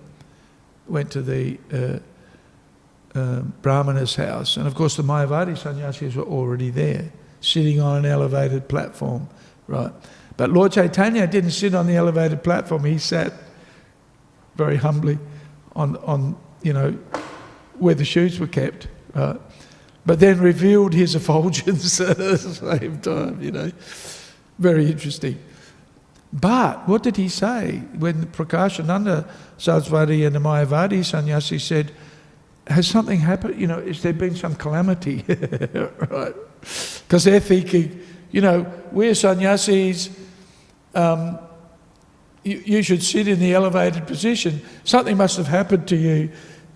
went 0.87 1.11
to 1.13 1.23
the 1.23 1.59
uh, 1.73 3.19
uh, 3.19 3.41
Brahmana's 3.63 4.17
house. 4.17 4.57
And 4.57 4.67
of 4.67 4.75
course, 4.75 4.97
the 4.97 5.03
Mayavadi 5.03 5.57
sannyasis 5.57 6.15
were 6.15 6.25
already 6.25 6.71
there, 6.71 7.13
sitting 7.41 7.81
on 7.81 7.99
an 7.99 8.07
elevated 8.07 8.69
platform, 8.69 9.29
right? 9.67 9.93
But 10.37 10.51
Lord 10.51 10.73
Chaitanya 10.73 11.27
didn't 11.27 11.53
sit 11.53 11.75
on 11.75 11.87
the 11.87 11.95
elevated 11.95 12.43
platform. 12.43 12.85
He 12.85 12.99
sat 12.99 13.33
very 14.57 14.77
humbly 14.77 15.19
on, 15.77 15.97
on 15.99 16.37
you 16.63 16.73
know, 16.73 16.91
where 17.79 17.95
the 17.95 18.05
shoes 18.05 18.41
were 18.41 18.47
kept, 18.47 18.89
right? 19.15 19.41
But 20.07 20.21
then 20.21 20.41
revealed 20.41 20.93
his 20.93 21.15
effulgence 21.15 22.01
at 22.01 22.19
the 22.19 22.37
same 22.37 23.01
time, 23.01 23.43
you 23.43 23.51
know. 23.51 23.73
Very 24.59 24.91
interesting. 24.91 25.39
But 26.33 26.89
what 26.89 27.03
did 27.03 27.17
he 27.17 27.29
say 27.29 27.83
when 27.99 28.27
Prakashananda 28.27 29.29
Saraswati 29.57 30.25
and 30.25 30.35
the 30.35 30.41
Mayavadi 30.41 31.05
sannyasi 31.05 31.59
said, 31.59 31.93
has 32.67 32.89
something 32.89 33.21
happened? 33.21 33.61
You 33.61 33.67
know, 33.67 33.79
is 33.79 34.03
there 34.03 34.13
been 34.13 34.35
some 34.35 34.57
calamity? 34.57 35.25
right? 35.29 36.35
Because 36.61 37.25
they're 37.25 37.41
thinking, 37.41 38.01
you 38.31 38.41
know, 38.41 38.67
we're 38.91 39.15
sannyasis, 39.15 40.11
um, 40.95 41.39
you, 42.43 42.63
you, 42.65 42.83
should 42.83 43.03
sit 43.03 43.29
in 43.29 43.39
the 43.39 43.55
elevated 43.55 44.07
position. 44.07 44.61
Something 44.83 45.17
must 45.17 45.37
have 45.37 45.47
happened 45.47 45.87
to 45.89 45.97
you 45.97 46.31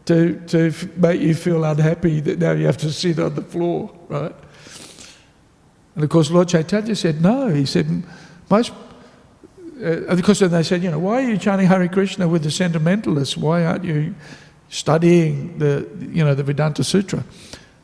to, 0.08 0.40
to 0.46 0.72
make 0.96 1.20
you 1.20 1.34
feel 1.34 1.64
unhappy 1.64 2.20
that 2.20 2.38
now 2.38 2.52
you 2.52 2.64
have 2.64 2.78
to 2.78 2.90
sit 2.90 3.18
on 3.18 3.34
the 3.34 3.42
floor, 3.42 3.90
right? 4.08 4.34
And 5.94 6.04
of 6.04 6.08
course, 6.08 6.30
Lord 6.30 6.48
Chaitanya 6.48 6.96
said, 6.96 7.20
no. 7.20 7.48
He 7.48 7.66
said, 7.66 7.86
most. 8.48 8.72
Uh, 9.84 10.16
because 10.16 10.38
then 10.38 10.50
they 10.50 10.62
said, 10.62 10.82
you 10.82 10.90
know, 10.90 10.98
why 10.98 11.24
are 11.24 11.28
you 11.28 11.36
chanting 11.36 11.66
Hare 11.66 11.86
Krishna 11.88 12.26
with 12.26 12.42
the 12.42 12.50
sentimentalists? 12.50 13.36
Why 13.36 13.64
aren't 13.66 13.84
you 13.84 14.14
studying 14.70 15.58
the, 15.58 15.86
you 16.10 16.24
know, 16.24 16.34
the 16.34 16.42
Vedanta 16.42 16.84
Sutra, 16.84 17.22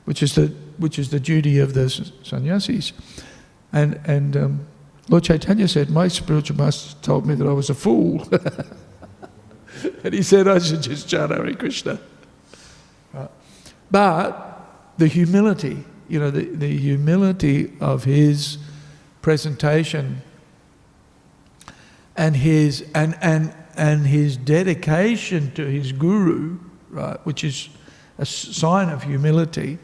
which 0.07 0.23
is 0.23 0.35
the, 0.35 0.47
which 0.79 0.99
is 0.99 1.11
the 1.11 1.21
duty 1.21 1.59
of 1.59 1.75
the 1.75 1.91
sannyasis. 2.23 2.93
And, 3.73 4.01
and 4.07 4.37
um, 4.37 4.67
Lord 5.09 5.25
Chaitanya 5.25 5.69
said, 5.69 5.91
my 5.91 6.09
spiritual 6.09 6.57
master 6.57 6.97
told 7.03 7.27
me 7.27 7.35
that 7.35 7.47
I 7.47 7.53
was 7.53 7.69
a 7.69 7.75
fool. 7.75 8.27
and 10.05 10.15
he 10.15 10.23
said 10.23 10.49
I 10.49 10.59
should 10.59 10.83
just 10.83 11.09
chant 11.09 11.33
Hare 11.33 11.55
Krishna. 11.55 11.99
But 13.95 14.61
the 14.99 15.07
humility, 15.07 15.85
you 16.09 16.19
know, 16.19 16.29
the, 16.29 16.47
the 16.47 16.77
humility 16.77 17.75
of 17.79 18.03
his 18.03 18.59
presentation 19.23 20.21
and 22.16 22.35
his, 22.35 22.91
and, 22.93 23.16
and, 23.21 23.55
and 23.77 24.05
his 24.05 24.37
dedication 24.37 25.53
to 25.53 25.65
his 25.65 25.93
guru, 25.93 26.59
right, 26.91 27.25
which 27.25 27.45
is 27.45 27.69
a 28.19 28.27
sign 28.27 28.89
of 28.89 29.05
humility, 29.05 29.79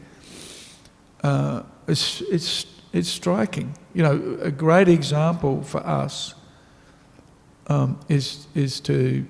uh, 1.23 1.63
it's, 1.87 2.19
it's, 2.23 2.65
it's 2.91 3.07
striking. 3.07 3.73
You 3.93 4.03
know, 4.03 4.37
a 4.41 4.51
great 4.51 4.89
example 4.89 5.63
for 5.63 5.79
us 5.87 6.35
um, 7.67 7.97
is, 8.09 8.45
is 8.55 8.81
to 8.81 9.25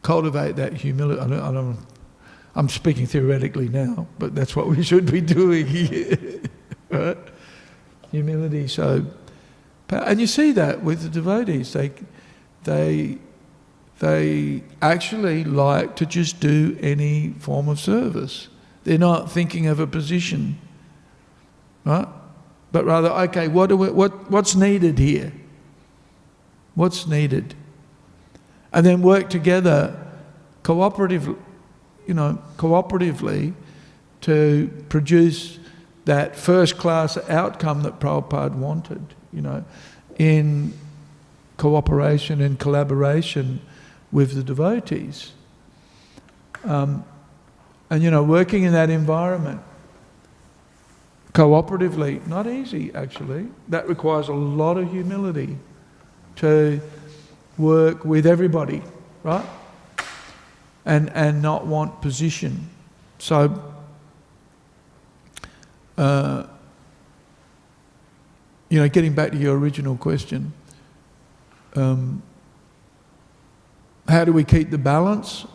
cultivate 0.00 0.56
that 0.56 0.72
humility. 0.72 1.20
I 1.20 1.26
don't, 1.26 1.40
I 1.40 1.52
don't, 1.52 1.89
I'm 2.54 2.68
speaking 2.68 3.06
theoretically 3.06 3.68
now, 3.68 4.06
but 4.18 4.34
that's 4.34 4.56
what 4.56 4.66
we 4.66 4.82
should 4.90 5.10
be 5.10 5.20
doing 5.20 5.66
here. 5.66 6.40
right? 6.90 7.18
Humility. 8.10 8.68
So, 8.68 9.06
and 9.88 10.20
you 10.20 10.26
see 10.26 10.52
that 10.52 10.82
with 10.82 11.02
the 11.02 11.08
devotees. 11.08 11.72
They, 11.72 11.92
they 12.64 13.18
they 14.00 14.62
actually 14.80 15.44
like 15.44 15.94
to 15.96 16.06
just 16.06 16.40
do 16.40 16.76
any 16.80 17.34
form 17.38 17.68
of 17.68 17.78
service. 17.78 18.48
They're 18.84 18.98
not 18.98 19.30
thinking 19.30 19.66
of 19.66 19.78
a 19.78 19.86
position, 19.86 20.58
right? 21.84 22.08
But 22.72 22.86
rather, 22.86 23.10
okay, 23.28 23.48
what, 23.48 23.70
we, 23.70 23.90
what 23.90 24.30
what's 24.30 24.54
needed 24.54 24.98
here? 24.98 25.32
What's 26.74 27.06
needed? 27.06 27.54
And 28.72 28.86
then 28.86 29.02
work 29.02 29.28
together, 29.28 29.94
cooperative, 30.62 31.36
you 32.10 32.14
know, 32.14 32.42
cooperatively, 32.56 33.54
to 34.22 34.68
produce 34.88 35.60
that 36.06 36.34
first-class 36.34 37.16
outcome 37.28 37.84
that 37.84 38.00
Prabhupada 38.00 38.56
wanted. 38.56 39.14
You 39.32 39.42
know, 39.42 39.64
in 40.18 40.74
cooperation 41.56 42.40
and 42.40 42.58
collaboration 42.58 43.60
with 44.10 44.34
the 44.34 44.42
devotees. 44.42 45.30
Um, 46.64 47.04
and 47.90 48.02
you 48.02 48.10
know, 48.10 48.24
working 48.24 48.64
in 48.64 48.72
that 48.72 48.90
environment 48.90 49.60
cooperatively, 51.32 52.26
not 52.26 52.48
easy 52.48 52.92
actually. 52.92 53.46
That 53.68 53.88
requires 53.88 54.26
a 54.26 54.34
lot 54.34 54.78
of 54.78 54.90
humility 54.90 55.56
to 56.36 56.80
work 57.56 58.04
with 58.04 58.26
everybody, 58.26 58.82
right? 59.22 59.46
And, 60.84 61.10
and 61.14 61.42
not 61.42 61.66
want 61.66 62.00
position. 62.00 62.70
So, 63.18 63.62
uh, 65.98 66.46
you 68.70 68.80
know, 68.80 68.88
getting 68.88 69.14
back 69.14 69.32
to 69.32 69.36
your 69.36 69.58
original 69.58 69.96
question, 69.96 70.52
um, 71.76 72.22
how 74.08 74.24
do 74.24 74.32
we 74.32 74.42
keep 74.42 74.70
the 74.70 74.78
balance? 74.78 75.46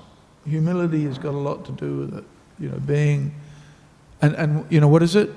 Humility 0.45 1.05
has 1.05 1.17
got 1.17 1.33
a 1.33 1.37
lot 1.37 1.65
to 1.65 1.71
do 1.71 1.97
with 1.97 2.17
it. 2.17 2.23
You 2.59 2.69
know, 2.69 2.77
being, 2.79 3.33
and, 4.21 4.35
and 4.35 4.65
you 4.71 4.79
know, 4.79 4.87
what 4.87 5.01
is 5.01 5.15
it? 5.15 5.31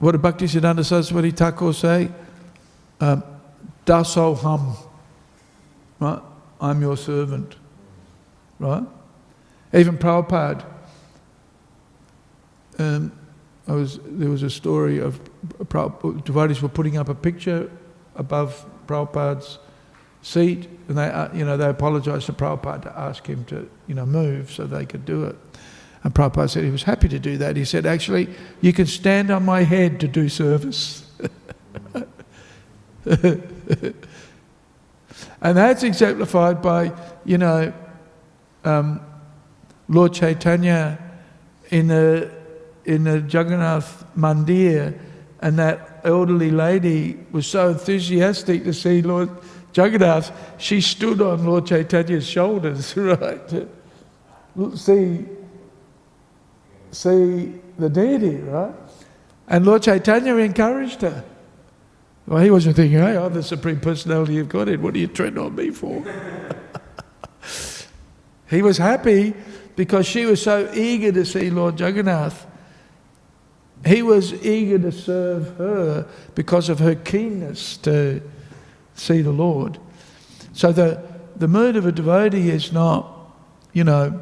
What 0.00 0.12
did 0.12 0.22
Bhaktisiddhanta 0.22 0.84
Saraswati 0.84 1.30
Thakur 1.30 1.72
say? 1.72 2.10
Um, 3.00 3.22
Dasoham, 3.86 4.76
right? 6.00 6.20
I'm 6.60 6.80
your 6.80 6.96
servant, 6.96 7.56
right? 8.62 8.84
Even 9.74 9.98
Prabhupada, 9.98 10.64
um, 12.78 13.12
I 13.68 13.72
was, 13.72 13.98
there 14.04 14.30
was 14.30 14.42
a 14.42 14.50
story 14.50 14.98
of 14.98 15.20
devotees 16.24 16.62
were 16.62 16.68
putting 16.68 16.96
up 16.96 17.08
a 17.08 17.14
picture 17.14 17.70
above 18.16 18.64
Prabhupada's 18.86 19.58
seat, 20.22 20.68
and 20.88 20.98
they, 20.98 21.06
uh, 21.06 21.32
you 21.34 21.44
know, 21.44 21.56
they 21.56 21.68
apologised 21.68 22.26
to 22.26 22.32
Prabhupada 22.32 22.82
to 22.82 22.98
ask 22.98 23.26
him 23.26 23.44
to, 23.46 23.68
you 23.86 23.94
know, 23.94 24.06
move 24.06 24.50
so 24.50 24.66
they 24.66 24.86
could 24.86 25.04
do 25.04 25.24
it. 25.24 25.36
And 26.04 26.14
Prabhupada 26.14 26.50
said 26.50 26.64
he 26.64 26.70
was 26.70 26.82
happy 26.82 27.08
to 27.08 27.18
do 27.18 27.36
that. 27.38 27.56
He 27.56 27.64
said, 27.64 27.86
actually, 27.86 28.28
you 28.60 28.72
can 28.72 28.86
stand 28.86 29.30
on 29.30 29.44
my 29.44 29.62
head 29.62 30.00
to 30.00 30.08
do 30.08 30.28
service. 30.28 31.08
and 33.06 33.94
that's 35.40 35.82
exemplified 35.82 36.60
by, 36.60 36.92
you 37.24 37.38
know, 37.38 37.72
um, 38.64 39.00
Lord 39.88 40.12
Chaitanya 40.12 40.98
in 41.70 41.88
the 41.88 42.30
in 42.84 43.04
the 43.04 43.20
Jagannath 43.20 44.04
Mandir, 44.16 44.98
and 45.40 45.58
that 45.58 46.00
elderly 46.04 46.50
lady 46.50 47.18
was 47.30 47.46
so 47.46 47.70
enthusiastic 47.70 48.64
to 48.64 48.72
see 48.72 49.02
Lord 49.02 49.30
Jagannath, 49.74 50.32
she 50.58 50.80
stood 50.80 51.20
on 51.20 51.44
Lord 51.44 51.66
Chaitanya's 51.66 52.26
shoulders, 52.26 52.96
right, 52.96 53.48
to 53.48 53.68
see 54.76 55.26
see 56.90 57.54
the 57.78 57.88
deity, 57.88 58.36
right? 58.36 58.74
And 59.48 59.64
Lord 59.64 59.82
Chaitanya 59.82 60.36
encouraged 60.36 61.02
her. 61.02 61.24
Well, 62.26 62.42
he 62.42 62.50
wasn't 62.50 62.76
thinking, 62.76 62.98
hey, 62.98 63.16
I'm 63.16 63.32
the 63.32 63.42
Supreme 63.42 63.80
Personality 63.80 64.38
of 64.38 64.48
Godhead. 64.48 64.82
What 64.82 64.94
are 64.94 64.98
you 64.98 65.08
treading 65.08 65.38
on 65.38 65.56
me 65.56 65.70
for? 65.70 66.04
he 68.52 68.60
was 68.60 68.76
happy 68.76 69.32
because 69.76 70.06
she 70.06 70.26
was 70.26 70.42
so 70.42 70.70
eager 70.74 71.10
to 71.10 71.24
see 71.24 71.48
Lord 71.48 71.80
Jagannath. 71.80 72.46
He 73.86 74.02
was 74.02 74.34
eager 74.44 74.78
to 74.78 74.92
serve 74.92 75.56
her 75.56 76.06
because 76.34 76.68
of 76.68 76.78
her 76.78 76.94
keenness 76.94 77.78
to 77.78 78.20
see 78.94 79.22
the 79.22 79.32
Lord. 79.32 79.78
So 80.52 80.70
the, 80.70 81.02
the 81.34 81.48
mood 81.48 81.76
of 81.76 81.86
a 81.86 81.92
devotee 81.92 82.50
is 82.50 82.72
not, 82.72 83.08
you 83.72 83.84
know, 83.84 84.20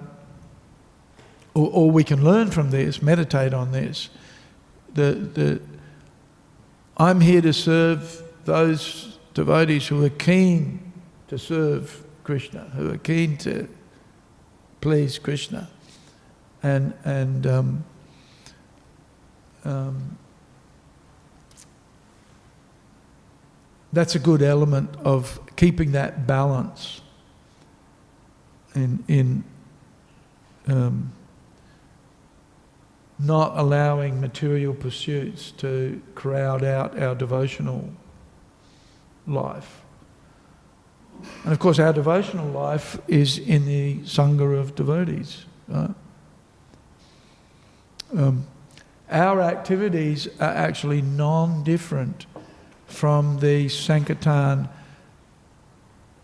or, 1.54 1.68
or 1.72 1.90
we 1.90 2.04
can 2.04 2.22
learn 2.22 2.52
from 2.52 2.70
this, 2.70 3.02
meditate 3.02 3.52
on 3.52 3.72
this. 3.72 4.10
The, 4.94 5.12
the, 5.12 5.62
I'm 6.96 7.20
here 7.20 7.42
to 7.42 7.52
serve 7.52 8.22
those 8.44 9.18
devotees 9.34 9.88
who 9.88 10.04
are 10.04 10.10
keen 10.10 10.92
to 11.26 11.36
serve 11.36 12.04
Krishna, 12.22 12.60
who 12.76 12.92
are 12.92 12.98
keen 12.98 13.36
to 13.38 13.68
please 14.80 15.18
Krishna. 15.18 15.68
And, 16.62 16.94
and 17.04 17.46
um, 17.46 17.84
um, 19.64 20.18
that's 23.92 24.14
a 24.14 24.18
good 24.18 24.42
element 24.42 24.94
of 25.04 25.40
keeping 25.56 25.92
that 25.92 26.26
balance 26.26 27.00
in, 28.74 29.04
in 29.08 29.44
um, 30.68 31.12
not 33.18 33.58
allowing 33.58 34.20
material 34.20 34.72
pursuits 34.72 35.50
to 35.52 36.00
crowd 36.14 36.64
out 36.64 36.98
our 36.98 37.14
devotional 37.14 37.90
life. 39.26 39.79
And 41.44 41.52
of 41.52 41.58
course, 41.58 41.78
our 41.78 41.92
devotional 41.92 42.48
life 42.48 42.98
is 43.08 43.38
in 43.38 43.66
the 43.66 43.98
Sangha 44.00 44.58
of 44.58 44.74
devotees. 44.74 45.44
Right? 45.68 45.94
Um, 48.16 48.46
our 49.10 49.40
activities 49.40 50.28
are 50.38 50.52
actually 50.52 51.02
non 51.02 51.64
different 51.64 52.26
from 52.86 53.38
the 53.38 53.68
Sankirtan 53.68 54.68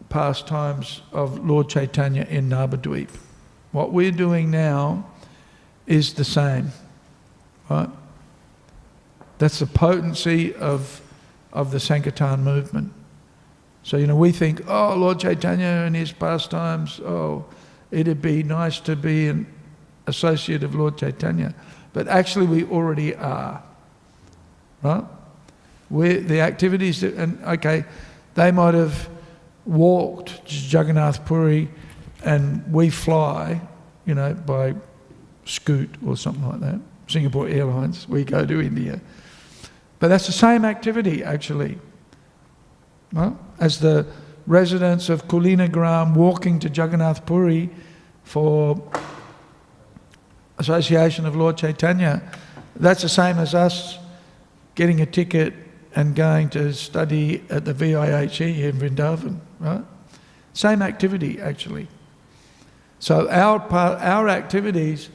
pastimes 0.08 1.02
of 1.12 1.44
Lord 1.44 1.68
Chaitanya 1.68 2.26
in 2.28 2.48
Navadvip. 2.48 3.10
What 3.72 3.92
we're 3.92 4.12
doing 4.12 4.50
now 4.50 5.06
is 5.86 6.14
the 6.14 6.24
same. 6.24 6.72
Right? 7.68 7.88
That's 9.38 9.58
the 9.58 9.66
potency 9.66 10.54
of, 10.54 11.00
of 11.52 11.70
the 11.70 11.80
Sankirtan 11.80 12.42
movement. 12.42 12.92
So, 13.86 13.96
you 13.98 14.08
know, 14.08 14.16
we 14.16 14.32
think, 14.32 14.62
oh, 14.66 14.96
Lord 14.96 15.20
Chaitanya 15.20 15.84
and 15.86 15.94
his 15.94 16.10
pastimes, 16.10 16.98
oh, 16.98 17.44
it'd 17.92 18.20
be 18.20 18.42
nice 18.42 18.80
to 18.80 18.96
be 18.96 19.28
an 19.28 19.46
associate 20.08 20.64
of 20.64 20.74
Lord 20.74 20.98
Chaitanya. 20.98 21.54
But 21.92 22.08
actually, 22.08 22.46
we 22.46 22.64
already 22.64 23.14
are. 23.14 23.62
Right? 24.82 25.04
we 25.88 26.16
the 26.16 26.40
activities, 26.40 27.02
that, 27.02 27.14
and 27.14 27.40
okay, 27.44 27.84
they 28.34 28.50
might 28.50 28.74
have 28.74 29.08
walked 29.64 30.40
Jagannath 30.52 31.24
Puri 31.24 31.68
and 32.24 32.66
we 32.72 32.90
fly, 32.90 33.60
you 34.04 34.16
know, 34.16 34.34
by 34.34 34.74
scoot 35.44 35.94
or 36.04 36.16
something 36.16 36.44
like 36.44 36.58
that. 36.58 36.80
Singapore 37.06 37.46
Airlines, 37.46 38.08
we 38.08 38.24
go 38.24 38.44
to 38.44 38.60
India. 38.60 39.00
But 40.00 40.08
that's 40.08 40.26
the 40.26 40.32
same 40.32 40.64
activity, 40.64 41.22
actually. 41.22 41.78
Well, 43.12 43.38
as 43.58 43.80
the 43.80 44.06
residents 44.46 45.08
of 45.08 45.26
Kulinagram 45.28 46.14
walking 46.14 46.58
to 46.60 46.68
Jagannath 46.68 47.26
Puri 47.26 47.70
for 48.22 48.82
Association 50.58 51.26
of 51.26 51.36
Lord 51.36 51.56
Chaitanya, 51.56 52.22
that's 52.76 53.02
the 53.02 53.08
same 53.08 53.38
as 53.38 53.54
us 53.54 53.98
getting 54.74 55.00
a 55.00 55.06
ticket 55.06 55.54
and 55.94 56.14
going 56.14 56.50
to 56.50 56.72
study 56.74 57.42
at 57.48 57.64
the 57.64 57.72
VIHE 57.72 58.40
in 58.40 58.76
Vrindavan, 58.76 59.38
right? 59.58 59.82
Same 60.52 60.82
activity, 60.82 61.40
actually. 61.40 61.88
So 62.98 63.28
our, 63.30 63.60
part, 63.60 64.00
our 64.00 64.28
activities 64.28 65.08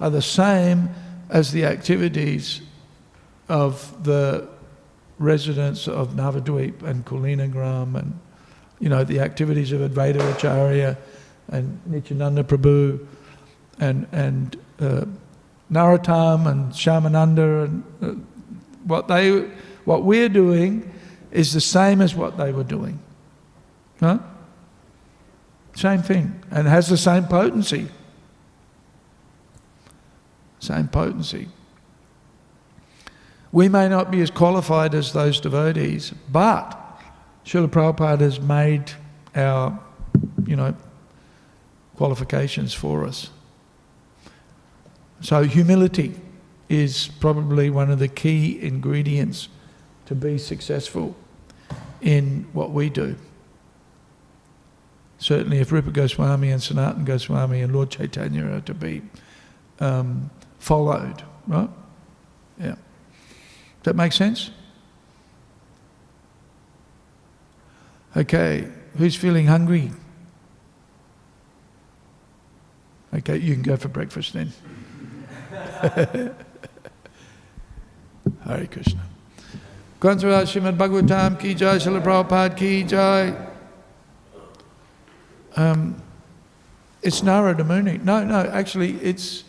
are 0.00 0.10
the 0.10 0.22
same 0.22 0.90
as 1.30 1.52
the 1.52 1.64
activities 1.64 2.62
of 3.48 4.04
the 4.04 4.48
residents 5.18 5.88
of 5.88 6.10
Navadvip 6.10 6.82
and 6.82 7.04
Kulinagram 7.04 7.98
and, 7.98 8.18
you 8.78 8.88
know, 8.88 9.04
the 9.04 9.20
activities 9.20 9.72
of 9.72 9.80
Advaita 9.80 10.20
Acharya 10.32 10.96
and 11.48 11.80
Nityananda 11.86 12.44
Prabhu 12.44 13.06
and, 13.80 14.06
and 14.12 14.56
uh, 14.80 15.04
and 15.70 16.72
Shyamananda 16.72 17.64
and 17.64 17.84
uh, 18.00 18.14
what, 18.84 19.08
they, 19.08 19.40
what 19.84 20.04
we're 20.04 20.28
doing 20.28 20.92
is 21.30 21.52
the 21.52 21.60
same 21.60 22.00
as 22.00 22.14
what 22.14 22.36
they 22.38 22.52
were 22.52 22.64
doing. 22.64 22.98
Huh? 24.00 24.18
Same 25.74 26.02
thing 26.02 26.42
and 26.50 26.66
has 26.66 26.88
the 26.88 26.96
same 26.96 27.24
potency. 27.24 27.88
Same 30.60 30.88
potency. 30.88 31.48
We 33.52 33.68
may 33.68 33.88
not 33.88 34.10
be 34.10 34.20
as 34.20 34.30
qualified 34.30 34.94
as 34.94 35.12
those 35.12 35.40
devotees, 35.40 36.12
but 36.30 36.74
Srila 37.44 37.68
Prabhupada 37.68 38.20
has 38.20 38.40
made 38.40 38.92
our, 39.34 39.78
you 40.46 40.56
know, 40.56 40.74
qualifications 41.96 42.74
for 42.74 43.04
us. 43.06 43.30
So 45.20 45.42
humility 45.44 46.14
is 46.68 47.08
probably 47.20 47.70
one 47.70 47.90
of 47.90 47.98
the 47.98 48.08
key 48.08 48.60
ingredients 48.60 49.48
to 50.06 50.14
be 50.14 50.38
successful 50.38 51.16
in 52.00 52.46
what 52.52 52.70
we 52.70 52.90
do. 52.90 53.16
Certainly, 55.18 55.58
if 55.58 55.72
Rupa 55.72 55.90
Goswami 55.90 56.50
and 56.50 56.62
Sanatan 56.62 57.04
Goswami 57.04 57.60
and 57.62 57.74
Lord 57.74 57.90
Chaitanya 57.90 58.44
are 58.46 58.60
to 58.60 58.74
be 58.74 59.02
um, 59.80 60.30
followed, 60.58 61.24
right? 61.48 61.68
Yeah. 62.60 62.76
Does 63.82 63.92
that 63.92 63.96
make 63.96 64.12
sense? 64.12 64.50
Okay, 68.16 68.68
who's 68.96 69.14
feeling 69.14 69.46
hungry? 69.46 69.92
Okay, 73.14 73.36
you 73.36 73.54
can 73.54 73.62
go 73.62 73.76
for 73.76 73.88
breakfast 73.88 74.32
then. 74.32 74.52
Hare 78.44 78.66
Krishna. 78.66 79.02
Grantharaj 80.00 80.46
Srimad 80.46 80.76
Bhagavatam 80.76 81.40
ki 81.40 81.54
jai, 81.54 81.76
Srila 81.76 82.02
Prabhupada 82.02 82.56
ki 82.56 82.84
jai. 82.84 83.34
Um, 85.56 86.00
it's 87.02 87.22
Narada 87.22 87.64
Muni. 87.64 87.98
No, 87.98 88.24
no, 88.24 88.40
actually, 88.40 88.92
it's 89.00 89.44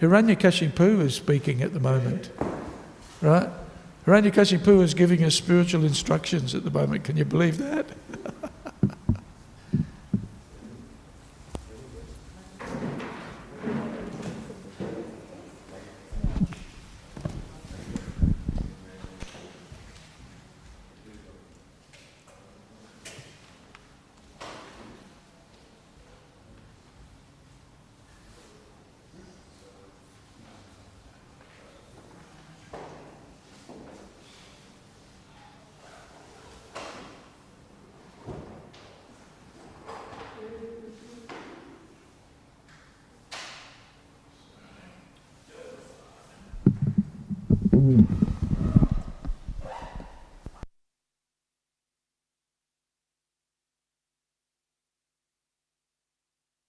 Hiranyakashipu 0.00 1.00
is 1.00 1.14
speaking 1.14 1.62
at 1.62 1.72
the 1.72 1.80
moment, 1.80 2.30
right? 3.20 3.48
Hiranyakashipu 4.08 4.80
is 4.80 4.94
giving 4.94 5.22
us 5.22 5.34
spiritual 5.34 5.84
instructions 5.84 6.54
at 6.54 6.64
the 6.64 6.70
moment. 6.70 7.04
Can 7.04 7.18
you 7.18 7.26
believe 7.26 7.58
that? 7.58 7.84